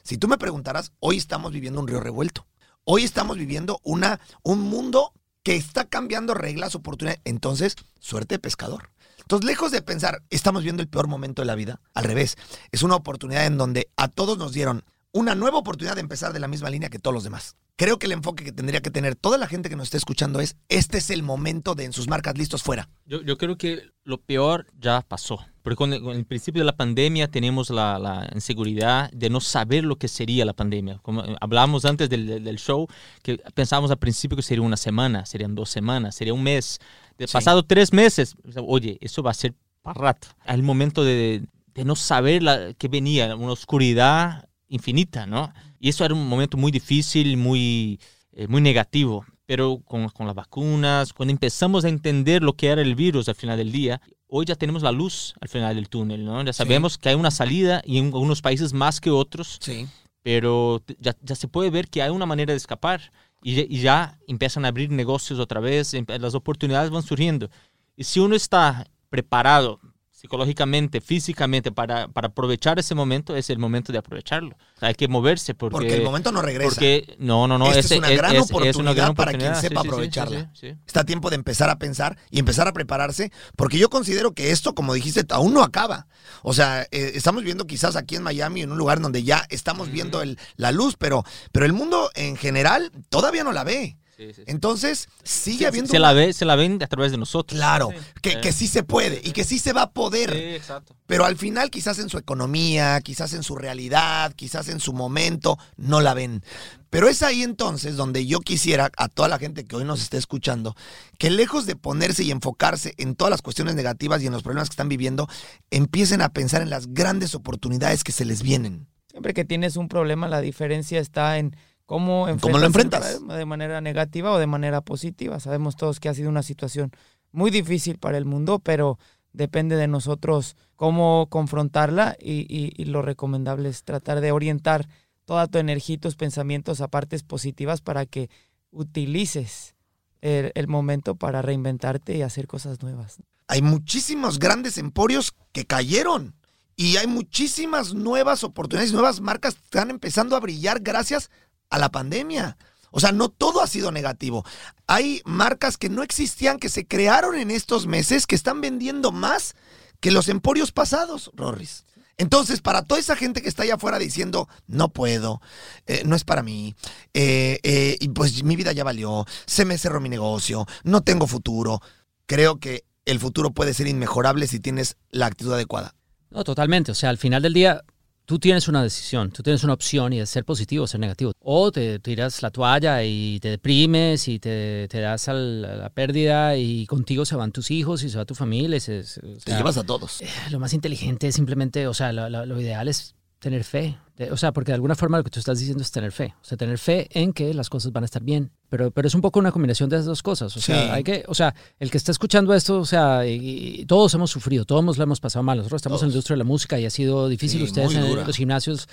Si 0.03 0.19
tú 0.19 0.29
me 0.29 0.38
preguntaras, 0.38 0.93
hoy 1.00 1.17
estamos 1.17 1.53
viviendo 1.53 1.81
un 1.81 1.88
río 1.88 2.00
revuelto. 2.00 2.47
Hoy 2.85 3.05
estamos 3.05 3.37
viviendo 3.37 3.81
una, 3.83 4.21
un 4.43 4.61
mundo 4.61 5.12
que 5.43 5.57
está 5.57 5.85
cambiando 5.85 6.35
reglas, 6.35 6.75
oportunidades. 6.75 7.21
Entonces, 7.25 7.76
suerte 8.00 8.35
de 8.35 8.38
pescador. 8.41 8.91
Entonces, 9.19 9.47
lejos 9.47 9.73
de 9.73 9.83
pensar, 9.83 10.23
estamos 10.31 10.62
viendo 10.62 10.83
el 10.83 10.88
peor 10.88 11.09
momento 11.09 11.43
de 11.43 11.47
la 11.47 11.57
vida, 11.57 11.81
al 11.95 12.05
revés, 12.05 12.37
es 12.71 12.83
una 12.83 12.95
oportunidad 12.95 13.47
en 13.47 13.59
donde 13.59 13.88
a 13.97 14.09
todos 14.09 14.38
nos 14.38 14.53
dieron 14.53 14.85
una 15.16 15.35
nueva 15.35 15.58
oportunidad 15.58 15.94
de 15.94 16.02
empezar 16.02 16.35
de 16.35 16.40
la 16.40 16.46
misma 16.46 16.68
línea 16.68 16.90
que 16.90 16.99
todos 16.99 17.14
los 17.14 17.25
demás. 17.25 17.56
Creo 17.76 17.99
que 17.99 18.04
el 18.06 18.12
enfoque 18.12 18.44
que 18.44 18.52
tendría 18.52 18.82
que 18.82 18.90
tener 18.90 19.16
toda 19.16 19.38
la 19.38 19.46
gente 19.46 19.70
que 19.70 19.76
nos 19.76 19.85
esté 19.85 19.96
escuchando 19.96 20.40
es, 20.40 20.56
este 20.68 20.99
es 20.99 21.08
el 21.08 21.23
momento 21.23 21.75
de 21.75 21.85
en 21.85 21.92
sus 21.94 22.06
marcas 22.06 22.37
listos 22.37 22.62
fuera. 22.62 22.90
Yo, 23.06 23.23
yo 23.23 23.38
creo 23.38 23.56
que 23.56 23.90
lo 24.04 24.20
peor 24.20 24.66
ya 24.78 25.00
pasó. 25.00 25.40
Porque 25.62 25.76
con 25.76 25.92
el, 25.94 26.02
con 26.02 26.16
el 26.16 26.26
principio 26.26 26.61
de 26.61 26.66
la 26.66 26.76
pandemia 26.76 27.28
tenemos 27.28 27.70
la, 27.70 27.99
la, 27.99 28.30
inseguridad 28.35 29.11
de 29.11 29.30
no 29.30 29.40
saber 29.40 29.85
lo 29.85 29.96
que 29.96 30.06
sería 30.06 30.44
la 30.44 30.52
pandemia. 30.52 30.99
Como 30.99 31.25
eh, 31.25 31.35
hablábamos 31.40 31.87
antes 31.87 32.11
del, 32.11 32.44
del, 32.44 32.58
show, 32.58 32.87
que 33.23 33.38
pensábamos 33.54 33.90
al 33.90 33.99
principio 33.99 34.37
que 34.37 34.42
sería 34.42 34.62
una 34.62 34.76
semana, 34.76 35.25
serían 35.25 35.54
dos 35.54 35.70
semanas, 35.70 36.14
sería 36.14 36.35
un 36.35 36.42
mes. 36.42 36.78
De, 37.18 37.26
sí. 37.26 37.32
Pasado 37.32 37.62
tres 37.62 37.92
meses, 37.92 38.37
oye, 38.66 38.99
eso 39.00 39.23
va 39.23 39.30
a 39.30 39.35
ser 39.35 39.54
para 39.82 40.00
rato. 40.00 40.28
Al 40.44 40.62
momento 40.62 41.04
de, 41.04 41.42
de 41.75 41.85
no 41.85 41.96
saber 41.96 42.42
la, 42.42 42.75
que 42.75 42.88
venía, 42.88 43.35
una 43.35 43.52
oscuridad 43.52 44.46
infinita, 44.68 45.26
¿no? 45.26 45.52
Y 45.78 45.88
eso 45.88 46.04
era 46.04 46.14
un 46.14 46.28
momento 46.28 46.56
muy 46.56 46.73
difícil, 46.73 47.37
muy, 47.37 48.00
eh, 48.32 48.46
muy 48.49 48.61
negativo. 48.61 49.25
Pero 49.46 49.80
con, 49.85 50.08
con, 50.08 50.26
las 50.26 50.35
vacunas, 50.35 51.12
cuando 51.12 51.30
empezamos 51.30 51.85
a 51.85 51.88
entender 51.88 52.42
lo 52.42 52.54
que 52.54 52.66
era 52.66 52.82
el 52.82 52.96
virus 52.96 53.28
al 53.28 53.37
final 53.37 53.56
del 53.56 53.70
día, 53.70 54.00
hoy 54.26 54.44
ya 54.44 54.56
tenemos 54.56 54.82
la 54.82 54.90
luz 54.90 55.35
al 55.40 55.49
final 55.49 55.76
del 55.76 55.88
túnel, 55.88 56.25
¿no? 56.25 56.42
Ya 56.42 56.52
sabemos 56.52 56.94
sí. 56.94 56.99
que 57.00 57.11
hay 57.11 57.14
una 57.14 57.30
salida 57.30 57.80
y 57.85 57.99
en 57.99 58.06
algunos 58.06 58.42
países 58.42 58.73
más 58.73 59.00
que 59.00 59.11
otros, 59.11 59.58
sí. 59.61 59.87
pero 60.23 60.82
ya, 60.99 61.16
ya, 61.23 61.37
se 61.37 61.46
puede 61.46 61.70
ver 61.70 61.88
que 61.88 62.02
hay 62.02 62.11
una 62.11 62.26
manera 62.26 62.52
de 62.52 62.56
escapar 62.56 63.12
y, 63.40 63.61
y 63.73 63.80
ya 63.80 64.18
empiezan 64.26 64.64
a 64.64 64.68
abrir 64.68 64.90
negocios 64.90 65.38
otra 65.38 65.61
vez, 65.61 65.94
las 66.18 66.35
oportunidades 66.35 66.90
van 66.90 67.04
surgiendo. 67.04 67.49
Y 67.96 68.02
si 68.02 68.18
uno 68.18 68.35
está 68.35 68.88
preparado 69.11 69.80
psicológicamente, 70.26 71.00
físicamente, 71.00 71.71
para, 71.71 72.09
para 72.09 72.28
aprovechar 72.28 72.78
ese 72.80 72.97
momento, 72.97 73.37
es 73.37 73.49
el 73.49 73.59
momento 73.59 73.92
de 73.92 73.99
aprovecharlo. 73.99 74.56
Hay 74.80 74.95
que 74.95 75.06
moverse 75.06 75.54
porque... 75.54 75.73
Porque 75.73 75.95
el 75.95 76.02
momento 76.02 76.33
no 76.33 76.42
regresa. 76.42 76.71
Porque, 76.71 77.16
no, 77.18 77.47
no, 77.47 77.59
no. 77.59 77.66
Esta 77.68 77.78
es, 77.78 77.90
es, 77.92 77.99
una, 77.99 78.11
gran 78.11 78.35
es, 78.35 78.50
es 78.50 78.76
una, 78.76 78.92
gran 78.92 79.14
para 79.14 79.33
quien 79.33 79.54
sepa 79.54 79.83
sí, 79.83 79.88
aprovecharla. 79.88 80.50
Sí, 80.52 80.71
sí, 80.71 80.76
Está 80.85 81.04
tiempo 81.04 81.30
de 81.30 81.37
empezar 81.37 81.71
a 81.71 81.78
pensar 81.78 82.18
y 82.30 82.40
empezar 82.40 82.66
a 82.66 82.73
prepararse, 82.73 83.30
porque 83.54 83.78
yo 83.78 83.88
considero 83.88 84.33
que 84.33 84.50
esto, 84.50 84.75
como 84.75 84.95
dijiste, 84.95 85.25
aún 85.30 85.54
no 85.54 85.62
acaba. 85.62 86.09
O 86.42 86.52
sea, 86.52 86.83
eh, 86.90 87.12
estamos 87.14 87.45
viendo 87.45 87.66
quizás 87.66 87.95
aquí 87.95 88.16
en 88.16 88.25
Miami, 88.25 88.62
en 88.62 88.73
un 88.73 88.78
lugar 88.78 89.00
donde 89.00 89.23
ya 89.23 89.47
estamos 89.49 89.90
viendo 89.92 90.23
el, 90.23 90.38
la 90.56 90.73
luz, 90.73 90.97
pero, 90.99 91.25
pero 91.52 91.67
el 91.67 91.73
mundo 91.73 92.10
en 92.15 92.36
general 92.36 92.91
todavía 93.10 93.45
no 93.45 93.52
la 93.52 93.62
ve. 93.62 93.97
Sí, 94.17 94.29
sí, 94.29 94.35
sí. 94.35 94.43
Entonces, 94.47 95.09
sigue 95.25 95.59
se, 95.59 95.67
habiendo. 95.67 95.91
Se, 95.91 95.99
la 95.99 96.13
ve, 96.13 96.33
se 96.33 96.45
la 96.45 96.57
ven 96.57 96.83
a 96.83 96.87
través 96.87 97.13
de 97.13 97.19
nosotros. 97.19 97.59
Claro, 97.59 97.91
que, 98.23 98.41
que, 98.41 98.52
sí 98.52 98.67
se 98.67 98.83
puede 98.83 99.21
y 99.23 99.33
que 99.33 99.45
sí 99.45 99.59
se 99.59 99.73
va 99.73 99.83
a 99.83 99.91
poder. 99.91 100.35
exacto. 100.35 100.97
Pero 101.07 101.25
al 101.25 101.37
final, 101.37 101.71
quizás 101.71 101.99
en 101.99 102.09
su 102.09 102.17
economía, 102.17 103.00
quizás 103.02 103.35
en 103.35 103.43
su 103.43 103.57
realidad, 103.57 104.33
quizás 104.35 104.69
en 104.69 104.81
su 104.81 104.93
momento, 104.93 105.59
no 105.76 106.00
la 106.00 106.15
ven. 106.15 106.43
Pero 106.89 107.09
es 107.09 107.23
ahí 107.23 107.43
entonces 107.43 107.97
donde 107.97 108.26
yo 108.26 108.41
quisiera 108.41 108.91
a 108.97 109.09
toda 109.09 109.29
la 109.29 109.39
gente 109.39 109.65
que 109.65 109.76
hoy 109.76 109.85
nos 109.85 110.00
esté 110.00 110.17
escuchando, 110.17 110.75
que 111.19 111.31
lejos 111.31 111.67
de 111.67 111.76
ponerse 111.76 112.25
y 112.25 112.31
enfocarse 112.31 112.95
en 112.97 113.17
todas 113.17 113.31
las 113.31 113.43
cuestiones 113.43 113.75
negativas 113.75 114.23
y 114.23 114.26
en 114.26 114.33
los 114.33 114.43
problemas 114.43 114.71
que 114.71 114.75
están 114.75 114.89
viviendo, 114.89 115.29
empiecen 115.71 116.23
a 116.23 116.31
pensar 116.31 116.63
en 116.63 116.71
las 116.71 116.95
grandes 116.95 117.35
oportunidades 117.35 118.02
que 118.02 118.13
se 118.13 118.25
les 118.25 118.43
vienen. 118.43 118.89
Siempre 119.11 119.35
que 119.35 119.45
tienes 119.45 119.76
un 119.76 119.89
problema, 119.89 120.26
la 120.29 120.41
diferencia 120.41 121.00
está 121.00 121.39
en 121.39 121.55
¿Cómo, 121.86 122.26
¿Cómo 122.40 122.58
lo 122.58 122.66
enfrentas? 122.66 123.26
De 123.26 123.44
manera 123.44 123.80
negativa 123.80 124.32
o 124.32 124.38
de 124.38 124.49
manera 124.49 124.80
positiva. 124.80 125.38
Sabemos 125.38 125.76
todos 125.76 126.00
que 126.00 126.08
ha 126.08 126.14
sido 126.14 126.28
una 126.28 126.42
situación 126.42 126.90
muy 127.30 127.50
difícil 127.50 127.99
para 127.99 128.18
el 128.18 128.25
mundo, 128.25 128.58
pero 128.58 128.99
depende 129.32 129.76
de 129.76 129.86
nosotros 129.86 130.56
cómo 130.75 131.28
confrontarla 131.30 132.16
y, 132.18 132.40
y, 132.49 132.72
y, 132.76 132.86
lo 132.86 133.02
recomendable 133.02 133.68
es 133.68 133.84
tratar 133.84 134.20
de 134.20 134.32
orientar 134.32 134.88
toda 135.26 135.46
tu 135.46 135.58
energía 135.58 135.94
y 135.94 135.99
tus 135.99 136.16
pensamientos 136.16 136.80
a 136.80 136.88
partes 136.88 137.22
positivas 137.22 137.82
para 137.82 138.06
que 138.06 138.30
utilices 138.70 139.75
el, 140.22 140.52
el 140.54 140.68
momento 140.68 141.14
para 141.14 141.42
reinventarte 141.42 142.16
y 142.16 142.22
hacer 142.22 142.46
cosas 142.46 142.82
nuevas. 142.82 143.18
Hay 143.46 143.62
muchísimos 143.62 144.38
grandes 144.38 144.78
emporios 144.78 145.34
que 145.52 145.66
cayeron 145.66 146.34
y 146.75 146.96
hay 146.96 147.06
muchísimas 147.06 147.94
nuevas 147.94 148.42
oportunidades, 148.44 148.92
nuevas 148.92 149.20
marcas 149.20 149.54
que 149.54 149.64
están 149.64 149.90
empezando 149.90 150.34
a 150.36 150.40
brillar 150.40 150.80
gracias 150.80 151.30
a 151.71 151.79
la 151.79 151.91
pandemia. 151.91 152.57
O 152.91 153.00
sea, 153.00 153.13
no 153.13 153.29
todo 153.29 153.61
ha 153.61 153.67
sido 153.67 153.93
negativo. 153.93 154.45
Hay 154.87 155.21
marcas 155.25 155.76
que 155.76 155.89
no 155.89 156.02
existían, 156.02 156.59
que 156.59 156.69
se 156.69 156.87
crearon 156.87 157.37
en 157.37 157.50
estos 157.50 157.87
meses, 157.87 158.26
que 158.26 158.35
están 158.35 158.61
vendiendo 158.61 159.13
más 159.13 159.55
que 160.00 160.11
los 160.11 160.29
emporios 160.29 160.73
pasados, 160.73 161.31
Rorris. 161.35 161.85
Entonces, 162.19 162.63
para 162.63 162.83
toda 162.83 162.99
esa 162.99 163.15
gente 163.15 163.43
que 163.43 163.49
está 163.49 163.65
allá 163.65 163.75
afuera 163.75 163.99
diciendo, 163.99 164.49
no 164.67 164.89
puedo, 164.89 165.43
eh, 165.87 166.02
no 166.07 166.17
es 166.17 166.25
para 166.25 166.43
mí, 166.43 166.75
eh, 167.13 167.61
eh, 167.63 167.99
y 168.00 168.09
pues 168.09 168.43
mi 168.43 168.57
vida 168.57 168.73
ya 168.73 168.85
valió, 168.85 169.26
se 169.45 169.67
me 169.67 169.76
cerró 169.76 170.00
mi 170.00 170.09
negocio, 170.09 170.67
no 170.83 171.02
tengo 171.02 171.26
futuro, 171.26 171.83
creo 172.25 172.59
que 172.59 172.85
el 173.05 173.21
futuro 173.21 173.50
puede 173.50 173.75
ser 173.75 173.87
inmejorable 173.87 174.47
si 174.47 174.61
tienes 174.61 174.97
la 175.11 175.26
actitud 175.26 175.52
adecuada. 175.52 175.95
No, 176.31 176.43
totalmente. 176.43 176.91
O 176.93 176.95
sea, 176.95 177.11
al 177.11 177.19
final 177.19 177.43
del 177.43 177.52
día, 177.52 177.83
tú 178.26 178.39
tienes 178.39 178.69
una 178.69 178.82
decisión, 178.82 179.30
tú 179.30 179.43
tienes 179.43 179.65
una 179.65 179.73
opción 179.73 180.12
y 180.12 180.21
es 180.21 180.28
ser 180.28 180.45
positivo 180.45 180.84
o 180.84 180.86
ser 180.86 181.00
negativo. 181.00 181.32
O 181.41 181.73
te 181.73 181.99
tiras 182.00 182.43
la 182.43 182.50
toalla 182.50 183.02
y 183.04 183.39
te 183.41 183.49
deprimes 183.49 184.28
y 184.28 184.39
te, 184.39 184.89
te 184.89 185.00
das 185.00 185.28
a 185.28 185.32
la, 185.32 185.76
la, 185.76 185.91
pérdida 185.91 186.56
y 186.56 186.86
contigo 186.86 187.25
se 187.25 187.36
van 187.36 187.52
tus 187.52 187.71
hijos 187.71 188.02
y 188.02 188.10
se 188.10 188.19
va 188.19 188.25
tu 188.25 188.34
familia. 188.34 188.78
Se, 188.80 189.04
se, 189.04 189.21
o 189.21 189.41
sea, 189.41 189.41
te 189.45 189.52
llevas 189.52 189.78
a 189.78 189.84
todos. 189.84 190.21
Eh, 190.21 190.28
lo 190.50 190.58
más 190.58 190.75
inteligente 190.75 191.28
es 191.28 191.34
simplemente, 191.34 191.86
o 191.86 191.95
sea, 191.95 192.12
lo, 192.12 192.28
lo, 192.28 192.45
lo 192.45 192.60
ideal 192.60 192.89
es 192.89 193.15
tener 193.39 193.65
fe. 193.65 193.97
O 194.30 194.36
sea, 194.36 194.52
porque 194.52 194.73
de 194.73 194.76
alguna 194.76 194.95
forma 194.95 195.19
lo 195.19 195.25
que 195.25 195.30
tú 195.30 195.39
estás 195.39 195.58
diciendo 195.58 195.82
es 195.82 195.93
tener 195.93 196.10
fe. 196.10 196.34
O 196.41 196.45
sea, 196.45 196.58
tener 196.58 196.78
fe 196.78 197.08
en 197.10 197.32
que 197.32 197.54
las 197.54 197.71
cosas 197.71 197.93
van 197.93 198.04
a 198.04 198.06
estar 198.06 198.23
bien. 198.23 198.50
Pero, 198.69 198.91
pero 198.91 199.07
es 199.07 199.15
un 199.15 199.21
poco 199.21 199.39
una 199.39 199.52
combinación 199.52 199.89
de 199.89 199.97
esas 199.97 200.07
dos 200.07 200.23
cosas. 200.23 200.57
O 200.57 200.61
sea, 200.61 200.83
sí. 200.83 200.91
hay 200.91 201.05
que, 201.05 201.25
o 201.29 201.35
sea, 201.35 201.55
el 201.79 201.91
que 201.91 201.97
está 201.97 202.11
escuchando 202.11 202.52
esto, 202.55 202.81
o 202.81 202.85
sea, 202.85 203.26
y, 203.26 203.81
y 203.81 203.87
todos 203.87 204.13
hemos 204.15 204.31
sufrido, 204.31 204.65
todos 204.65 204.97
lo 204.97 205.05
hemos 205.05 205.21
pasado 205.21 205.43
mal. 205.43 205.59
Nosotros 205.59 205.81
estamos 205.81 206.00
todos. 206.00 206.02
en 206.05 206.09
la 206.09 206.13
industria 206.15 206.35
de 206.35 206.39
la 206.39 206.45
música 206.45 206.79
y 206.81 206.85
ha 206.85 206.91
sido 206.91 207.29
difícil. 207.29 207.61
Sí, 207.61 207.67
Ustedes 207.67 207.95
en 207.95 208.26
los 208.26 208.37
gimnasios 208.37 208.89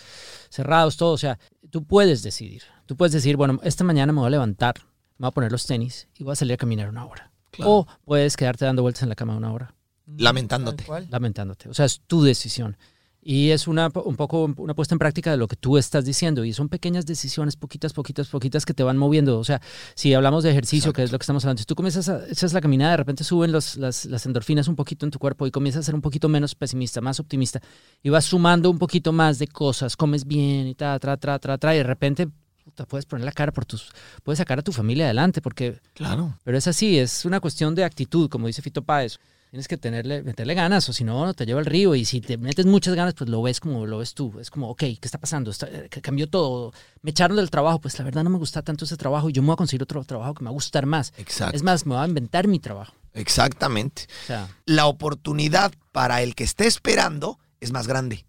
cerrados, 0.49 0.97
todo. 0.97 1.13
O 1.13 1.17
sea, 1.17 1.39
tú 1.69 1.83
puedes 1.83 2.23
decidir. 2.23 2.63
Tú 2.85 2.95
puedes 2.95 3.13
decir, 3.13 3.37
bueno, 3.37 3.59
esta 3.63 3.83
mañana 3.83 4.13
me 4.13 4.19
voy 4.19 4.27
a 4.27 4.31
levantar, 4.31 4.75
me 5.17 5.25
voy 5.25 5.29
a 5.29 5.31
poner 5.31 5.51
los 5.51 5.65
tenis 5.65 6.07
y 6.17 6.23
voy 6.23 6.33
a 6.33 6.35
salir 6.35 6.53
a 6.53 6.57
caminar 6.57 6.89
una 6.89 7.05
hora. 7.05 7.31
Claro. 7.51 7.71
O 7.71 7.87
puedes 8.05 8.35
quedarte 8.37 8.65
dando 8.65 8.81
vueltas 8.81 9.03
en 9.03 9.09
la 9.09 9.15
cama 9.15 9.35
una 9.35 9.53
hora. 9.53 9.73
Lamentándote. 10.17 10.85
Lamentándote. 11.09 11.69
O 11.69 11.73
sea, 11.73 11.85
es 11.85 12.01
tu 12.05 12.23
decisión. 12.23 12.77
Y 13.25 13.51
es 13.51 13.67
una, 13.67 13.89
un 14.03 14.15
poco 14.15 14.53
una 14.57 14.73
puesta 14.73 14.95
en 14.95 14.99
práctica 14.99 15.31
de 15.31 15.37
lo 15.37 15.47
que 15.47 15.55
tú 15.55 15.77
estás 15.77 16.03
diciendo. 16.03 16.43
Y 16.43 16.51
son 16.51 16.67
pequeñas 16.67 17.05
decisiones, 17.05 17.55
poquitas, 17.55 17.93
poquitas, 17.93 18.27
poquitas, 18.27 18.65
que 18.65 18.73
te 18.73 18.83
van 18.83 18.97
moviendo. 18.97 19.39
O 19.39 19.43
sea, 19.43 19.61
si 19.95 20.13
hablamos 20.13 20.43
de 20.43 20.51
ejercicio, 20.51 20.89
Exacto. 20.89 20.95
que 20.97 21.03
es 21.03 21.11
lo 21.11 21.19
que 21.19 21.23
estamos 21.23 21.45
hablando, 21.45 21.59
si 21.59 21.65
tú 21.65 21.75
comienzas 21.75 22.09
a 22.09 22.27
echas 22.27 22.51
la 22.51 22.59
caminada, 22.59 22.91
de 22.91 22.97
repente 22.97 23.23
suben 23.23 23.51
los, 23.51 23.77
las, 23.77 24.05
las, 24.05 24.25
endorfinas 24.25 24.67
un 24.67 24.75
poquito 24.75 25.05
en 25.05 25.11
tu 25.11 25.19
cuerpo 25.19 25.47
y 25.47 25.51
comienzas 25.51 25.81
a 25.81 25.83
ser 25.83 25.95
un 25.95 26.01
poquito 26.01 26.27
menos 26.27 26.53
pesimista, 26.53 26.99
más 26.99 27.19
optimista. 27.19 27.61
Y 28.01 28.09
vas 28.09 28.25
sumando 28.25 28.69
un 28.69 28.77
poquito 28.77 29.13
más 29.13 29.39
de 29.39 29.47
cosas, 29.47 29.95
comes 29.95 30.25
bien 30.25 30.67
y 30.67 30.75
ta, 30.75 30.99
tra, 30.99 31.15
tra, 31.17 31.39
tra, 31.39 31.57
tra. 31.57 31.73
Y 31.73 31.77
de 31.77 31.83
repente 31.83 32.27
puta, 32.63 32.85
puedes 32.85 33.05
poner 33.05 33.25
la 33.25 33.31
cara 33.31 33.51
por 33.51 33.65
tus. 33.65 33.91
Puedes 34.23 34.37
sacar 34.37 34.59
a 34.59 34.61
tu 34.61 34.71
familia 34.71 35.05
adelante, 35.05 35.41
porque. 35.41 35.79
Claro. 35.93 36.37
Pero 36.43 36.57
es 36.57 36.67
así, 36.67 36.97
es 36.97 37.25
una 37.25 37.39
cuestión 37.39 37.75
de 37.75 37.83
actitud, 37.83 38.29
como 38.29 38.47
dice 38.47 38.61
Fito 38.61 38.83
Páez 38.83 39.19
tienes 39.53 39.67
que 39.67 39.77
tenerle, 39.77 40.23
meterle 40.23 40.55
ganas, 40.55 40.89
o 40.89 40.93
si 40.93 41.03
no, 41.03 41.31
te 41.35 41.45
lleva 41.45 41.59
al 41.59 41.67
río. 41.67 41.93
Y 41.93 42.05
si 42.05 42.21
te 42.21 42.39
metes 42.39 42.65
muchas 42.65 42.95
ganas, 42.95 43.13
pues 43.13 43.29
lo 43.29 43.39
ves 43.43 43.59
como 43.59 43.85
lo 43.85 43.99
ves 43.99 44.15
tú. 44.15 44.39
Es 44.39 44.49
como, 44.49 44.67
ok, 44.71 44.79
¿qué 44.79 44.99
está 45.03 45.19
pasando? 45.19 45.51
Está, 45.51 45.67
cambió 46.01 46.27
todo. 46.27 46.73
Me 47.03 47.11
echaron 47.11 47.37
del 47.37 47.51
trabajo, 47.51 47.79
pues 47.79 47.99
la 47.99 48.03
verdad 48.03 48.23
no 48.23 48.31
me 48.31 48.39
gusta 48.39 48.63
tanto 48.63 48.85
ese 48.85 48.97
trabajo 48.97 49.29
y 49.29 49.33
yo 49.33 49.43
me 49.43 49.49
voy 49.49 49.53
a 49.53 49.57
conseguir 49.57 49.83
otro 49.83 50.03
trabajo 50.05 50.33
que 50.33 50.43
me 50.43 50.45
va 50.45 50.49
a 50.49 50.53
gustar 50.53 50.87
más. 50.87 51.13
Exacto. 51.17 51.55
Es 51.55 51.61
más, 51.61 51.85
me 51.85 51.93
voy 51.93 52.03
a 52.03 52.07
inventar 52.07 52.47
mi 52.47 52.57
trabajo. 52.57 52.95
Exactamente. 53.13 54.07
O 54.23 54.25
sea, 54.25 54.47
La 54.65 54.87
oportunidad 54.87 55.71
para 55.91 56.23
el 56.23 56.33
que 56.33 56.45
esté 56.45 56.65
esperando 56.65 57.37
es 57.61 57.71
más 57.71 57.85
grande. 57.85 58.25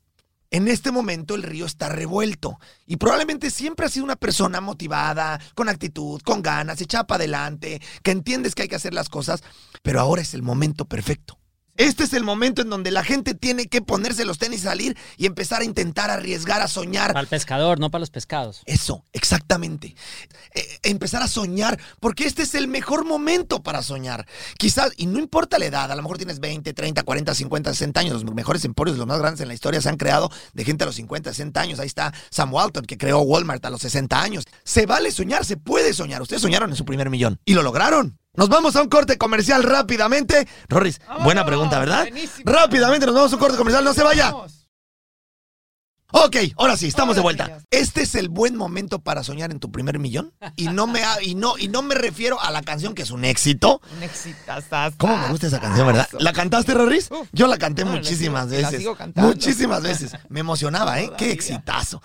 En 0.54 0.68
este 0.68 0.92
momento 0.92 1.34
el 1.34 1.42
río 1.42 1.66
está 1.66 1.88
revuelto 1.88 2.60
y 2.86 2.96
probablemente 2.96 3.50
siempre 3.50 3.86
has 3.86 3.92
sido 3.92 4.04
una 4.04 4.14
persona 4.14 4.60
motivada, 4.60 5.40
con 5.56 5.68
actitud, 5.68 6.22
con 6.22 6.42
ganas, 6.42 6.80
echada 6.80 7.08
para 7.08 7.24
adelante, 7.24 7.82
que 8.04 8.12
entiendes 8.12 8.54
que 8.54 8.62
hay 8.62 8.68
que 8.68 8.76
hacer 8.76 8.94
las 8.94 9.08
cosas, 9.08 9.42
pero 9.82 9.98
ahora 9.98 10.22
es 10.22 10.32
el 10.32 10.42
momento 10.42 10.84
perfecto. 10.84 11.36
Este 11.76 12.04
es 12.04 12.12
el 12.12 12.22
momento 12.22 12.62
en 12.62 12.70
donde 12.70 12.92
la 12.92 13.02
gente 13.02 13.34
tiene 13.34 13.66
que 13.66 13.82
ponerse 13.82 14.24
los 14.24 14.38
tenis, 14.38 14.60
salir 14.60 14.96
y 15.16 15.26
empezar 15.26 15.62
a 15.62 15.64
intentar 15.64 16.08
arriesgar, 16.08 16.62
a 16.62 16.68
soñar, 16.68 17.08
para 17.08 17.20
el 17.20 17.26
pescador, 17.26 17.80
no 17.80 17.90
para 17.90 18.00
los 18.00 18.10
pescados. 18.10 18.62
eso, 18.66 19.04
exactamente. 19.12 19.96
Eh, 20.54 20.78
empezar 20.84 21.22
a 21.22 21.28
soñar, 21.28 21.80
porque 21.98 22.26
este 22.26 22.42
es 22.42 22.54
el 22.54 22.68
mejor 22.68 23.04
momento 23.04 23.62
para 23.62 23.82
soñar. 23.82 24.26
Quizás, 24.56 24.92
y 24.96 25.06
no 25.06 25.18
importa 25.18 25.58
la 25.58 25.66
edad, 25.66 25.90
a 25.90 25.96
lo 25.96 26.02
mejor 26.02 26.16
tienes 26.16 26.38
20, 26.38 26.72
30, 26.72 27.02
40, 27.02 27.34
50, 27.34 27.72
60 27.72 28.00
años. 28.00 28.22
Los 28.22 28.34
mejores 28.34 28.64
emporios, 28.64 28.96
los 28.96 29.06
más 29.06 29.18
grandes 29.18 29.40
en 29.40 29.48
la 29.48 29.54
historia, 29.54 29.80
se 29.80 29.88
han 29.88 29.96
creado 29.96 30.30
de 30.52 30.64
gente 30.64 30.84
a 30.84 30.86
los 30.86 30.94
50, 30.94 31.30
60 31.30 31.60
años. 31.60 31.80
Ahí 31.80 31.88
está 31.88 32.12
Sam 32.30 32.52
Walton, 32.52 32.84
que 32.84 32.96
creó 32.96 33.20
Walmart 33.20 33.64
a 33.64 33.70
los 33.70 33.80
60 33.82 34.20
años. 34.20 34.44
Se 34.62 34.86
vale 34.86 35.10
soñar, 35.10 35.44
se 35.44 35.56
puede 35.56 35.92
soñar. 35.92 36.22
Ustedes 36.22 36.42
soñaron 36.42 36.70
en 36.70 36.76
su 36.76 36.84
primer 36.84 37.10
millón 37.10 37.40
y 37.44 37.54
lo 37.54 37.62
lograron. 37.62 38.18
Nos 38.36 38.48
vamos 38.48 38.74
a 38.76 38.82
un 38.82 38.88
corte 38.88 39.16
comercial 39.16 39.62
rápidamente. 39.62 40.48
Rorris, 40.68 41.00
buena 41.22 41.44
pregunta, 41.46 41.78
¿verdad? 41.78 42.02
buenísimo. 42.02 42.50
Rápidamente 42.50 43.06
nos 43.06 43.14
vamos 43.14 43.32
a 43.32 43.36
un 43.36 43.40
corte 43.40 43.56
comercial, 43.56 43.84
no 43.84 43.94
se 43.94 44.02
vaya. 44.02 44.32
Vamos. 44.32 44.63
Ok, 46.16 46.36
ahora 46.58 46.76
sí, 46.76 46.86
estamos 46.86 47.16
de 47.16 47.22
vuelta. 47.22 47.58
Este 47.72 48.02
es 48.02 48.14
el 48.14 48.28
buen 48.28 48.54
momento 48.54 49.00
para 49.00 49.24
soñar 49.24 49.50
en 49.50 49.58
tu 49.58 49.72
primer 49.72 49.98
millón. 49.98 50.32
Y 50.54 50.68
no 50.68 50.86
me 50.86 51.02
ha- 51.02 51.20
y 51.20 51.34
no 51.34 51.58
y 51.58 51.66
no 51.66 51.82
me 51.82 51.96
refiero 51.96 52.40
a 52.40 52.52
la 52.52 52.62
canción 52.62 52.94
que 52.94 53.02
es 53.02 53.10
un 53.10 53.24
éxito. 53.24 53.80
Un 53.96 54.02
exitazazo. 54.04 54.96
¿Cómo 54.96 55.16
me 55.16 55.28
gusta 55.30 55.48
esa 55.48 55.58
canción, 55.60 55.88
verdad? 55.88 56.08
¿La 56.20 56.32
cantaste, 56.32 56.72
Rorris? 56.72 57.10
Uf. 57.10 57.26
Yo 57.32 57.48
la 57.48 57.58
canté 57.58 57.84
No, 57.84 57.90
la 57.90 57.96
muchísimas 57.96 58.44
sigo- 58.48 58.60
la 58.60 58.68
veces. 58.68 58.78
sigo 58.80 58.94
cantando. 58.96 59.28
Muchísimas 59.28 59.82
veces. 59.82 60.12
Me 60.28 60.38
emocionaba, 60.38 61.00
¿eh? 61.00 61.06
Qué 61.06 61.08
Todavía. 61.16 61.32
exitazo. 61.34 62.00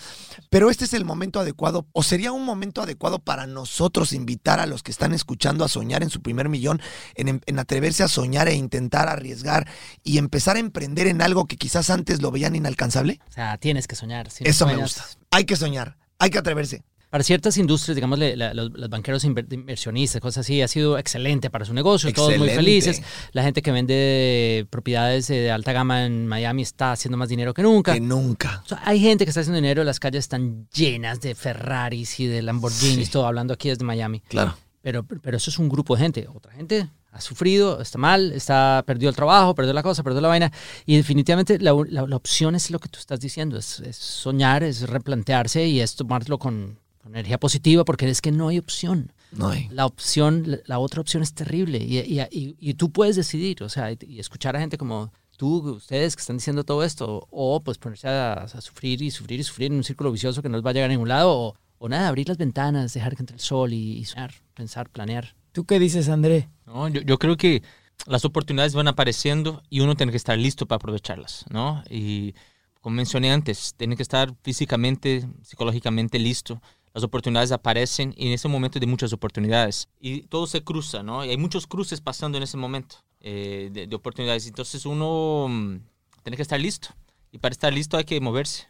Pero 0.49 0.71
este 0.71 0.85
es 0.85 0.93
el 0.93 1.05
momento 1.05 1.39
adecuado, 1.39 1.85
o 1.91 2.01
sería 2.01 2.31
un 2.31 2.43
momento 2.45 2.81
adecuado 2.81 3.19
para 3.19 3.45
nosotros 3.45 4.11
invitar 4.13 4.59
a 4.59 4.65
los 4.65 4.81
que 4.81 4.89
están 4.89 5.13
escuchando 5.13 5.63
a 5.63 5.67
soñar 5.69 6.01
en 6.01 6.09
su 6.09 6.23
primer 6.23 6.49
millón, 6.49 6.81
en, 7.13 7.41
en 7.45 7.59
atreverse 7.59 8.01
a 8.01 8.07
soñar 8.07 8.47
e 8.47 8.55
intentar 8.55 9.07
arriesgar 9.07 9.67
y 10.03 10.17
empezar 10.17 10.55
a 10.55 10.59
emprender 10.59 11.05
en 11.05 11.21
algo 11.21 11.45
que 11.45 11.57
quizás 11.57 11.91
antes 11.91 12.23
lo 12.23 12.31
veían 12.31 12.55
inalcanzable. 12.55 13.19
O 13.29 13.31
sea, 13.31 13.57
tienes 13.59 13.85
que 13.85 13.98
soñar. 13.99 14.29
Si 14.31 14.43
no 14.43 14.49
Eso 14.49 14.65
me 14.65 14.75
gusta. 14.77 15.05
Hay 15.31 15.45
que 15.45 15.55
soñar, 15.55 15.97
hay 16.17 16.29
que 16.29 16.38
atreverse. 16.39 16.83
Para 17.09 17.23
ciertas 17.23 17.57
industrias, 17.57 17.95
digamos, 17.95 18.19
la- 18.19 18.53
los, 18.53 18.69
los 18.71 18.88
banqueros 18.88 19.25
inver- 19.25 19.51
inversionistas, 19.51 20.21
cosas 20.21 20.45
así, 20.45 20.62
ha 20.62 20.67
sido 20.67 20.99
excelente 20.99 21.49
para 21.49 21.65
su 21.65 21.73
negocio, 21.73 22.13
todos 22.13 22.38
muy 22.38 22.49
felices. 22.49 23.01
La 23.31 23.41
gente 23.41 23.63
que 23.63 23.71
vende 23.71 24.67
propiedades 24.69 25.27
eh, 25.31 25.35
de 25.39 25.49
alta 25.51 25.73
gama 25.73 26.05
en 26.05 26.27
Miami 26.27 26.62
está 26.62 26.91
haciendo 26.91 27.17
más 27.17 27.27
dinero 27.27 27.55
que 27.55 27.63
nunca. 27.63 27.93
Que 27.95 27.99
nunca. 27.99 28.62
O 28.63 28.67
sea, 28.69 28.81
hay 28.85 28.99
gente 28.99 29.25
que 29.25 29.29
está 29.29 29.41
haciendo 29.41 29.55
dinero, 29.55 29.83
las 29.83 29.99
calles 29.99 30.19
están 30.25 30.67
llenas 30.71 31.19
de 31.19 31.33
Ferraris 31.33 32.19
y 32.19 32.27
de 32.27 32.43
Lamborghinis, 32.43 33.07
Sí. 33.07 33.12
todo 33.12 33.25
hablando 33.25 33.55
aquí 33.55 33.69
desde 33.69 33.83
Miami. 33.83 34.19
Claro. 34.27 34.55
Pero, 34.83 35.03
pero 35.03 35.35
eso 35.35 35.49
es 35.49 35.57
un 35.57 35.67
grupo 35.67 35.95
de 35.95 36.03
gente. 36.03 36.27
Otra 36.33 36.53
gente 36.53 36.89
ha 37.19 37.21
sufrido, 37.21 37.82
está 37.82 37.97
mal, 37.99 38.32
está 38.32 38.84
perdió 38.88 39.10
el 39.10 39.15
trabajo, 39.15 39.53
perdió 39.53 39.73
la 39.73 39.84
cosa, 39.84 40.01
perdió 40.03 40.21
la 40.21 40.27
vaina. 40.29 40.51
Y 40.86 40.97
definitivamente 40.97 41.60
la, 41.60 41.73
la- 41.89 42.08
la 42.08 42.15
opción 42.15 42.55
es 42.55 42.71
lo 42.71 42.79
que 42.79 42.89
tú 42.89 42.97
estás 42.99 43.19
diciendo, 43.19 43.58
es, 43.58 43.79
es 43.82 43.95
soñar, 43.97 44.63
es 44.63 44.89
replantearse 44.89 45.67
y 45.67 45.79
es 45.82 45.95
tomarlo 45.95 46.39
con, 46.39 46.79
con 47.03 47.12
energía 47.13 47.38
positiva 47.39 47.86
porque 47.86 48.10
es 48.10 48.21
que 48.21 48.32
no 48.32 48.47
hay 48.47 48.58
opción. 48.58 49.12
No 49.32 49.49
hay. 49.49 49.67
La 49.71 49.86
opción, 49.86 50.43
la, 50.47 50.58
la 50.65 50.79
otra 50.79 51.01
opción 51.01 51.21
es 51.21 51.34
terrible 51.34 51.77
y, 51.77 51.99
y- 51.99 52.19
y- 52.32 52.55
y 52.60 52.73
tú 52.73 52.91
puedes 52.91 53.15
decidir, 53.15 53.62
o 53.63 53.69
sea, 53.69 53.91
y, 53.91 54.19
escuchar 54.19 54.55
a 54.55 54.60
gente 54.60 54.77
como 54.77 55.13
tú, 55.38 55.60
ustedes 55.75 56.15
que 56.15 56.21
están 56.21 56.38
diciendo 56.38 56.63
todo 56.63 56.84
esto, 56.84 57.27
o 57.29 57.62
pues 57.63 57.77
ponerse 57.77 58.08
a, 58.08 58.34
a 58.34 58.62
sufrir 58.62 59.01
y 59.01 59.12
sufrir 59.12 59.39
y 59.39 59.43
sufrir 59.43 59.71
en 59.71 59.77
un 59.77 59.84
círculo 59.84 60.12
vicioso 60.12 60.41
que 60.41 60.49
no 60.49 60.58
les 60.58 60.65
va 60.65 60.71
a 60.71 60.73
llegar 60.73 60.89
a 60.89 60.93
ningún 60.93 61.08
lado, 61.10 61.32
o, 61.32 61.55
o 61.77 61.88
nada, 61.89 62.08
abrir 62.10 62.27
las 62.27 62.38
ventanas, 62.38 62.93
dejar 62.93 63.15
que 63.15 63.21
entre 63.23 63.36
el 63.36 63.39
sol 63.39 63.71
y, 63.71 63.97
y 63.99 64.05
soñar, 64.05 64.34
pensar, 64.53 64.89
planear. 64.89 65.36
¿Tú 65.51 65.65
qué 65.65 65.79
dices, 65.79 66.09
André? 66.09 66.49
¿no? 66.65 66.88
Yo, 66.88 67.01
yo 67.01 67.17
creo 67.17 67.38
que 67.38 67.63
las 68.05 68.25
oportunidades 68.25 68.73
van 68.73 68.88
apareciendo 68.88 69.62
y 69.69 69.81
uno 69.81 69.95
tiene 69.95 70.12
que 70.12 70.17
estar 70.17 70.38
listo 70.38 70.65
para 70.67 70.77
aprovecharlas, 70.77 71.45
¿no? 71.49 71.83
Y 71.89 72.33
como 72.81 72.95
mencioné 72.95 73.31
antes, 73.31 73.73
tiene 73.75 73.95
que 73.97 74.03
estar 74.03 74.33
físicamente, 74.41 75.27
psicológicamente 75.43 76.17
listo. 76.17 76.62
Las 76.93 77.03
oportunidades 77.03 77.51
aparecen 77.51 78.13
y 78.17 78.27
en 78.27 78.33
ese 78.33 78.47
momento 78.47 78.79
de 78.79 78.88
muchas 78.88 79.13
oportunidades. 79.13 79.89
Y 79.99 80.21
todo 80.23 80.47
se 80.47 80.63
cruza, 80.63 81.03
¿no? 81.03 81.23
Y 81.25 81.29
hay 81.29 81.38
muchos 81.38 81.67
cruces 81.67 82.01
pasando 82.01 82.38
en 82.38 82.43
ese 82.43 82.57
momento 82.57 82.97
eh, 83.19 83.69
de, 83.71 83.85
de 83.85 83.95
oportunidades. 83.95 84.47
Entonces 84.47 84.85
uno 84.85 85.47
mm, 85.49 85.79
tiene 86.23 86.35
que 86.38 86.41
estar 86.41 86.59
listo. 86.59 86.89
Y 87.31 87.38
para 87.38 87.51
estar 87.51 87.71
listo 87.71 87.97
hay 87.97 88.05
que 88.05 88.19
moverse. 88.19 88.67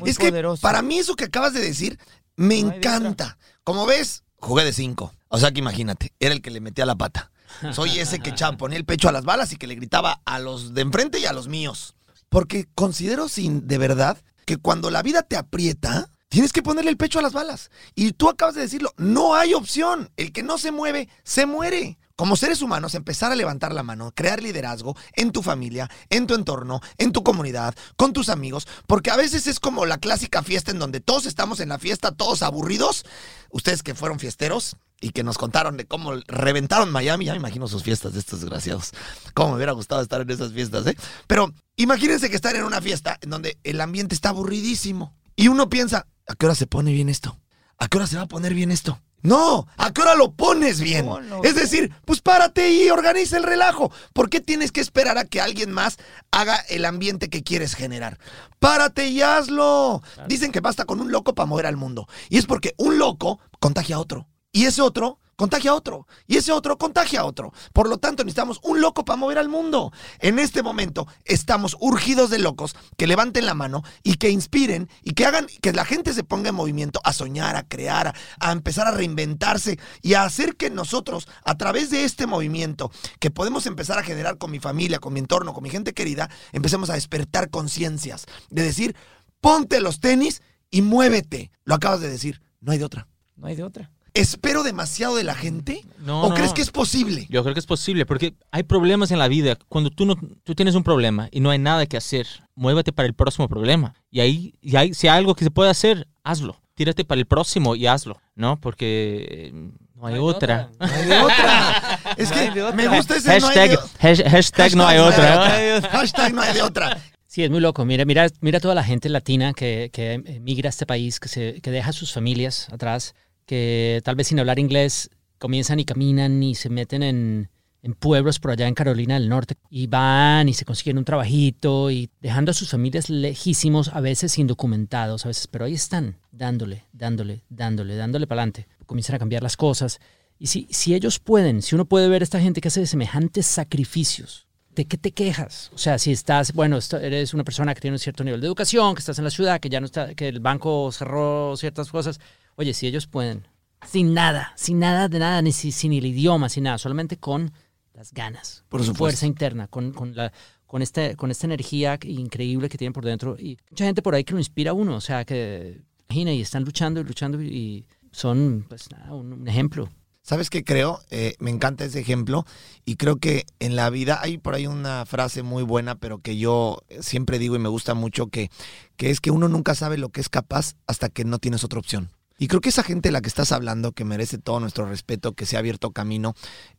Muy 0.00 0.08
es 0.08 0.18
que 0.18 0.30
poderoso. 0.30 0.62
para 0.62 0.80
mí 0.80 0.98
eso 0.98 1.14
que 1.14 1.24
acabas 1.24 1.52
de 1.52 1.60
decir 1.60 1.98
me 2.36 2.62
No 2.62 2.72
encanta. 2.72 3.36
Como 3.64 3.84
ves, 3.84 4.22
jugué 4.36 4.64
de 4.64 4.72
cinco. 4.72 5.12
O 5.28 5.38
sea 5.38 5.52
que 5.52 5.60
imagínate, 5.60 6.12
era 6.20 6.34
el 6.34 6.42
que 6.42 6.50
le 6.50 6.60
metía 6.60 6.86
la 6.86 6.96
pata. 6.96 7.30
Soy 7.72 7.98
ese 7.98 8.20
que 8.20 8.34
ponía 8.56 8.78
el 8.78 8.84
pecho 8.84 9.08
a 9.08 9.12
las 9.12 9.24
balas 9.24 9.52
y 9.52 9.56
que 9.56 9.66
le 9.66 9.74
gritaba 9.74 10.20
a 10.24 10.38
los 10.38 10.74
de 10.74 10.82
enfrente 10.82 11.18
y 11.18 11.26
a 11.26 11.32
los 11.32 11.48
míos. 11.48 11.94
Porque 12.28 12.66
considero 12.74 13.28
sin 13.28 13.66
de 13.66 13.78
verdad 13.78 14.18
que 14.44 14.58
cuando 14.58 14.90
la 14.90 15.02
vida 15.02 15.22
te 15.22 15.36
aprieta, 15.36 16.10
tienes 16.28 16.52
que 16.52 16.62
ponerle 16.62 16.90
el 16.90 16.96
pecho 16.96 17.18
a 17.18 17.22
las 17.22 17.32
balas. 17.32 17.70
Y 17.94 18.12
tú 18.12 18.28
acabas 18.28 18.54
de 18.54 18.62
decirlo, 18.62 18.92
no 18.96 19.34
hay 19.34 19.54
opción. 19.54 20.10
El 20.16 20.32
que 20.32 20.42
no 20.42 20.58
se 20.58 20.72
mueve, 20.72 21.08
se 21.24 21.46
muere. 21.46 21.98
Como 22.18 22.34
seres 22.34 22.62
humanos, 22.62 22.96
empezar 22.96 23.30
a 23.30 23.36
levantar 23.36 23.72
la 23.72 23.84
mano, 23.84 24.10
crear 24.12 24.42
liderazgo 24.42 24.96
en 25.14 25.30
tu 25.30 25.40
familia, 25.40 25.88
en 26.10 26.26
tu 26.26 26.34
entorno, 26.34 26.80
en 26.96 27.12
tu 27.12 27.22
comunidad, 27.22 27.76
con 27.94 28.12
tus 28.12 28.28
amigos, 28.28 28.66
porque 28.88 29.12
a 29.12 29.16
veces 29.16 29.46
es 29.46 29.60
como 29.60 29.86
la 29.86 29.98
clásica 29.98 30.42
fiesta 30.42 30.72
en 30.72 30.80
donde 30.80 30.98
todos 30.98 31.26
estamos 31.26 31.60
en 31.60 31.68
la 31.68 31.78
fiesta, 31.78 32.10
todos 32.10 32.42
aburridos. 32.42 33.04
Ustedes 33.50 33.84
que 33.84 33.94
fueron 33.94 34.18
fiesteros 34.18 34.74
y 35.00 35.10
que 35.10 35.22
nos 35.22 35.38
contaron 35.38 35.76
de 35.76 35.86
cómo 35.86 36.14
reventaron 36.26 36.90
Miami, 36.90 37.26
ya 37.26 37.34
me 37.34 37.38
imagino 37.38 37.68
sus 37.68 37.84
fiestas 37.84 38.14
de 38.14 38.18
estos 38.18 38.40
desgraciados. 38.40 38.90
Cómo 39.32 39.50
me 39.50 39.54
hubiera 39.54 39.70
gustado 39.70 40.02
estar 40.02 40.20
en 40.20 40.28
esas 40.28 40.52
fiestas, 40.52 40.88
¿eh? 40.88 40.96
Pero 41.28 41.54
imagínense 41.76 42.30
que 42.30 42.34
estar 42.34 42.56
en 42.56 42.64
una 42.64 42.80
fiesta 42.80 43.16
en 43.20 43.30
donde 43.30 43.58
el 43.62 43.80
ambiente 43.80 44.16
está 44.16 44.30
aburridísimo 44.30 45.14
y 45.36 45.46
uno 45.46 45.70
piensa, 45.70 46.08
¿a 46.26 46.34
qué 46.34 46.46
hora 46.46 46.56
se 46.56 46.66
pone 46.66 46.92
bien 46.92 47.10
esto? 47.10 47.38
¿A 47.78 47.86
qué 47.86 47.96
hora 47.98 48.08
se 48.08 48.16
va 48.16 48.22
a 48.22 48.26
poner 48.26 48.54
bien 48.54 48.72
esto? 48.72 49.00
No, 49.22 49.66
¿a 49.76 49.92
qué 49.92 50.02
hora 50.02 50.14
lo 50.14 50.32
pones 50.32 50.80
bien? 50.80 51.08
Es 51.42 51.56
decir, 51.56 51.92
pues 52.04 52.20
párate 52.20 52.70
y 52.70 52.88
organiza 52.90 53.36
el 53.36 53.42
relajo. 53.42 53.90
¿Por 54.12 54.30
qué 54.30 54.40
tienes 54.40 54.70
que 54.70 54.80
esperar 54.80 55.18
a 55.18 55.24
que 55.24 55.40
alguien 55.40 55.72
más 55.72 55.98
haga 56.30 56.56
el 56.68 56.84
ambiente 56.84 57.28
que 57.28 57.42
quieres 57.42 57.74
generar? 57.74 58.18
Párate 58.60 59.08
y 59.08 59.20
hazlo. 59.22 60.02
Dicen 60.28 60.52
que 60.52 60.60
basta 60.60 60.84
con 60.84 61.00
un 61.00 61.10
loco 61.10 61.34
para 61.34 61.46
mover 61.46 61.66
al 61.66 61.76
mundo. 61.76 62.06
Y 62.28 62.38
es 62.38 62.46
porque 62.46 62.74
un 62.78 62.98
loco 62.98 63.40
contagia 63.58 63.96
a 63.96 64.00
otro. 64.00 64.28
Y 64.52 64.66
ese 64.66 64.82
otro 64.82 65.18
contagia 65.38 65.70
a 65.70 65.74
otro. 65.74 66.08
Y 66.26 66.36
ese 66.36 66.50
otro 66.50 66.76
contagia 66.76 67.20
a 67.20 67.24
otro. 67.24 67.52
Por 67.72 67.88
lo 67.88 67.98
tanto, 67.98 68.24
necesitamos 68.24 68.58
un 68.64 68.80
loco 68.80 69.04
para 69.04 69.16
mover 69.16 69.38
al 69.38 69.48
mundo. 69.48 69.92
En 70.18 70.40
este 70.40 70.64
momento 70.64 71.06
estamos 71.24 71.76
urgidos 71.78 72.28
de 72.28 72.40
locos 72.40 72.74
que 72.96 73.06
levanten 73.06 73.46
la 73.46 73.54
mano 73.54 73.84
y 74.02 74.14
que 74.14 74.30
inspiren 74.30 74.90
y 75.04 75.12
que 75.12 75.26
hagan 75.26 75.46
que 75.62 75.72
la 75.72 75.84
gente 75.84 76.12
se 76.12 76.24
ponga 76.24 76.48
en 76.48 76.56
movimiento 76.56 77.00
a 77.04 77.12
soñar, 77.12 77.54
a 77.54 77.62
crear, 77.62 78.14
a, 78.40 78.52
empezar 78.52 78.88
a 78.88 78.90
reinventarse 78.90 79.78
y 80.02 80.14
a 80.14 80.24
hacer 80.24 80.56
que 80.56 80.70
nosotros, 80.70 81.28
a 81.44 81.56
través 81.56 81.90
de 81.90 82.02
este 82.02 82.26
movimiento 82.26 82.90
que 83.20 83.30
podemos 83.30 83.66
empezar 83.66 83.96
a 83.96 84.02
generar 84.02 84.38
con 84.38 84.50
mi 84.50 84.58
familia, 84.58 84.98
con 84.98 85.12
mi 85.12 85.20
entorno, 85.20 85.54
con 85.54 85.62
mi 85.62 85.70
gente 85.70 85.94
querida, 85.94 86.28
empecemos 86.50 86.90
a 86.90 86.94
despertar 86.94 87.48
conciencias. 87.48 88.26
De 88.50 88.64
decir, 88.64 88.96
ponte 89.40 89.80
los 89.80 90.00
tenis 90.00 90.42
y 90.68 90.82
muévete. 90.82 91.52
Lo 91.62 91.76
acabas 91.76 92.00
de 92.00 92.10
decir, 92.10 92.42
no 92.60 92.72
hay 92.72 92.78
de 92.78 92.84
otra. 92.84 93.06
No 93.36 93.46
hay 93.46 93.54
de 93.54 93.62
otra. 93.62 93.92
¿Espero 94.18 94.62
demasiado 94.62 95.14
de 95.16 95.24
la 95.24 95.34
gente? 95.34 95.82
No, 95.98 96.22
¿O 96.22 96.28
no, 96.30 96.34
crees 96.34 96.50
no. 96.50 96.54
que 96.54 96.62
es 96.62 96.70
posible? 96.70 97.26
Yo 97.30 97.42
creo 97.42 97.54
que 97.54 97.60
es 97.60 97.66
posible, 97.66 98.04
porque 98.06 98.34
hay 98.50 98.62
problemas 98.64 99.10
en 99.10 99.18
la 99.18 99.28
vida. 99.28 99.56
Cuando 99.68 99.90
tú, 99.90 100.06
no, 100.06 100.16
tú 100.44 100.54
tienes 100.54 100.74
un 100.74 100.82
problema 100.82 101.28
y 101.30 101.40
no 101.40 101.50
hay 101.50 101.58
nada 101.58 101.86
que 101.86 101.96
hacer, 101.96 102.26
muévete 102.54 102.92
para 102.92 103.06
el 103.06 103.14
próximo 103.14 103.48
problema. 103.48 103.94
Y 104.10 104.20
ahí, 104.20 104.54
y 104.60 104.76
ahí, 104.76 104.94
si 104.94 105.08
hay 105.08 105.18
algo 105.18 105.34
que 105.34 105.44
se 105.44 105.50
puede 105.50 105.70
hacer, 105.70 106.08
hazlo. 106.24 106.60
Tírate 106.74 107.04
para 107.04 107.18
el 107.20 107.26
próximo 107.26 107.74
y 107.76 107.86
hazlo, 107.86 108.20
¿no? 108.34 108.60
Porque 108.60 109.26
eh, 109.30 109.52
no 109.94 110.06
hay, 110.06 110.14
hay 110.14 110.20
otra. 110.20 110.70
No 110.78 110.86
hay 110.86 111.04
de 111.06 111.18
otra. 111.18 111.98
Es 112.16 112.30
No 112.30 112.36
que 112.54 112.62
otra. 112.62 112.76
me 112.76 112.88
gusta 112.88 113.16
ese 113.16 113.40
no 113.40 113.48
hay 113.48 113.54
Hashtag, 113.68 114.16
de 114.16 114.30
hashtag 114.30 114.74
no 114.76 114.86
hay 114.86 114.98
otra. 114.98 115.80
Hashtag 115.92 116.34
no 116.34 116.42
hay 116.42 116.54
de 116.54 116.62
otra. 116.62 116.98
Sí, 117.26 117.44
es 117.44 117.50
muy 117.50 117.60
loco. 117.60 117.84
Mira, 117.84 118.04
mira, 118.04 118.26
mira 118.40 118.58
toda 118.58 118.74
la 118.74 118.82
gente 118.82 119.08
latina 119.08 119.52
que, 119.52 119.90
que 119.92 120.14
emigra 120.14 120.68
a 120.68 120.70
este 120.70 120.86
país, 120.86 121.20
que, 121.20 121.28
se, 121.28 121.60
que 121.60 121.70
deja 121.70 121.92
sus 121.92 122.12
familias 122.12 122.68
atrás, 122.72 123.14
que 123.48 124.02
tal 124.04 124.14
vez 124.14 124.28
sin 124.28 124.38
hablar 124.38 124.58
inglés 124.58 125.08
comienzan 125.38 125.80
y 125.80 125.86
caminan 125.86 126.42
y 126.42 126.54
se 126.54 126.68
meten 126.68 127.02
en, 127.02 127.48
en 127.82 127.94
pueblos 127.94 128.38
por 128.38 128.50
allá 128.50 128.68
en 128.68 128.74
Carolina 128.74 129.14
del 129.14 129.30
Norte 129.30 129.54
y 129.70 129.86
van 129.86 130.48
y 130.48 130.54
se 130.54 130.66
consiguen 130.66 130.98
un 130.98 131.06
trabajito 131.06 131.90
y 131.90 132.10
dejando 132.20 132.50
a 132.50 132.54
sus 132.54 132.70
familias 132.70 133.08
lejísimos, 133.08 133.88
a 133.88 134.00
veces 134.00 134.38
indocumentados, 134.38 135.24
a 135.24 135.28
veces, 135.28 135.46
pero 135.46 135.64
ahí 135.64 135.72
están, 135.72 136.18
dándole, 136.30 136.84
dándole, 136.92 137.42
dándole, 137.48 137.96
dándole 137.96 138.26
para 138.26 138.42
adelante. 138.42 138.68
Comienzan 138.84 139.16
a 139.16 139.18
cambiar 139.18 139.42
las 139.42 139.56
cosas 139.56 139.98
Y 140.38 140.48
si, 140.48 140.68
si 140.70 140.94
ellos 140.94 141.18
pueden, 141.18 141.62
si 141.62 141.74
uno 141.74 141.86
puede 141.86 142.08
ver 142.08 142.22
a 142.22 142.24
esta 142.24 142.40
gente 142.40 142.60
que 142.60 142.68
hace 142.68 142.86
semejantes 142.86 143.46
sacrificios, 143.46 144.47
¿de 144.78 144.86
qué 144.86 144.96
te 144.96 145.10
quejas? 145.10 145.70
O 145.74 145.78
sea, 145.78 145.98
si 145.98 146.12
estás, 146.12 146.52
bueno, 146.52 146.78
eres 147.02 147.34
una 147.34 147.42
persona 147.42 147.74
que 147.74 147.80
tiene 147.80 147.96
un 147.96 147.98
cierto 147.98 148.22
nivel 148.22 148.40
de 148.40 148.46
educación, 148.46 148.94
que 148.94 149.00
estás 149.00 149.18
en 149.18 149.24
la 149.24 149.30
ciudad, 149.30 149.58
que 149.58 149.68
ya 149.68 149.80
no 149.80 149.86
está, 149.86 150.14
que 150.14 150.28
el 150.28 150.38
banco 150.38 150.92
cerró 150.92 151.56
ciertas 151.56 151.90
cosas. 151.90 152.20
Oye, 152.54 152.72
si 152.72 152.86
ellos 152.86 153.08
pueden, 153.08 153.48
sin 153.84 154.14
nada, 154.14 154.52
sin 154.54 154.78
nada 154.78 155.08
de 155.08 155.18
nada, 155.18 155.42
ni 155.42 155.50
sin 155.50 155.92
el 155.92 156.06
idioma, 156.06 156.48
sin 156.48 156.62
nada, 156.62 156.78
solamente 156.78 157.16
con 157.16 157.50
las 157.92 158.12
ganas, 158.12 158.64
Por 158.68 158.82
supuesto. 158.82 158.98
fuerza 158.98 159.26
interna, 159.26 159.66
con, 159.66 159.92
con, 159.92 160.14
la, 160.14 160.32
con, 160.64 160.80
este, 160.80 161.16
con 161.16 161.32
esta 161.32 161.48
energía 161.48 161.98
increíble 162.04 162.68
que 162.68 162.78
tienen 162.78 162.92
por 162.92 163.04
dentro. 163.04 163.36
Y 163.36 163.58
mucha 163.70 163.84
gente 163.84 164.00
por 164.00 164.14
ahí 164.14 164.22
que 164.22 164.34
lo 164.34 164.38
inspira 164.38 164.70
a 164.70 164.74
uno, 164.74 164.94
o 164.94 165.00
sea, 165.00 165.24
que 165.24 165.82
imagina 166.08 166.32
y 166.32 166.40
están 166.40 166.62
luchando 166.62 167.00
y 167.00 167.04
luchando 167.04 167.42
y 167.42 167.84
son, 168.12 168.64
pues 168.68 168.88
nada, 168.92 169.12
un, 169.12 169.32
un 169.32 169.48
ejemplo. 169.48 169.88
¿Sabes 170.28 170.50
qué 170.50 170.62
creo? 170.62 171.00
Eh, 171.08 171.36
me 171.38 171.50
encanta 171.50 171.86
ese 171.86 172.00
ejemplo 172.00 172.44
y 172.84 172.96
creo 172.96 173.16
que 173.16 173.46
en 173.60 173.76
la 173.76 173.88
vida 173.88 174.20
hay 174.20 174.36
por 174.36 174.54
ahí 174.54 174.66
una 174.66 175.06
frase 175.06 175.42
muy 175.42 175.62
buena, 175.62 175.94
pero 175.94 176.18
que 176.18 176.36
yo 176.36 176.82
siempre 177.00 177.38
digo 177.38 177.56
y 177.56 177.58
me 177.58 177.70
gusta 177.70 177.94
mucho, 177.94 178.26
que, 178.26 178.50
que 178.98 179.08
es 179.08 179.22
que 179.22 179.30
uno 179.30 179.48
nunca 179.48 179.74
sabe 179.74 179.96
lo 179.96 180.10
que 180.10 180.20
es 180.20 180.28
capaz 180.28 180.74
hasta 180.86 181.08
que 181.08 181.24
no 181.24 181.38
tienes 181.38 181.64
otra 181.64 181.78
opción. 181.78 182.10
Y 182.38 182.48
creo 182.48 182.60
que 182.60 182.68
esa 182.68 182.82
gente 182.82 183.08
de 183.08 183.12
la 183.12 183.22
que 183.22 183.28
estás 183.28 183.52
hablando, 183.52 183.92
que 183.92 184.04
merece 184.04 184.36
todo 184.36 184.60
nuestro 184.60 184.84
respeto, 184.84 185.32
que 185.32 185.46
se 185.46 185.56
ha 185.56 185.60
abierto 185.60 185.92
camino, 185.92 186.34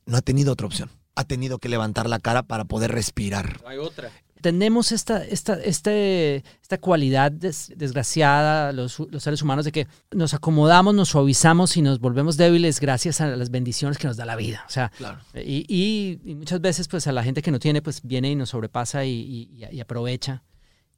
no 0.06 0.18
ha 0.18 0.22
tenido 0.22 0.54
otra 0.54 0.68
opción. 0.68 0.92
Ha 1.16 1.24
tenido 1.24 1.58
que 1.58 1.70
levantar 1.70 2.08
la 2.08 2.20
cara 2.20 2.44
para 2.44 2.66
poder 2.66 2.92
respirar. 2.92 3.62
Hay 3.66 3.80
otra. 3.80 4.12
Tenemos 4.42 4.92
esta, 4.92 5.24
esta, 5.26 5.54
este, 5.62 6.44
esta 6.62 6.78
cualidad 6.80 7.32
des- 7.32 7.72
desgraciada, 7.76 8.72
los, 8.74 9.00
los 9.00 9.24
seres 9.24 9.42
humanos, 9.42 9.66
de 9.66 9.72
que 9.72 9.88
nos 10.12 10.34
acomodamos, 10.34 10.94
nos 10.96 11.10
suavizamos 11.10 11.76
y 11.78 11.82
nos 11.82 12.00
volvemos 12.00 12.38
débiles 12.38 12.80
gracias 12.80 13.22
a 13.22 13.28
las 13.28 13.50
bendiciones 13.52 13.98
que 13.98 14.08
nos 14.08 14.18
da 14.18 14.26
la 14.26 14.36
vida. 14.36 14.64
O 14.68 14.72
sea, 14.72 14.92
Claro. 14.98 15.20
y, 15.36 15.66
y- 15.68 16.20
y 16.24 16.36
muchas 16.36 16.62
veces, 16.62 16.88
pues 16.88 17.08
a 17.08 17.12
la 17.12 17.24
gente 17.24 17.42
que 17.42 17.52
no 17.52 17.60
tiene, 17.60 17.82
pues 17.82 18.02
viene 18.04 18.32
y 18.32 18.36
nos 18.36 18.50
sobrepasa 18.50 19.06
y, 19.06 19.12
y- 19.12 19.66
y 19.72 19.80
aprovecha. 19.80 20.44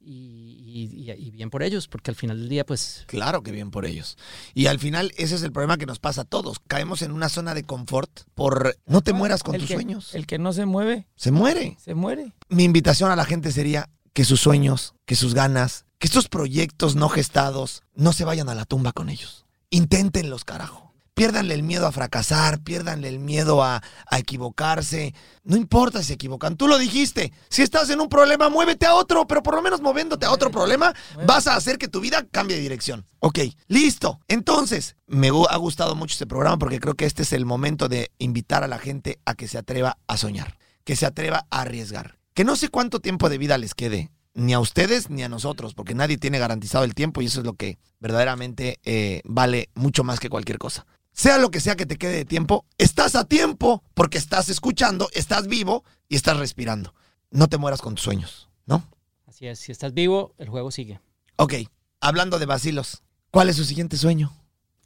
Y, 0.04 0.88
y- 0.90 1.10
y- 1.12 1.12
y 1.12 1.30
bien 1.30 1.48
por 1.50 1.62
ellos, 1.62 1.86
porque 1.86 2.10
al 2.10 2.16
final 2.16 2.38
del 2.40 2.48
día, 2.48 2.66
pues 2.66 3.04
Claro 3.06 3.42
que 3.42 3.52
bien 3.52 3.70
por 3.70 3.86
ellos. 3.86 4.16
Y 4.52 4.66
al 4.66 4.78
final 4.80 5.12
ese 5.16 5.36
es 5.36 5.42
el 5.42 5.52
problema 5.52 5.76
que 5.78 5.86
nos 5.86 5.98
pasa 6.00 6.22
a 6.22 6.24
todos. 6.24 6.58
Caemos 6.66 7.02
en 7.02 7.12
una 7.12 7.28
zona 7.28 7.54
de 7.54 7.62
confort 7.64 8.10
por 8.34 8.76
no 8.86 9.00
te 9.02 9.12
mueras 9.12 9.42
con 9.44 9.54
el 9.54 9.60
tus 9.60 9.68
que, 9.68 9.74
sueños. 9.74 10.14
El 10.14 10.26
que 10.26 10.38
no 10.38 10.52
se 10.52 10.66
mueve, 10.66 11.06
Se 11.14 11.30
muere. 11.30 11.76
se 11.80 11.94
muere. 11.94 12.32
Mi 12.48 12.64
invitación 12.64 13.10
a 13.12 13.16
la 13.16 13.24
gente 13.24 13.52
sería 13.52 13.88
que 14.12 14.24
sus 14.24 14.40
sueños, 14.40 14.94
que 15.06 15.14
sus 15.14 15.34
ganas, 15.34 15.84
que 15.98 16.08
estos 16.08 16.28
proyectos 16.28 16.96
no 16.96 17.08
gestados 17.08 17.82
no 17.94 18.12
se 18.12 18.24
vayan 18.24 18.48
a 18.48 18.54
la 18.56 18.64
tumba 18.64 18.92
con 18.92 19.08
ellos. 19.08 19.46
Inténtenlos, 19.70 20.44
carajo. 20.44 20.81
Piérdanle 21.14 21.54
el 21.54 21.62
miedo 21.62 21.86
a 21.86 21.92
fracasar, 21.92 22.60
piérdanle 22.60 23.08
el 23.08 23.18
miedo 23.18 23.62
a, 23.62 23.82
a 24.06 24.18
equivocarse. 24.18 25.14
No 25.44 25.56
importa 25.56 26.00
si 26.00 26.06
se 26.06 26.12
equivocan, 26.14 26.56
tú 26.56 26.68
lo 26.68 26.78
dijiste. 26.78 27.32
Si 27.50 27.62
estás 27.62 27.90
en 27.90 28.00
un 28.00 28.08
problema, 28.08 28.48
muévete 28.48 28.86
a 28.86 28.94
otro, 28.94 29.26
pero 29.26 29.42
por 29.42 29.54
lo 29.54 29.62
menos 29.62 29.82
moviéndote 29.82 30.24
a 30.24 30.32
otro 30.32 30.50
problema, 30.50 30.94
vas 31.26 31.46
a 31.46 31.56
hacer 31.56 31.76
que 31.76 31.88
tu 31.88 32.00
vida 32.00 32.26
cambie 32.30 32.56
de 32.56 32.62
dirección. 32.62 33.04
Ok, 33.20 33.40
listo. 33.68 34.20
Entonces, 34.26 34.96
me 35.06 35.28
ha 35.28 35.56
gustado 35.56 35.94
mucho 35.94 36.14
este 36.14 36.26
programa 36.26 36.58
porque 36.58 36.80
creo 36.80 36.94
que 36.94 37.04
este 37.04 37.22
es 37.22 37.32
el 37.32 37.44
momento 37.44 37.88
de 37.88 38.10
invitar 38.18 38.64
a 38.64 38.68
la 38.68 38.78
gente 38.78 39.20
a 39.24 39.34
que 39.34 39.48
se 39.48 39.58
atreva 39.58 39.98
a 40.06 40.16
soñar, 40.16 40.56
que 40.84 40.96
se 40.96 41.06
atreva 41.06 41.46
a 41.50 41.60
arriesgar. 41.60 42.18
Que 42.34 42.44
no 42.44 42.56
sé 42.56 42.68
cuánto 42.68 43.00
tiempo 43.00 43.28
de 43.28 43.36
vida 43.36 43.58
les 43.58 43.74
quede, 43.74 44.10
ni 44.34 44.54
a 44.54 44.60
ustedes 44.60 45.10
ni 45.10 45.22
a 45.22 45.28
nosotros, 45.28 45.74
porque 45.74 45.94
nadie 45.94 46.16
tiene 46.16 46.38
garantizado 46.38 46.84
el 46.84 46.94
tiempo 46.94 47.20
y 47.20 47.26
eso 47.26 47.40
es 47.40 47.46
lo 47.46 47.54
que 47.54 47.78
verdaderamente 48.00 48.80
eh, 48.84 49.20
vale 49.24 49.68
mucho 49.74 50.04
más 50.04 50.18
que 50.18 50.30
cualquier 50.30 50.58
cosa. 50.58 50.86
Sea 51.12 51.38
lo 51.38 51.50
que 51.50 51.60
sea 51.60 51.76
que 51.76 51.86
te 51.86 51.96
quede 51.96 52.16
de 52.16 52.24
tiempo, 52.24 52.64
estás 52.78 53.14
a 53.14 53.24
tiempo 53.24 53.82
porque 53.94 54.18
estás 54.18 54.48
escuchando, 54.48 55.08
estás 55.12 55.46
vivo 55.46 55.84
y 56.08 56.16
estás 56.16 56.38
respirando. 56.38 56.94
No 57.30 57.48
te 57.48 57.58
mueras 57.58 57.80
con 57.82 57.94
tus 57.94 58.04
sueños, 58.04 58.48
¿no? 58.66 58.86
así 59.26 59.46
es. 59.46 59.58
Si 59.58 59.72
estás 59.72 59.94
vivo, 59.94 60.34
el 60.38 60.48
juego 60.48 60.70
sigue. 60.70 61.00
Ok, 61.36 61.54
hablando 62.00 62.38
de 62.38 62.46
vacilos, 62.46 63.02
¿cuál 63.30 63.48
es 63.48 63.56
su 63.56 63.64
siguiente 63.64 63.96
sueño? 63.96 64.32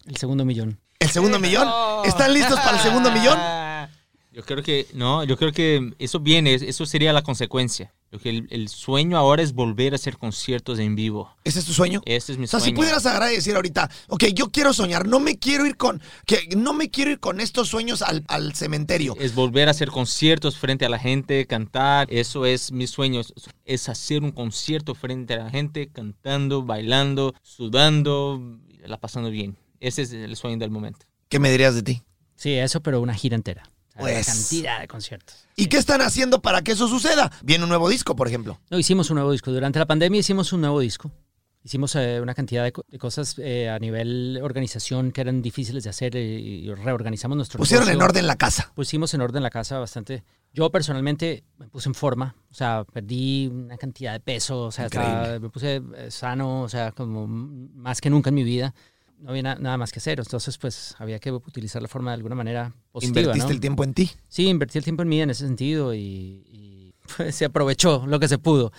El 0.05 0.17
segundo 0.17 0.45
millón. 0.45 0.81
¿El 0.99 1.11
segundo 1.11 1.39
millón? 1.39 1.69
¿Están 2.05 2.33
listos 2.33 2.59
para 2.61 2.77
el 2.77 2.83
segundo 2.83 3.11
millón? 3.11 3.39
Yo 4.33 4.45
creo 4.45 4.63
que, 4.63 4.87
no, 4.93 5.25
yo 5.25 5.39
creo 5.39 5.51
que 5.51 5.95
eso 5.99 6.21
viene, 6.21 6.53
eso 6.53 6.85
sería 6.85 7.15
la 7.15 7.23
consecuencia. 7.23 7.95
El, 8.25 8.47
el 8.51 8.69
sueño 8.69 9.17
ahora 9.19 9.43
es 9.43 9.53
volver 9.53 9.93
a 9.93 9.97
hacer 9.97 10.17
conciertos 10.19 10.79
en 10.79 10.95
vivo. 10.97 11.35
¿Ese 11.45 11.59
es 11.61 11.65
tu 11.67 11.73
sueño? 11.73 12.03
Este 12.07 12.33
es 12.33 12.39
mi 12.39 12.45
O 12.45 12.47
sea, 12.49 12.61
sueño. 12.61 12.75
si 12.75 12.77
pudieras 12.77 13.05
agarrar 13.07 13.33
y 13.33 13.37
decir 13.37 13.55
ahorita, 13.57 13.91
ok, 14.09 14.25
yo 14.35 14.51
quiero 14.51 14.73
soñar, 14.73 15.07
no 15.07 15.21
me 15.21 15.39
quiero 15.39 15.67
ir 15.67 15.77
con, 15.77 16.01
que 16.27 16.49
no 16.57 16.73
me 16.73 16.91
quiero 16.91 17.11
ir 17.11 17.21
con 17.21 17.41
estos 17.41 17.69
sueños 17.69 18.03
al, 18.03 18.25
al 18.29 18.55
cementerio. 18.55 19.17
Es 19.21 19.35
volver 19.35 19.69
a 19.69 19.73
hacer 19.73 19.91
conciertos 19.91 20.57
frente 20.59 20.85
a 20.87 20.89
la 20.89 20.99
gente, 20.99 21.47
cantar. 21.47 22.07
Eso 22.11 22.47
es 22.47 22.73
mi 22.73 22.87
sueño. 22.87 23.21
Es- 23.21 23.33
Es 23.65 23.89
hacer 23.89 24.23
un 24.23 24.31
concierto 24.31 24.95
frente 24.95 25.35
a 25.35 25.39
la 25.39 25.51
gente, 25.51 25.89
cantando, 25.89 26.63
bailando, 26.63 27.35
sudando, 27.43 28.41
la 28.85 28.99
pasando 28.99 29.31
bien. 29.31 29.57
Ese 29.81 30.03
es 30.03 30.13
el 30.13 30.37
sueño 30.37 30.57
del 30.59 30.71
momento. 30.71 31.05
¿Qué 31.29 31.39
me 31.41 31.51
dirías 31.51 31.75
de 31.75 31.83
ti? 31.83 32.03
Sí, 32.37 32.53
eso, 32.55 32.81
pero 32.81 33.01
una 33.01 33.13
gira 33.15 33.35
entera. 33.35 33.69
Pues. 33.99 34.27
Cantidad 34.27 34.81
de 34.81 34.89
conciertos. 34.89 35.47
¿Y 35.57 35.67
qué 35.67 35.79
están 35.79 36.01
haciendo 36.03 36.43
para 36.43 36.63
que 36.63 36.73
eso 36.73 36.89
suceda? 36.89 37.31
Viene 37.43 37.65
un 37.65 37.69
nuevo 37.71 37.89
disco, 37.89 38.15
por 38.17 38.29
ejemplo. 38.29 38.61
No, 38.71 38.79
hicimos 38.79 39.11
un 39.11 39.15
nuevo 39.17 39.33
disco. 39.33 39.51
Durante 39.53 39.79
la 39.79 39.87
pandemia 39.87 40.21
hicimos 40.21 40.53
un 40.53 40.61
nuevo 40.61 40.81
disco. 40.81 41.11
Hicimos 41.65 41.97
eh, 41.97 42.21
una 42.21 42.33
cantidad 42.33 42.63
de, 42.63 42.71
co- 42.71 42.85
de 42.87 42.97
cosas 42.97 43.35
eh, 43.39 43.69
a 43.69 43.79
nivel 43.81 44.39
organización 44.41 45.11
que 45.11 45.21
eran 45.21 45.43
difíciles 45.43 45.83
de 45.83 45.91
hacer 45.91 46.15
eh, 46.15 46.23
y 46.25 46.73
reorganizamos 46.73 47.37
nuestro 47.37 47.59
Pusieron 47.59 47.89
en 47.89 48.01
orden 48.01 48.27
la 48.29 48.37
casa. 48.37 48.71
Pusimos 48.75 49.13
en 49.15 49.21
orden 49.21 49.43
la 49.43 49.51
casa 49.51 49.81
bastante. 49.81 50.23
Yo 50.53 50.71
personalmente 50.71 51.43
me 51.59 51.67
puse 51.67 51.89
en 51.89 51.95
forma, 51.97 52.37
o 52.53 52.55
sea, 52.55 52.85
perdí 52.93 53.49
una 53.49 53.77
cantidad 53.79 54.13
de 54.13 54.21
peso, 54.21 54.63
o 54.67 54.71
sea, 54.71 54.87
estaba- 54.87 55.41
me 55.41 55.51
puse 55.51 55.83
sano, 56.11 56.63
o 56.63 56.69
sea, 56.69 56.93
como 56.93 57.27
más 57.27 58.01
que 58.01 58.11
nunca 58.11 58.29
en 58.29 58.35
mi 58.37 58.45
vida. 58.45 58.73
No 59.19 59.31
había 59.31 59.43
na- 59.43 59.55
nada 59.57 59.77
más 59.79 59.93
que 59.93 59.99
hacer, 59.99 60.19
entonces 60.19 60.59
pues 60.59 60.95
había 60.99 61.19
que 61.19 61.33
utilizar 61.33 61.81
la 61.81 61.89
forma 61.89 62.11
de 62.11 62.17
alguna 62.17 62.35
manera 62.35 62.75
positiva, 62.93 63.21
Invertiste 63.21 63.47
¿no? 63.49 63.53
el 63.55 63.61
tiempo 63.61 63.85
en 63.85 63.95
ti. 63.95 64.11
Sí, 64.29 64.47
invertí 64.47 64.79
el 64.79 64.85
tiempo 64.85 65.03
en 65.03 65.09
mí 65.09 65.21
en 65.23 65.31
ese 65.31 65.47
sentido 65.47 65.95
y, 65.95 65.99
y, 65.99 66.95
pues, 67.17 67.35
se 67.35 67.47
aprovechó 67.47 68.05
lo 68.07 68.21
que 68.21 68.29
se 68.29 68.37
pudo. 68.39 68.73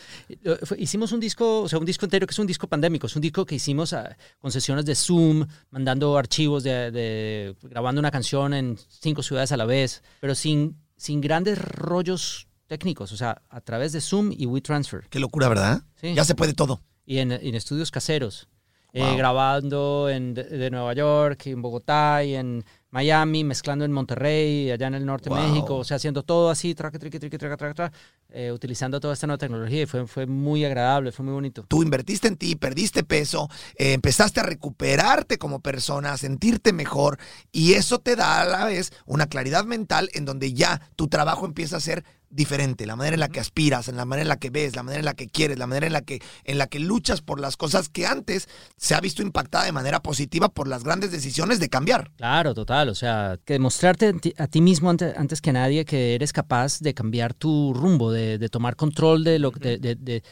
Hicimos 0.78 1.12
un 1.12 1.20
disco, 1.20 1.62
o 1.62 1.68
sea, 1.70 1.80
un 1.80 1.86
disco 1.86 2.06
entero 2.06 2.28
que 2.28 2.32
es 2.32 2.40
un 2.40 2.48
disco 2.48 2.68
pandémico, 2.68 3.08
es 3.08 3.16
un 3.16 3.22
disco 3.22 3.46
que 3.46 3.56
hicimos 3.56 3.94
a- 3.94 4.16
con 4.40 4.52
sesiones 4.52 4.86
de 4.86 4.96
Zoom, 4.96 5.46
mandando 5.72 6.18
archivos, 6.18 6.64
de, 6.64 6.92
de- 6.92 7.56
grabando 7.64 8.00
una 8.00 8.12
canción 8.12 8.54
en 8.54 8.78
cinco 8.90 9.24
ciudades 9.24 9.52
a 9.52 9.58
la 9.58 9.66
vez, 9.66 10.04
pero 10.22 10.36
sin, 10.36 10.78
sin 10.98 11.20
grandes 11.22 11.58
rollos 11.60 12.48
técnicos, 12.68 13.12
o 13.12 13.18
sea, 13.18 13.42
a 13.50 13.62
través 13.62 13.92
de 13.94 14.02
Zoom 14.02 14.32
y 14.38 14.46
WeTransfer. 14.46 15.08
Qué 15.10 15.20
locura, 15.20 15.48
¿verdad? 15.50 15.82
Sí. 16.00 16.14
Ya 16.14 16.26
se 16.26 16.36
puede 16.36 16.54
todo. 16.54 16.82
Y 17.06 17.20
en, 17.20 17.32
en 17.32 17.56
estudios 17.56 17.90
caseros. 17.92 18.50
Eh, 18.94 19.16
grabando 19.16 20.10
en, 20.10 20.34
de, 20.34 20.44
de 20.46 20.72
Nueva 20.72 20.94
York, 20.94 21.46
en 21.48 21.62
Bogotá 21.62 22.24
y 22.24 22.34
en 22.36 22.64
Miami, 22.90 23.44
mezclando 23.44 23.86
en 23.86 23.92
Monterrey, 23.92 24.72
allá 24.72 24.88
en 24.88 24.96
el 24.96 25.06
norte 25.06 25.30
Wow. 25.30 25.38
de 25.40 25.48
México, 25.50 25.76
o 25.76 25.84
sea, 25.84 25.98
haciendo 25.98 26.24
todo 26.24 26.50
así, 26.50 26.74
traca, 26.74 26.98
triqui, 26.98 27.20
triqui, 27.20 27.38
traca, 27.38 27.58
traca, 27.58 27.74
traca, 27.76 27.98
eh, 28.30 28.52
utilizando 28.52 29.00
toda 29.00 29.14
esta 29.14 29.28
nueva 29.28 29.38
tecnología 29.38 29.84
y 29.84 29.86
fue, 29.86 30.08
fue 30.08 30.26
muy 30.26 30.64
agradable, 30.66 31.12
fue 31.12 31.26
muy 31.26 31.34
bonito. 31.34 31.66
Tú 31.68 31.84
invertiste 31.84 32.28
en 32.28 32.38
ti, 32.38 32.56
perdiste 32.56 33.04
peso, 33.04 33.50
eh, 33.76 33.94
empezaste 33.94 34.40
a 34.40 34.44
recuperarte 34.44 35.38
como 35.38 35.60
persona, 35.60 36.14
a 36.14 36.18
sentirte 36.18 36.72
mejor 36.74 37.20
y 37.52 37.74
eso 37.74 38.00
te 38.00 38.16
da 38.16 38.42
a 38.42 38.46
la 38.46 38.66
vez 38.66 38.92
una 39.06 39.28
claridad 39.28 39.66
mental 39.66 40.10
en 40.14 40.26
donde 40.26 40.54
ya 40.54 40.82
tu 40.96 41.08
trabajo 41.08 41.46
empieza 41.46 41.78
a 41.78 41.82
ser 41.82 42.04
diferente, 42.30 42.86
la 42.86 42.96
manera 42.96 43.14
en 43.16 43.20
la 43.22 43.30
que 43.30 43.40
aspiras, 43.40 43.88
en 43.88 43.96
la 43.98 44.06
manera 44.06 44.24
en 44.24 44.28
la 44.30 44.38
que 44.38 44.50
ves, 44.50 44.76
la 44.76 44.84
manera 44.84 45.00
en 45.00 45.06
la 45.06 45.14
que 45.14 45.28
quieres, 45.28 45.58
la 45.58 45.68
manera 45.68 45.88
en 45.88 45.94
la 45.94 46.02
que 46.02 46.20
en 46.44 46.58
la 46.58 46.68
que 46.68 46.80
luchas 46.80 47.22
por 47.22 47.40
las 47.40 47.56
cosas 47.58 47.90
que 47.90 48.06
antes 48.06 48.48
se 48.76 48.96
ha 48.96 49.00
visto 49.02 49.22
impactada 49.22 49.64
de 49.66 49.72
manera 49.72 50.02
positiva 50.02 50.50
por 50.50 50.68
las 50.68 50.84
grandes 50.84 51.12
decisiones 51.12 51.60
de 51.60 51.70
cambiar. 51.70 52.12
Claro, 52.18 52.54
total, 52.54 52.90
o 52.90 52.96
sea, 52.96 53.40
que 53.46 53.54
demostrarte 53.54 54.14
a 54.38 54.48
ti- 54.48 54.62
mismo 54.62 54.90
ante- 54.90 55.14
antes, 55.18 55.42
que 55.42 55.54
nadie 55.54 55.86
que 55.86 56.16
eres 56.16 56.34
capaz 56.34 56.80
de 56.80 56.94
cambiar 56.94 57.34
tu 57.34 57.74
rumbo, 57.74 58.12
de, 58.12 58.38
de 58.38 58.50
tomar 58.50 58.76
control 58.76 59.24
de, 59.24 59.40
lo, 59.40 59.52
de, 59.52 59.78
de- 59.78 59.96
de- 59.96 60.24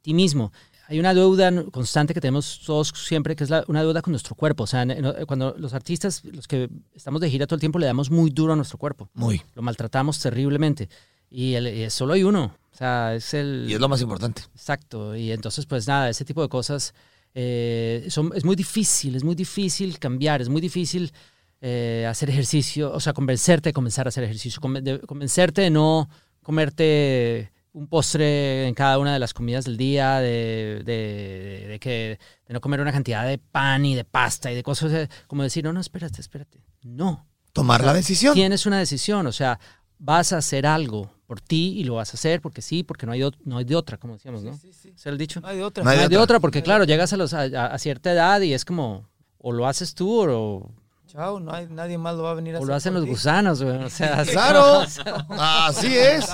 ti 0.00 0.14
mismo. 0.14 0.52
Hay 0.88 0.98
una 0.98 1.12
deuda 1.14 1.50
constante 1.70 2.14
que 2.14 2.20
tenemos 2.20 2.60
todos 2.64 2.88
siempre, 2.96 3.36
que 3.36 3.44
es 3.44 3.50
la- 3.50 3.62
una 3.68 3.82
deuda 3.82 4.00
con 4.00 4.12
nuestro 4.12 4.34
cuerpo. 4.34 4.64
O 4.64 4.66
sea, 4.66 4.86
cuando 5.26 5.54
los 5.58 5.74
artistas, 5.74 6.24
los 6.24 6.48
que 6.48 6.68
estamos 6.94 7.20
de 7.20 7.28
gira 7.30 7.46
todo 7.46 7.56
el 7.56 7.60
tiempo, 7.60 7.78
le 7.78 7.86
damos 7.86 8.10
muy 8.10 8.30
duro 8.30 8.54
a 8.54 8.56
nuestro 8.56 8.78
cuerpo. 8.78 9.10
Muy. 9.14 9.42
Lo 9.54 9.60
maltratamos 9.62 10.18
terriblemente. 10.18 10.88
Y, 11.34 11.54
el- 11.54 11.68
y 11.68 11.88
solo 11.90 12.12
hay 12.14 12.24
uno. 12.24 12.54
O 12.72 12.76
sea, 12.76 13.14
es 13.14 13.32
el... 13.34 13.66
Y 13.68 13.74
es 13.74 13.80
lo 13.80 13.88
más 13.88 14.00
importante. 14.02 14.42
Exacto, 14.54 15.14
y 15.16 15.30
entonces 15.32 15.66
pues 15.66 15.86
nada, 15.88 16.08
ese 16.10 16.24
tipo 16.24 16.42
de 16.42 16.48
cosas 16.48 16.94
eh, 17.34 18.06
son, 18.08 18.32
es 18.34 18.44
muy 18.44 18.56
difícil, 18.56 19.14
es 19.16 19.24
muy 19.24 19.34
difícil 19.34 19.98
cambiar, 19.98 20.40
es 20.42 20.48
muy 20.48 20.60
difícil 20.60 21.12
eh, 21.60 22.06
hacer 22.08 22.28
ejercicio, 22.30 22.92
o 22.92 23.00
sea, 23.00 23.12
convencerte 23.12 23.68
de 23.70 23.72
comenzar 23.72 24.06
a 24.06 24.08
hacer 24.08 24.24
ejercicio, 24.24 24.60
conven- 24.60 24.82
de- 24.82 25.00
convencerte 25.00 25.62
de 25.62 25.70
no 25.70 26.08
comerte 26.42 27.50
un 27.72 27.86
postre 27.86 28.66
en 28.68 28.74
cada 28.74 28.98
una 28.98 29.12
de 29.14 29.18
las 29.18 29.32
comidas 29.32 29.64
del 29.64 29.76
día, 29.76 30.18
de, 30.20 30.82
de- 30.84 31.66
de 31.68 31.78
que, 31.80 32.18
de 32.46 32.54
no 32.54 32.60
comer 32.60 32.80
una 32.80 32.92
cantidad 32.92 33.26
de 33.26 33.38
pan 33.38 33.84
y 33.86 33.94
de 33.94 34.04
pasta 34.04 34.52
y 34.52 34.54
de 34.54 34.62
cosas, 34.62 34.92
eh, 34.92 35.08
como 35.26 35.42
decir, 35.42 35.64
no, 35.64 35.72
no, 35.72 35.80
espérate, 35.80 36.20
espérate, 36.20 36.60
no. 36.82 37.26
Tomar 37.52 37.84
la 37.84 37.92
decisión. 37.94 38.34
Tienes 38.34 38.66
una 38.66 38.78
decisión, 38.78 39.26
o 39.26 39.32
sea, 39.32 39.58
vas 39.98 40.32
a 40.32 40.38
hacer 40.38 40.66
algo 40.66 41.10
por 41.32 41.40
ti 41.40 41.78
y 41.78 41.84
lo 41.84 41.94
vas 41.94 42.10
a 42.10 42.18
hacer 42.18 42.42
porque 42.42 42.60
sí, 42.60 42.82
porque 42.82 43.06
no 43.06 43.12
hay, 43.12 43.22
no 43.46 43.56
hay 43.56 43.64
de 43.64 43.74
otra, 43.74 43.96
como 43.96 44.12
decíamos, 44.12 44.42
¿no? 44.44 44.52
Sí, 44.52 44.70
sí, 44.70 44.72
sí. 44.74 44.92
¿Ese 44.94 45.08
era 45.08 45.12
el 45.14 45.18
dicho? 45.18 45.40
No 45.40 45.48
hay 45.48 45.56
de 45.56 45.64
otra. 45.64 45.82
No 45.82 45.88
hay 45.88 45.96
No 45.96 46.00
de 46.00 46.04
hay 46.04 46.10
de 46.10 46.16
otra. 46.16 46.24
otra, 46.24 46.40
porque 46.40 46.62
claro, 46.62 46.84
llegas 46.84 47.10
a, 47.14 47.16
los, 47.16 47.32
a, 47.32 47.44
a 47.44 47.78
cierta 47.78 48.12
edad 48.12 48.42
y 48.42 48.52
es 48.52 48.66
como, 48.66 49.08
o 49.38 49.50
lo 49.50 49.66
haces 49.66 49.94
tú 49.94 50.28
o, 50.30 50.70
Chao, 51.06 51.40
no 51.40 51.50
hay, 51.54 51.68
nadie 51.70 51.96
más 51.96 52.16
lo 52.16 52.24
va 52.24 52.32
a 52.32 52.34
venir 52.34 52.54
a 52.54 52.58
o 52.58 52.60
hacer 52.60 52.68
lo 52.68 52.74
hacen 52.74 52.94
los 52.94 53.04
ti. 53.04 53.08
gusanos, 53.10 53.62
güey. 53.62 53.76
O 53.82 53.88
sea, 53.88 54.24
Claro, 54.30 54.82
así 55.30 55.96
es. 55.96 56.26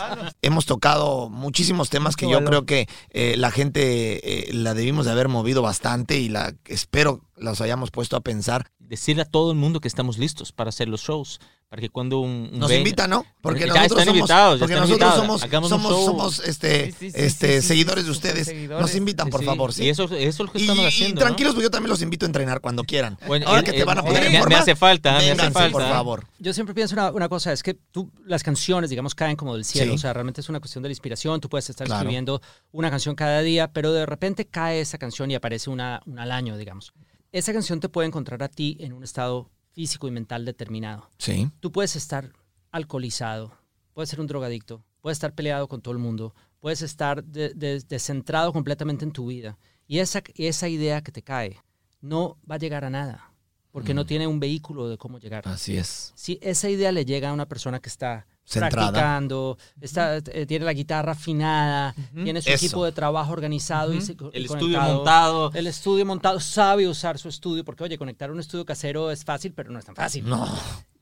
Hemos 0.42 0.66
tocado 0.66 1.28
muchísimos 1.30 1.90
temas 1.90 2.16
que 2.16 2.28
yo 2.28 2.42
creo 2.44 2.64
que 2.66 2.88
eh, 3.10 3.34
la 3.36 3.52
gente 3.52 4.50
eh, 4.50 4.52
la 4.52 4.74
debimos 4.74 5.06
de 5.06 5.12
haber 5.12 5.28
movido 5.28 5.62
bastante 5.62 6.18
y 6.18 6.28
la 6.28 6.54
espero 6.66 7.20
los 7.36 7.60
hayamos 7.60 7.92
puesto 7.92 8.16
a 8.16 8.20
pensar. 8.20 8.70
Decirle 8.88 9.22
a 9.22 9.24
todo 9.26 9.52
el 9.52 9.58
mundo 9.58 9.80
que 9.80 9.88
estamos 9.88 10.16
listos 10.18 10.50
para 10.52 10.70
hacer 10.70 10.88
los 10.88 11.02
shows. 11.02 11.40
Para 11.68 11.82
que 11.82 11.90
cuando 11.90 12.20
un, 12.20 12.48
un 12.50 12.58
Nos 12.60 12.70
ven- 12.70 12.78
invitan, 12.78 13.10
¿no? 13.10 13.26
Porque 13.42 13.60
Ya 13.60 13.66
nosotros 13.66 13.84
están 13.90 14.04
somos, 14.06 14.16
invitados, 14.20 14.54
ya 14.54 14.58
porque 14.60 14.72
están 14.72 14.88
nosotros 14.88 15.06
invitados. 15.10 15.26
somos, 15.26 15.42
Hagamos 15.42 15.70
un 15.72 15.78
somos, 15.82 15.92
show. 15.92 16.06
somos, 16.06 16.38
este, 16.48 16.86
Sí, 16.86 16.92
sí, 16.92 17.10
sí, 17.10 17.16
este, 17.20 17.56
sí, 17.56 17.60
sí, 17.60 17.68
seguidores 17.68 18.04
de 18.06 18.10
ustedes. 18.10 18.46
seguidores. 18.46 18.80
Nos 18.80 18.94
invitan, 18.94 19.28
por 19.28 19.40
sí. 19.40 19.46
favor. 19.46 19.72
sí. 19.74 19.84
Y 19.84 19.88
eso, 19.90 20.04
eso 20.04 20.14
es 20.16 20.38
lo 20.38 20.50
que 20.50 20.58
Y, 20.58 20.62
estamos 20.62 20.84
y 20.84 20.86
haciendo. 20.86 21.20
¿no? 21.20 21.26
tranquilos, 21.26 21.52
porque 21.52 21.64
yo 21.64 21.70
también 21.70 21.90
los 21.90 22.00
invito 22.00 22.24
a 22.24 22.28
entrenar 22.28 22.62
cuando 22.62 22.84
quieran. 22.84 23.18
Bueno, 23.26 23.46
Ahora 23.46 23.60
eh, 23.60 23.64
que 23.64 23.72
te 23.72 23.80
eh, 23.80 23.84
van 23.84 23.98
a 23.98 24.02
poner 24.02 24.30
me- 24.30 24.38
en 24.38 24.48
me- 24.48 24.54
hace 24.54 24.74
falta, 24.76 25.18
me 25.18 25.30
hace 25.32 25.50
falta. 25.50 25.70
por 25.70 25.82
favor. 25.82 26.26
Yo 26.38 26.54
siempre 26.54 26.74
pienso 26.74 26.94
una, 26.94 27.10
una 27.10 27.28
cosa, 27.28 27.52
es 27.52 27.62
que 27.62 27.74
tú, 27.74 28.10
las 28.24 28.42
canciones, 28.42 28.88
digamos, 28.88 29.14
caen 29.14 29.36
como 29.36 29.54
del 29.54 29.66
cielo, 29.66 29.92
Sí. 29.92 29.96
o 29.96 29.98
sea, 29.98 30.14
realmente 30.14 30.40
es 30.40 30.48
una 30.48 30.60
cuestión 30.60 30.82
de 30.82 30.88
la 30.88 30.92
inspiración, 30.92 31.38
tú 31.42 31.50
puedes 31.50 31.68
estar 31.68 31.86
Claro. 31.86 32.00
escribiendo 32.00 32.40
una 32.72 32.88
canción 32.90 33.14
cada 33.14 33.42
día, 33.42 33.70
pero 33.74 33.92
de 33.92 34.06
repente 34.06 34.46
cae 34.46 34.80
esa 34.80 34.96
canción 34.96 35.30
y 35.30 35.34
aparece 35.34 35.68
una, 35.68 36.00
una 36.06 36.22
al 36.22 36.32
año, 36.32 36.56
digamos. 36.56 36.94
Esa 37.32 37.52
canción 37.52 37.80
te 37.80 37.88
puede 37.88 38.08
encontrar 38.08 38.42
a 38.42 38.48
ti 38.48 38.76
en 38.80 38.92
un 38.92 39.04
estado 39.04 39.50
físico 39.72 40.08
y 40.08 40.10
mental 40.10 40.44
determinado. 40.44 41.10
Sí. 41.18 41.50
Tú 41.60 41.70
puedes 41.72 41.94
estar 41.96 42.32
alcoholizado, 42.70 43.52
puedes 43.92 44.08
ser 44.10 44.20
un 44.20 44.26
drogadicto, 44.26 44.82
puedes 45.00 45.16
estar 45.16 45.34
peleado 45.34 45.68
con 45.68 45.80
todo 45.80 45.92
el 45.92 45.98
mundo, 45.98 46.34
puedes 46.60 46.82
estar 46.82 47.22
de- 47.24 47.50
de- 47.54 47.80
descentrado 47.80 48.52
completamente 48.52 49.04
en 49.04 49.12
tu 49.12 49.26
vida. 49.26 49.58
Y 49.86 49.98
esa, 49.98 50.22
esa 50.36 50.68
idea 50.68 51.02
que 51.02 51.12
te 51.12 51.22
cae 51.22 51.58
no 52.00 52.38
va 52.50 52.56
a 52.56 52.58
llegar 52.58 52.84
a 52.84 52.90
nada, 52.90 53.32
porque 53.72 53.94
no 53.94 54.06
tiene 54.06 54.26
un 54.26 54.40
vehículo 54.40 54.88
de 54.88 54.98
cómo 54.98 55.18
llegar. 55.18 55.46
Así 55.48 55.76
es. 55.76 56.12
Si 56.16 56.38
esa 56.42 56.68
idea 56.68 56.92
le 56.92 57.04
llega 57.04 57.30
a 57.30 57.32
una 57.32 57.46
persona 57.48 57.80
que 57.80 57.88
está 57.88 58.26
Centrada. 58.48 58.90
practicando, 58.92 59.58
está, 59.80 60.16
eh, 60.16 60.46
tiene 60.46 60.64
la 60.64 60.72
guitarra 60.72 61.12
afinada, 61.12 61.94
tiene 62.14 62.40
su 62.42 62.48
Eso. 62.50 62.64
equipo 62.66 62.84
de 62.84 62.92
trabajo 62.92 63.32
organizado 63.32 63.92
y, 63.92 64.00
se- 64.00 64.12
y 64.12 64.16
El 64.32 64.44
estudio 64.46 64.80
montado. 64.80 65.50
El 65.54 65.66
estudio 65.66 66.06
montado, 66.06 66.40
sabe 66.40 66.88
usar 66.88 67.18
su 67.18 67.28
estudio, 67.28 67.64
porque 67.64 67.84
oye, 67.84 67.98
conectar 67.98 68.30
un 68.30 68.40
estudio 68.40 68.64
casero 68.64 69.10
es 69.10 69.24
fácil, 69.24 69.52
pero 69.52 69.70
no 69.70 69.78
es 69.78 69.84
tan 69.84 69.94
fácil. 69.94 70.26
No. 70.28 70.46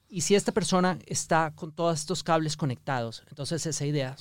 Y 0.08 0.20
si 0.22 0.34
esta 0.34 0.52
persona 0.52 0.98
está 1.06 1.52
con 1.54 1.72
todos 1.72 1.98
estos 2.00 2.22
cables 2.22 2.56
conectados, 2.56 3.22
entonces 3.28 3.64
esa 3.66 3.84
idea 3.86 4.16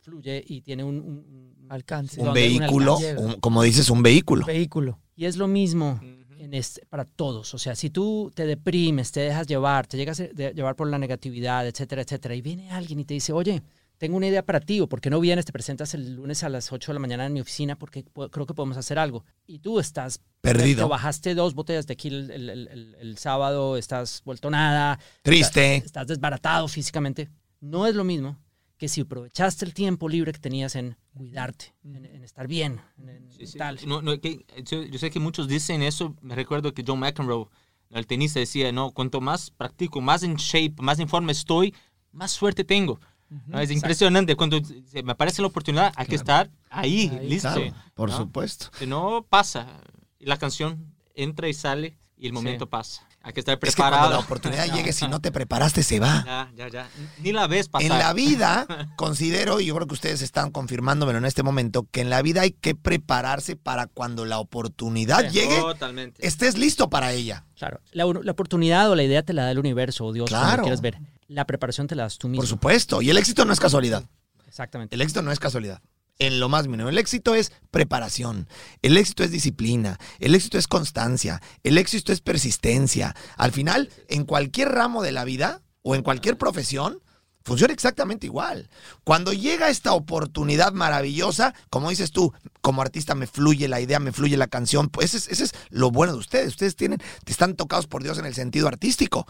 fluye 0.00 0.42
y 0.46 0.62
tiene 0.62 0.84
un, 0.84 0.96
un- 0.96 1.06
un- 1.18 1.50
Alcance. 1.70 2.20
Un 2.20 2.32
vehículo, 2.32 2.96
alcance. 2.96 3.16
un- 3.22 3.34
como 3.40 3.62
dices, 3.62 3.90
un 3.90 4.02
vehículo. 4.02 4.44
Vehículo. 4.44 4.98
Y 5.14 5.26
es 5.26 5.36
lo 5.36 5.46
mismo 5.46 6.00
en 6.42 6.54
este, 6.54 6.84
para 6.86 7.04
todos. 7.04 7.52
O 7.54 7.58
sea, 7.58 7.74
si 7.74 7.90
tú 7.90 8.30
te 8.34 8.46
deprimes, 8.46 9.12
te 9.12 9.20
dejas 9.20 9.46
llevar, 9.46 9.86
te 9.86 9.96
llegas 9.96 10.20
a 10.20 10.24
llevar 10.24 10.74
por 10.76 10.88
la 10.88 10.98
negatividad, 10.98 11.66
etcétera, 11.66 12.02
etcétera, 12.02 12.34
y 12.34 12.40
viene 12.42 12.70
alguien 12.70 12.98
y 13.00 13.04
te 13.04 13.14
dice, 13.14 13.32
oye, 13.32 13.62
tengo 13.98 14.16
una 14.16 14.26
idea 14.28 14.42
para 14.44 14.60
ti, 14.60 14.80
o 14.80 14.88
por 14.88 15.00
qué 15.02 15.10
no 15.10 15.20
vienes, 15.20 15.44
te 15.44 15.52
presentas 15.52 15.92
el 15.92 16.14
lunes 16.16 16.42
a 16.42 16.48
las 16.48 16.72
8 16.72 16.90
de 16.90 16.94
la 16.94 17.00
mañana 17.00 17.26
en 17.26 17.34
mi 17.34 17.40
oficina 17.42 17.76
porque 17.76 18.02
po- 18.02 18.30
creo 18.30 18.46
que 18.46 18.54
podemos 18.54 18.78
hacer 18.78 18.98
algo. 18.98 19.24
Y 19.46 19.58
tú 19.58 19.78
estás 19.78 20.22
Perdido. 20.40 20.86
Te 20.86 20.88
bajaste 20.90 21.34
dos 21.34 21.52
botellas 21.54 21.86
de 21.86 21.92
aquí 21.92 22.08
el, 22.08 22.30
el- 22.30 22.48
el- 22.48 22.68
el- 22.68 22.94
el 22.98 23.18
sábado, 23.18 23.76
estás 23.76 24.22
vuelto 24.24 24.48
nada. 24.50 24.98
Triste. 25.22 25.74
Estás, 25.76 25.86
estás 25.86 26.06
desbaratado 26.06 26.66
físicamente. 26.66 27.28
No 27.60 27.86
es 27.86 27.94
lo 27.94 28.04
mismo 28.04 28.38
que 28.80 28.88
si 28.88 29.02
aprovechaste 29.02 29.66
el 29.66 29.74
tiempo 29.74 30.08
libre 30.08 30.32
que 30.32 30.38
tenías 30.38 30.74
en 30.74 30.96
cuidarte, 31.14 31.74
en, 31.84 32.06
en 32.06 32.24
estar 32.24 32.48
bien, 32.48 32.80
en, 32.96 33.08
en 33.10 33.30
Sí, 33.30 33.46
sí. 33.46 33.58
tal. 33.58 33.78
No, 33.86 34.00
no, 34.00 34.18
que- 34.18 34.46
yo, 34.64 34.82
yo 34.84 34.98
sé 34.98 35.10
que 35.10 35.20
muchos 35.20 35.46
dicen 35.48 35.82
eso. 35.82 36.16
Me 36.22 36.34
recuerdo 36.34 36.72
que 36.72 36.82
John 36.86 36.98
McEnroe, 36.98 37.46
el 37.90 38.06
tenista, 38.06 38.40
decía, 38.40 38.72
no, 38.72 38.90
cuanto 38.92 39.20
más 39.20 39.50
practico, 39.50 40.00
más 40.00 40.22
en 40.22 40.36
shape, 40.36 40.76
más 40.80 40.98
en 40.98 41.08
forma 41.10 41.30
estoy, 41.30 41.74
más 42.10 42.32
suerte 42.32 42.64
tengo. 42.64 42.98
¿No? 43.46 43.60
Es 43.60 43.70
impresionante. 43.70 44.34
Cuando 44.34 44.58
se 44.64 45.02
me 45.02 45.12
aparece 45.12 45.42
la 45.42 45.48
oportunidad, 45.48 45.92
hay 45.94 46.06
que 46.06 46.16
estar 46.16 46.50
ahí, 46.70 47.10
Ahí, 47.12 47.28
listo. 47.28 47.52
Claro, 47.52 47.74
por 47.94 48.08
¿no? 48.08 48.16
supuesto. 48.16 48.70
Si 48.78 48.86
no, 48.86 49.26
pasa. 49.28 49.82
Y 50.18 50.24
la 50.24 50.38
canción 50.38 50.94
entra 51.14 51.48
y 51.50 51.52
sale 51.54 51.98
y 52.16 52.26
el 52.28 52.32
momento 52.32 52.66
pasa. 52.70 53.06
Hay 53.22 53.34
que 53.34 53.40
estar 53.40 53.58
Es 53.60 53.74
que 53.74 53.82
cuando 53.82 53.96
preparado. 53.98 54.10
la 54.12 54.18
oportunidad 54.20 54.64
llegue, 54.74 54.92
si 54.94 55.06
no 55.06 55.20
te 55.20 55.30
preparaste, 55.30 55.82
se 55.82 56.00
va. 56.00 56.24
Ya, 56.24 56.50
ya, 56.56 56.68
ya. 56.68 56.88
Ni 57.18 57.32
la 57.32 57.46
ves 57.46 57.68
pasar. 57.68 57.90
En 57.92 57.98
la 57.98 58.12
vida, 58.14 58.66
considero, 58.96 59.60
y 59.60 59.66
yo 59.66 59.74
creo 59.74 59.86
que 59.86 59.92
ustedes 59.94 60.22
están 60.22 60.50
confirmándomelo 60.50 61.18
en 61.18 61.26
este 61.26 61.42
momento, 61.42 61.86
que 61.90 62.00
en 62.00 62.08
la 62.08 62.22
vida 62.22 62.40
hay 62.40 62.52
que 62.52 62.74
prepararse 62.74 63.56
para 63.56 63.86
cuando 63.86 64.24
la 64.24 64.38
oportunidad 64.38 65.20
Sí. 65.28 65.38
llegue, 65.40 65.58
Totalmente. 65.58 66.26
estés 66.26 66.56
listo 66.56 66.88
para 66.88 67.12
ella. 67.12 67.44
Claro, 67.58 67.80
la, 67.92 68.04
la 68.22 68.32
oportunidad 68.32 68.90
o 68.90 68.94
la 68.96 69.02
idea 69.02 69.22
te 69.22 69.34
la 69.34 69.44
da 69.44 69.50
el 69.50 69.58
universo 69.58 70.06
o 70.06 70.12
Dios, 70.14 70.30
como 70.30 70.40
Claro. 70.42 70.56
lo 70.58 70.62
quieras 70.62 70.80
ver. 70.80 70.98
La 71.28 71.44
preparación 71.44 71.86
te 71.86 71.94
la 71.94 72.04
das 72.04 72.16
tú 72.18 72.26
mismo. 72.28 72.40
Por 72.40 72.48
supuesto. 72.48 73.02
Y 73.02 73.10
el 73.10 73.18
éxito 73.18 73.44
no 73.44 73.52
es 73.52 73.60
casualidad. 73.60 74.02
Exactamente. 74.48 74.94
El 74.94 75.02
éxito 75.02 75.20
no 75.22 75.30
es 75.30 75.38
casualidad. 75.38 75.80
En 76.20 76.38
lo 76.38 76.50
más 76.50 76.68
mínimo. 76.68 76.90
El 76.90 76.98
éxito 76.98 77.34
es 77.34 77.50
preparación. 77.70 78.46
El 78.82 78.98
éxito 78.98 79.24
es 79.24 79.30
disciplina. 79.30 79.98
El 80.18 80.34
éxito 80.34 80.58
es 80.58 80.68
constancia. 80.68 81.40
El 81.64 81.78
éxito 81.78 82.12
es 82.12 82.20
persistencia. 82.20 83.16
Al 83.38 83.52
final, 83.52 83.90
en 84.08 84.26
cualquier 84.26 84.68
ramo 84.68 85.02
de 85.02 85.12
la 85.12 85.24
vida 85.24 85.62
o 85.80 85.94
en 85.94 86.02
cualquier 86.02 86.36
profesión, 86.36 87.02
funciona 87.42 87.72
exactamente 87.72 88.26
igual. 88.26 88.68
Cuando 89.02 89.32
llega 89.32 89.70
esta 89.70 89.94
oportunidad 89.94 90.74
maravillosa, 90.74 91.54
como 91.70 91.88
dices 91.88 92.12
tú, 92.12 92.34
como 92.60 92.82
artista 92.82 93.14
me 93.14 93.26
fluye 93.26 93.66
la 93.66 93.80
idea, 93.80 93.98
me 93.98 94.12
fluye 94.12 94.36
la 94.36 94.46
canción, 94.46 94.90
pues 94.90 95.14
ese 95.14 95.32
es, 95.32 95.40
es 95.40 95.54
lo 95.70 95.90
bueno 95.90 96.12
de 96.12 96.18
ustedes. 96.18 96.48
Ustedes 96.48 96.76
tienen, 96.76 97.02
están 97.24 97.56
tocados 97.56 97.86
por 97.86 98.02
Dios 98.02 98.18
en 98.18 98.26
el 98.26 98.34
sentido 98.34 98.68
artístico. 98.68 99.26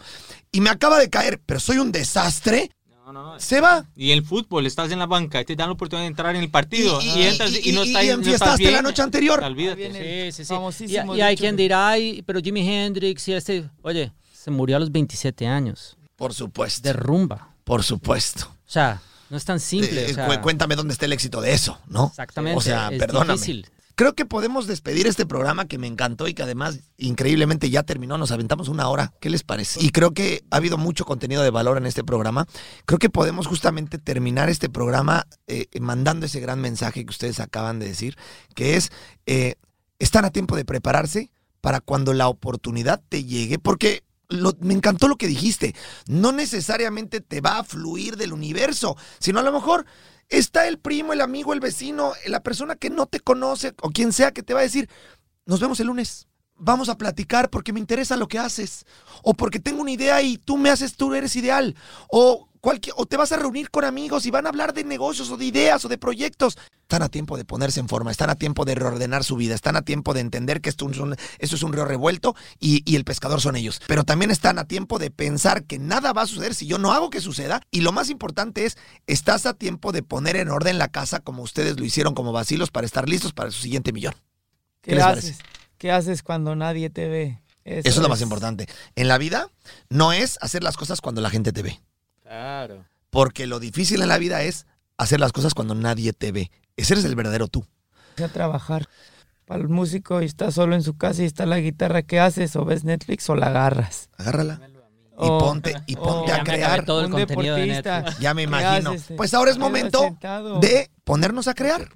Y 0.51 0.59
me 0.59 0.69
acaba 0.69 0.99
de 0.99 1.09
caer, 1.09 1.41
pero 1.45 1.61
soy 1.61 1.77
un 1.77 1.93
desastre. 1.93 2.69
No, 3.11 3.23
no, 3.23 3.33
no. 3.33 3.39
Se 3.39 3.61
va. 3.61 3.85
Y 3.95 4.11
el 4.11 4.23
fútbol, 4.23 4.65
estás 4.65 4.91
en 4.91 4.99
la 4.99 5.05
banca 5.05 5.41
y 5.41 5.45
te 5.45 5.55
dan 5.55 5.67
la 5.69 5.73
oportunidad 5.73 6.03
de 6.03 6.07
entrar 6.07 6.35
en 6.35 6.41
el 6.41 6.49
partido. 6.49 6.99
Y- 7.01 7.05
Y, 7.09 7.19
y- 7.19 7.23
entras 7.23 7.51
y, 7.51 7.69
y- 7.69 7.73
no 7.73 7.83
estás 7.83 8.03
y 8.03 8.07
no 8.07 8.21
estás 8.33 8.57
bien, 8.57 8.73
la 8.73 8.81
noche 8.81 9.01
anterior. 9.01 9.43
Olvídate. 9.43 9.75
Viene- 9.89 10.31
Sí, 10.31 10.43
sí, 10.43 10.45
sí. 10.45 10.85
Y, 10.93 10.97
hay 10.97 11.31
dicho 11.35 11.41
quien 11.41 11.55
dirá, 11.55 11.89
ay, 11.89 12.21
pero 12.25 12.39
Jimi 12.41 12.67
Hendrix 12.67 13.27
y 13.27 13.33
este, 13.33 13.69
oye, 13.81 14.11
se 14.33 14.51
murió 14.51 14.77
a 14.77 14.79
los 14.79 14.91
27 14.91 15.47
años 15.47 15.97
Por 16.15 16.33
supuesto. 16.33 16.81
de 16.87 16.93
rumba. 16.93 17.49
Por 17.63 17.83
supuesto. 17.83 18.45
O 18.47 18.71
sea, 18.71 19.01
no 19.29 19.37
es 19.37 19.45
tan 19.45 19.59
simple. 19.59 20.07
Eh, 20.07 20.11
o 20.11 20.13
sea, 20.15 20.27
cu- 20.27 20.41
cuéntame 20.41 20.75
dónde 20.75 20.93
está 20.93 21.05
el 21.05 21.13
éxito 21.13 21.41
de 21.41 21.53
eso, 21.53 21.79
¿no? 21.87 22.07
Exactamente. 22.07 22.57
O 22.57 22.61
sea, 22.61 22.89
es 22.91 22.97
perdóname. 22.99 23.33
difícil. 23.33 23.67
Creo 24.01 24.15
que 24.15 24.25
podemos 24.25 24.65
despedir 24.65 25.05
este 25.05 25.27
programa 25.27 25.67
que 25.67 25.77
me 25.77 25.85
encantó 25.85 26.27
y 26.27 26.33
que 26.33 26.41
además 26.41 26.79
increíblemente 26.97 27.69
ya 27.69 27.83
terminó. 27.83 28.17
Nos 28.17 28.31
aventamos 28.31 28.67
una 28.67 28.89
hora. 28.89 29.13
¿Qué 29.21 29.29
les 29.29 29.43
parece? 29.43 29.79
Y 29.79 29.91
creo 29.91 30.11
que 30.11 30.43
ha 30.49 30.55
habido 30.55 30.79
mucho 30.79 31.05
contenido 31.05 31.43
de 31.43 31.51
valor 31.51 31.77
en 31.77 31.85
este 31.85 32.03
programa. 32.03 32.47
Creo 32.85 32.97
que 32.97 33.11
podemos 33.11 33.45
justamente 33.45 33.99
terminar 33.99 34.49
este 34.49 34.69
programa 34.69 35.27
eh, 35.45 35.67
mandando 35.79 36.25
ese 36.25 36.39
gran 36.39 36.59
mensaje 36.59 37.05
que 37.05 37.11
ustedes 37.11 37.39
acaban 37.39 37.77
de 37.77 37.89
decir, 37.89 38.17
que 38.55 38.75
es, 38.75 38.89
eh, 39.27 39.53
están 39.99 40.25
a 40.25 40.31
tiempo 40.31 40.55
de 40.55 40.65
prepararse 40.65 41.29
para 41.61 41.79
cuando 41.79 42.15
la 42.15 42.27
oportunidad 42.27 43.03
te 43.07 43.23
llegue, 43.23 43.59
porque 43.59 44.03
lo- 44.29 44.57
me 44.61 44.73
encantó 44.73 45.09
lo 45.09 45.15
que 45.17 45.27
dijiste. 45.27 45.75
No 46.07 46.31
necesariamente 46.31 47.21
te 47.21 47.39
va 47.39 47.59
a 47.59 47.63
fluir 47.63 48.17
del 48.17 48.33
universo, 48.33 48.97
sino 49.19 49.41
a 49.41 49.43
lo 49.43 49.51
mejor 49.51 49.85
está 50.31 50.67
el 50.67 50.79
primo, 50.79 51.13
el 51.13 51.21
amigo, 51.21 51.53
el 51.53 51.59
vecino, 51.59 52.13
la 52.25 52.41
persona 52.41 52.75
que 52.75 52.89
no 52.89 53.05
te 53.05 53.19
conoce 53.19 53.73
o 53.81 53.89
quien 53.91 54.13
sea 54.13 54.31
que 54.31 54.41
te 54.41 54.53
va 54.53 54.61
a 54.61 54.63
decir, 54.63 54.89
nos 55.45 55.59
vemos 55.59 55.79
el 55.79 55.87
lunes. 55.87 56.27
Vamos 56.55 56.89
a 56.89 56.97
platicar 56.97 57.49
porque 57.49 57.73
me 57.73 57.79
interesa 57.79 58.15
lo 58.15 58.27
que 58.27 58.39
haces. 58.39 58.85
O 59.23 59.33
porque 59.33 59.59
tengo 59.59 59.81
una 59.81 59.91
idea 59.91 60.21
y 60.21 60.37
tú 60.37 60.57
me 60.57 60.69
haces, 60.69 60.95
tú 60.95 61.13
eres 61.13 61.35
ideal. 61.35 61.75
O, 62.09 62.47
cualquier, 62.61 62.93
o 62.97 63.05
te 63.05 63.17
vas 63.17 63.31
a 63.31 63.37
reunir 63.37 63.69
con 63.71 63.83
amigos 63.83 64.25
y 64.25 64.31
van 64.31 64.45
a 64.45 64.49
hablar 64.49 64.73
de 64.73 64.83
negocios 64.83 65.29
o 65.31 65.37
de 65.37 65.45
ideas 65.45 65.83
o 65.83 65.89
de 65.89 65.97
proyectos. 65.97 66.57
Están 66.83 67.01
a 67.03 67.09
tiempo 67.09 67.37
de 67.37 67.45
ponerse 67.45 67.79
en 67.79 67.87
forma, 67.87 68.11
están 68.11 68.29
a 68.29 68.35
tiempo 68.35 68.65
de 68.65 68.75
reordenar 68.75 69.23
su 69.23 69.35
vida, 69.37 69.55
están 69.55 69.75
a 69.77 69.81
tiempo 69.81 70.13
de 70.13 70.19
entender 70.19 70.61
que 70.61 70.69
esto, 70.69 70.89
es 70.89 70.97
un- 70.99 71.15
esto 71.39 71.55
es 71.55 71.63
un 71.63 71.73
río 71.73 71.85
revuelto 71.85 72.35
y, 72.59 72.83
y 72.89 72.95
el 72.97 73.03
pescador 73.05 73.41
son 73.41 73.55
ellos. 73.55 73.81
Pero 73.87 74.03
también 74.03 74.29
están 74.29 74.59
a 74.59 74.65
tiempo 74.65 74.99
de 74.99 75.09
pensar 75.09 75.63
que 75.63 75.79
nada 75.79 76.13
va 76.13 76.23
a 76.23 76.27
suceder 76.27 76.53
si 76.53 76.67
yo 76.67 76.77
no 76.77 76.91
hago 76.91 77.09
que 77.09 77.21
suceda. 77.21 77.61
Y 77.71 77.81
lo 77.81 77.91
más 77.93 78.09
importante 78.09 78.65
es, 78.65 78.77
estás 79.07 79.45
a 79.45 79.53
tiempo 79.53 79.91
de 79.91 80.03
poner 80.03 80.35
en 80.35 80.49
orden 80.49 80.77
la 80.77 80.89
casa 80.89 81.19
como 81.21 81.43
ustedes 81.43 81.79
lo 81.79 81.85
hicieron 81.85 82.13
como 82.13 82.31
vacilos 82.33 82.71
para 82.71 82.85
estar 82.85 83.07
listos 83.09 83.31
para 83.33 83.51
su 83.51 83.61
siguiente 83.61 83.93
millón. 83.93 84.13
¿Qué 84.81 84.91
¿Qué, 84.91 84.95
les 84.95 85.03
haces? 85.05 85.39
¿Qué 85.77 85.91
haces 85.91 86.23
cuando 86.23 86.55
nadie 86.55 86.89
te 86.89 87.07
ve? 87.07 87.41
Eso 87.63 87.89
es 87.89 87.97
lo 87.97 88.09
más 88.09 88.21
importante. 88.21 88.67
En 88.95 89.07
la 89.07 89.17
vida 89.17 89.49
no 89.89 90.11
es 90.13 90.37
hacer 90.41 90.63
las 90.63 90.75
cosas 90.77 90.99
cuando 90.99 91.21
la 91.21 91.29
gente 91.29 91.51
te 91.53 91.61
ve. 91.61 91.79
Claro. 92.31 92.85
Porque 93.09 93.45
lo 93.45 93.59
difícil 93.59 94.01
en 94.01 94.07
la 94.07 94.17
vida 94.17 94.41
es 94.43 94.65
hacer 94.97 95.19
las 95.19 95.33
cosas 95.33 95.53
cuando 95.53 95.75
nadie 95.75 96.13
te 96.13 96.31
ve. 96.31 96.49
Ese 96.77 96.93
eres 96.93 97.03
el 97.03 97.15
verdadero 97.15 97.47
tú. 97.49 97.65
a 98.23 98.27
trabajar. 98.29 98.87
Para 99.45 99.61
el 99.63 99.67
músico 99.67 100.21
y 100.21 100.25
está 100.25 100.49
solo 100.51 100.75
en 100.75 100.81
su 100.83 100.95
casa 100.97 101.23
y 101.23 101.25
está 101.25 101.45
la 101.45 101.59
guitarra, 101.59 102.03
¿qué 102.03 102.21
haces? 102.21 102.55
¿O 102.55 102.63
ves 102.63 102.85
Netflix 102.85 103.29
o 103.29 103.35
la 103.35 103.47
agarras? 103.47 104.09
Agárrala. 104.17 104.61
O- 105.17 105.37
ponte, 105.39 105.75
y 105.87 105.95
ponte 105.97 106.31
a 106.31 106.41
crear. 106.43 106.85
todo 106.85 107.01
el 107.01 107.07
un 107.07 107.11
contenido 107.11 107.55
de 107.55 107.61
deportista. 107.63 108.01
Netflix. 108.01 108.19
Ya 108.21 108.33
me 108.33 108.41
¿Qué 108.43 108.47
imagino. 108.47 108.91
haces? 108.91 109.13
Pues 109.17 109.33
ahora 109.33 109.51
es 109.51 109.57
momento 109.57 110.17
de 110.61 110.89
ponernos 111.03 111.49
a 111.49 111.53
crear. 111.53 111.89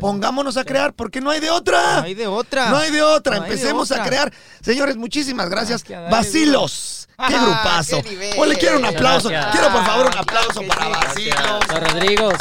Pongámonos 0.00 0.56
a 0.56 0.64
crear, 0.64 0.94
porque 0.94 1.20
no 1.20 1.30
hay 1.30 1.40
de 1.40 1.50
otra. 1.50 1.98
No 1.98 2.04
hay 2.04 2.14
de 2.14 2.26
otra. 2.26 2.70
No 2.70 2.78
hay 2.78 2.90
de 2.90 3.02
otra, 3.02 3.36
No 3.36 3.42
hay 3.42 3.48
de 3.50 3.54
empecemos 3.56 3.92
a 3.92 4.02
crear. 4.04 4.32
Señores, 4.62 4.96
muchísimas 4.96 5.50
gracias. 5.50 5.84
Vacilos. 6.10 7.05
Qué 7.28 7.38
grupazo. 7.38 8.02
qué 8.02 8.10
nivel. 8.10 8.34
O 8.38 8.46
le 8.46 8.56
quiero 8.56 8.78
un 8.78 8.84
aplauso. 8.84 9.28
Gracias. 9.28 9.52
Quiero 9.56 9.72
por 9.72 9.84
favor 9.86 10.06
un 10.06 10.18
aplauso 10.18 10.60
claro 10.62 10.90
para 10.92 11.14
sí. 11.14 11.28
Vacilos. 11.30 11.68
Los 11.68 11.92
Rodrigos. 11.92 12.34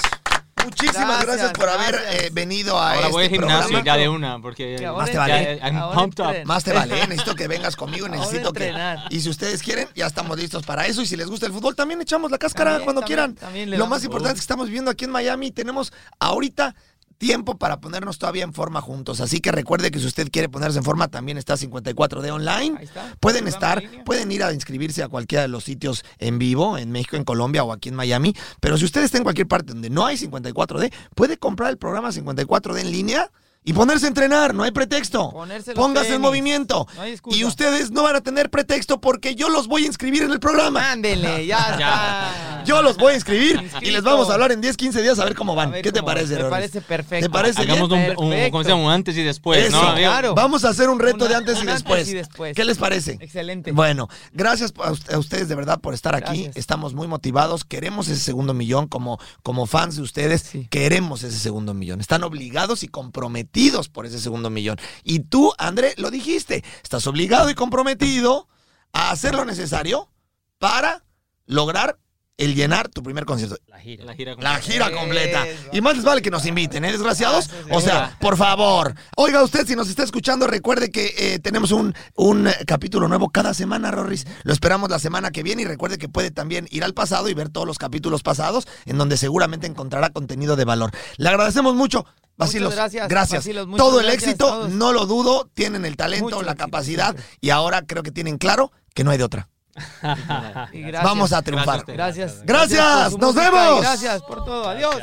Muchísimas 0.63 1.07
gracias, 1.21 1.26
Gracias, 1.28 1.51
por 1.53 1.69
haber 1.69 1.91
gracias. 1.91 2.23
eh, 2.23 2.30
venido 2.34 2.80
a 2.80 2.88
Ahora 2.93 3.01
este 3.01 3.11
voy 3.11 3.23
al 3.26 3.30
gimnasio 3.30 3.59
programa. 3.69 3.86
ya 3.86 3.97
de 3.97 4.09
una, 4.09 4.41
porque 4.41 4.91
Más 4.97 5.05
te 5.05 5.13
ya, 5.13 5.19
vale. 5.19 5.59
I'm 5.63 5.91
pumped 5.93 6.26
up. 6.26 6.45
Más 6.45 6.63
te 6.63 6.73
vale, 6.73 7.01
¿eh? 7.01 7.05
necesito 7.07 7.36
que 7.36 7.47
vengas 7.47 7.76
conmigo, 7.76 8.07
necesito 8.09 8.51
que... 8.51 8.73
Y 9.11 9.19
si 9.21 9.30
ustedes 9.30 9.61
quieren, 9.61 9.88
ya 9.93 10.07
estamos 10.07 10.38
listos 10.39 10.63
para 10.65 10.88
eso. 10.88 11.03
Y 11.03 11.05
si 11.05 11.15
les 11.15 11.28
gusta 11.28 11.45
el 11.45 11.53
fútbol, 11.53 11.76
también 11.76 12.01
echamos 12.01 12.32
la 12.32 12.39
cáscara 12.39 12.71
También, 12.71 12.84
cuando 12.86 13.01
también, 13.01 13.17
quieran. 13.17 13.36
también 13.36 13.78
Lo 13.78 13.86
más 13.86 14.03
importante 14.03 14.34
es 14.34 14.39
que 14.39 14.43
estamos 14.43 14.65
viviendo 14.65 14.89
aquí 14.89 15.05
en 15.05 15.11
Miami. 15.11 15.51
Tenemos 15.51 15.93
ahorita 16.19 16.73
tiempo 17.18 17.57
para 17.57 17.80
ponernos 17.80 18.18
todavía 18.18 18.43
en 18.43 18.53
forma 18.53 18.82
juntos. 18.82 19.22
Así 19.22 19.39
que 19.39 19.51
recuerde 19.51 19.91
que 19.91 19.99
si 19.99 20.07
usted 20.07 20.30
quiere 20.32 20.49
ponerse 20.49 20.78
en 20.78 20.84
forma, 20.84 21.07
también 21.07 21.38
está 21.38 21.55
54D 21.55 22.32
online. 22.32 22.78
Ahí 22.78 22.86
está. 22.86 23.16
Pueden 23.20 23.47
estar, 23.47 23.84
pueden 24.05 24.32
ir 24.32 24.43
a 24.43 24.53
inscribirse 24.53 25.03
a 25.03 25.07
cualquiera 25.07 25.43
de 25.43 25.47
los 25.47 25.63
sitios 25.63 26.03
en 26.20 26.39
vivo, 26.39 26.78
en 26.78 26.91
México, 26.91 27.16
en 27.16 27.24
Colombia 27.24 27.63
o 27.63 27.72
aquí 27.72 27.89
en 27.89 27.95
Miami. 27.95 28.36
Pero 28.59 28.78
si 28.78 28.86
usted 28.86 29.03
está 29.03 29.18
en 29.18 29.24
cualquier 29.24 29.47
parte 29.47 29.74
donde 29.74 29.89
no 29.89 30.05
hay 30.05 30.18
54D, 30.18 30.91
puede 31.16 31.38
comprar 31.38 31.70
el 31.70 31.78
programa 31.78 32.09
54D 32.09 32.80
en 32.80 32.91
línea 32.91 33.32
y 33.66 33.74
ponerse 33.74 34.05
a 34.05 34.09
entrenar. 34.09 34.53
No 34.53 34.63
hay 34.63 34.72
pretexto. 34.72 35.32
Ponerse 35.32 35.74
Póngase 35.74 36.16
en 36.16 36.22
movimiento. 36.22 36.88
No 36.95 37.01
hay 37.01 37.20
y 37.32 37.43
ustedes 37.43 37.91
no 37.91 38.03
van 38.03 38.16
a 38.16 38.22
tener 38.22 38.49
pretexto 38.49 39.01
porque 39.01 39.36
yo 39.36 39.49
los 39.49 39.68
voy 39.68 39.84
a 39.84 39.88
inscribir 39.88 40.24
en 40.24 40.32
el 40.32 40.39
programa. 40.39 40.91
Ándele, 40.91 41.45
ya 41.45 41.57
está. 41.72 42.54
Yo 42.66 42.82
los 42.82 42.97
voy 42.97 43.13
a 43.13 43.16
inscribir 43.16 43.70
y 43.82 43.91
les 43.91 44.03
vamos 44.03 44.30
a 44.30 44.34
hablar 44.34 44.51
en 44.51 44.61
10, 44.61 44.76
15 44.78 45.01
días 45.01 45.20
a 45.20 45.24
ver 45.26 45.36
cómo 45.36 45.55
van. 45.55 45.72
ver 45.72 45.82
¿Qué 45.82 45.91
te 45.91 46.01
parece, 46.03 46.36
Me 46.36 46.49
parece 46.49 46.82
perfecto. 46.82 47.26
¿Te 47.28 47.30
parece 47.30 47.61
Hagamos 47.61 47.89
un, 47.91 47.99
un, 47.99 48.05
Perfecto. 48.30 48.51
¿cómo 48.51 48.63
se 48.63 48.70
llama? 48.70 48.84
Un 48.86 48.91
antes 48.91 49.18
y 49.18 49.24
después, 49.24 49.66
Eso, 49.68 49.82
¿no? 49.82 49.89
amigo? 49.89 50.09
claro. 50.09 50.36
Vamos 50.36 50.66
a 50.66 50.70
hacer 50.70 50.89
un 50.89 50.99
reto 50.99 51.28
de 51.28 51.36
antes 51.36 51.57
y 51.57 51.61
antes 51.61 51.76
después. 51.76 52.07
y 52.09 52.13
después. 52.13 52.55
¿Qué 52.55 52.66
les 52.66 52.78
parece? 52.78 53.18
Excelente. 53.22 53.72
Bueno, 53.72 54.07
gracias 54.34 54.72
a 54.78 54.91
ust- 54.91 55.13
a 55.13 55.18
ustedes 55.18 55.47
de 55.47 55.55
verdad 55.55 55.80
por 55.80 55.93
estar 55.93 56.16
aquí. 56.16 56.43
Gracias. 56.43 56.57
Estamos 56.57 56.93
muy 56.93 57.07
motivados. 57.07 57.63
Queremos 57.66 58.07
ese 58.07 58.22
segundo 58.22 58.53
millón 58.53 58.88
como, 58.88 59.20
como 59.43 59.66
fans 59.68 59.95
de 59.95 60.01
ustedes. 60.01 60.41
Sí. 60.41 60.68
Queremos 60.70 61.24
ese 61.24 61.38
segundo 61.39 61.74
millón. 61.74 62.01
Están 62.01 62.24
obligados 62.24 62.84
y 62.84 62.88
comprometidos 62.88 63.89
por 63.89 64.05
ese 64.05 64.20
segundo 64.20 64.49
millón. 64.49 64.78
Y 65.03 65.20
tú, 65.20 65.53
André, 65.57 65.93
lo 65.97 66.11
dijiste. 66.11 66.63
Estás 66.84 67.05
obligado 67.07 67.49
y 67.49 67.55
comprometido 67.55 68.47
a 68.93 69.11
hacer 69.11 69.36
lo 69.36 69.45
necesario 69.45 70.09
para 70.57 71.03
lograr 71.45 71.99
el 72.38 72.53
llenar 72.55 72.89
tu 72.89 73.01
primer 73.01 73.25
concierto. 73.25 73.57
La 73.67 73.79
gira. 73.79 74.03
La 74.05 74.13
gira 74.13 74.31
La 74.31 74.36
completa. 74.59 74.61
gira 74.61 74.91
completa. 74.91 75.45
Y 75.71 75.81
más 75.81 75.95
les 75.95 76.03
vale 76.03 76.21
que 76.21 76.29
nos 76.31 76.45
inviten, 76.45 76.83
¿eh, 76.83 76.91
desgraciados? 76.91 77.49
Ah, 77.49 77.75
O 77.75 77.81
sea, 77.81 78.17
por 78.19 78.36
favor. 78.38 78.93
Oiga 79.15 79.41
usted, 79.43 79.65
si 79.65 79.75
nos 79.75 79.88
está 79.89 80.03
escuchando, 80.03 80.45
recuerde 80.47 80.89
que 80.91 81.13
eh, 81.17 81.39
tenemos 81.39 81.71
un, 81.71 81.93
un 82.15 82.47
eh, 82.47 82.55
capítulo 82.67 83.07
nuevo 83.07 83.29
cada 83.29 83.53
semana, 83.53 83.91
Rorris. 83.91 84.25
Lo 84.43 84.51
esperamos 84.51 84.89
la 84.89 84.99
semana 84.99 85.31
que 85.31 85.43
viene 85.43 85.61
y 85.61 85.65
recuerde 85.65 85.97
que 85.97 86.09
puede 86.09 86.31
también 86.31 86.67
ir 86.71 86.83
al 86.83 86.93
pasado 86.93 87.29
y 87.29 87.33
ver 87.33 87.49
todos 87.49 87.65
los 87.67 87.77
capítulos 87.77 88.21
pasados, 88.23 88.67
en 88.86 88.97
donde 88.97 89.15
seguramente 89.17 89.67
encontrará 89.67 90.09
contenido 90.09 90.55
de 90.55 90.65
valor. 90.65 90.91
Le 91.17 91.29
agradecemos 91.29 91.75
mucho. 91.75 92.05
Vacilos, 92.38 92.75
gracias, 92.75 93.07
gracias. 93.07 93.45
Muchas 93.47 93.77
Todo 93.77 94.01
el 94.01 94.07
gracias 94.07 94.23
éxito, 94.31 94.67
no 94.67 94.91
lo 94.91 95.05
dudo, 95.05 95.49
tienen 95.53 95.86
el 95.86 95.95
talento, 95.95 96.25
Mucho 96.25 96.41
la 96.41 96.55
capacidad 96.55 97.15
y 97.39 97.51
ahora 97.51 97.83
creo 97.83 98.03
que 98.03 98.11
tienen 98.11 98.38
claro 98.38 98.73
que 98.93 99.05
no 99.05 99.11
hay 99.11 99.17
de 99.17 99.23
otra. 99.23 99.47
Y 100.71 100.82
gracias. 100.82 101.03
Vamos 101.03 101.34
a 101.34 101.41
triunfar. 101.41 101.84
Gracias. 101.86 102.41
Gracias. 102.43 103.17
Nos 103.17 103.36
música 103.36 103.47
y 103.47 103.51
vemos. 103.51 103.82
Gracias 103.82 104.21
por 104.23 104.45
todo. 104.45 104.69
Adiós. 104.69 104.95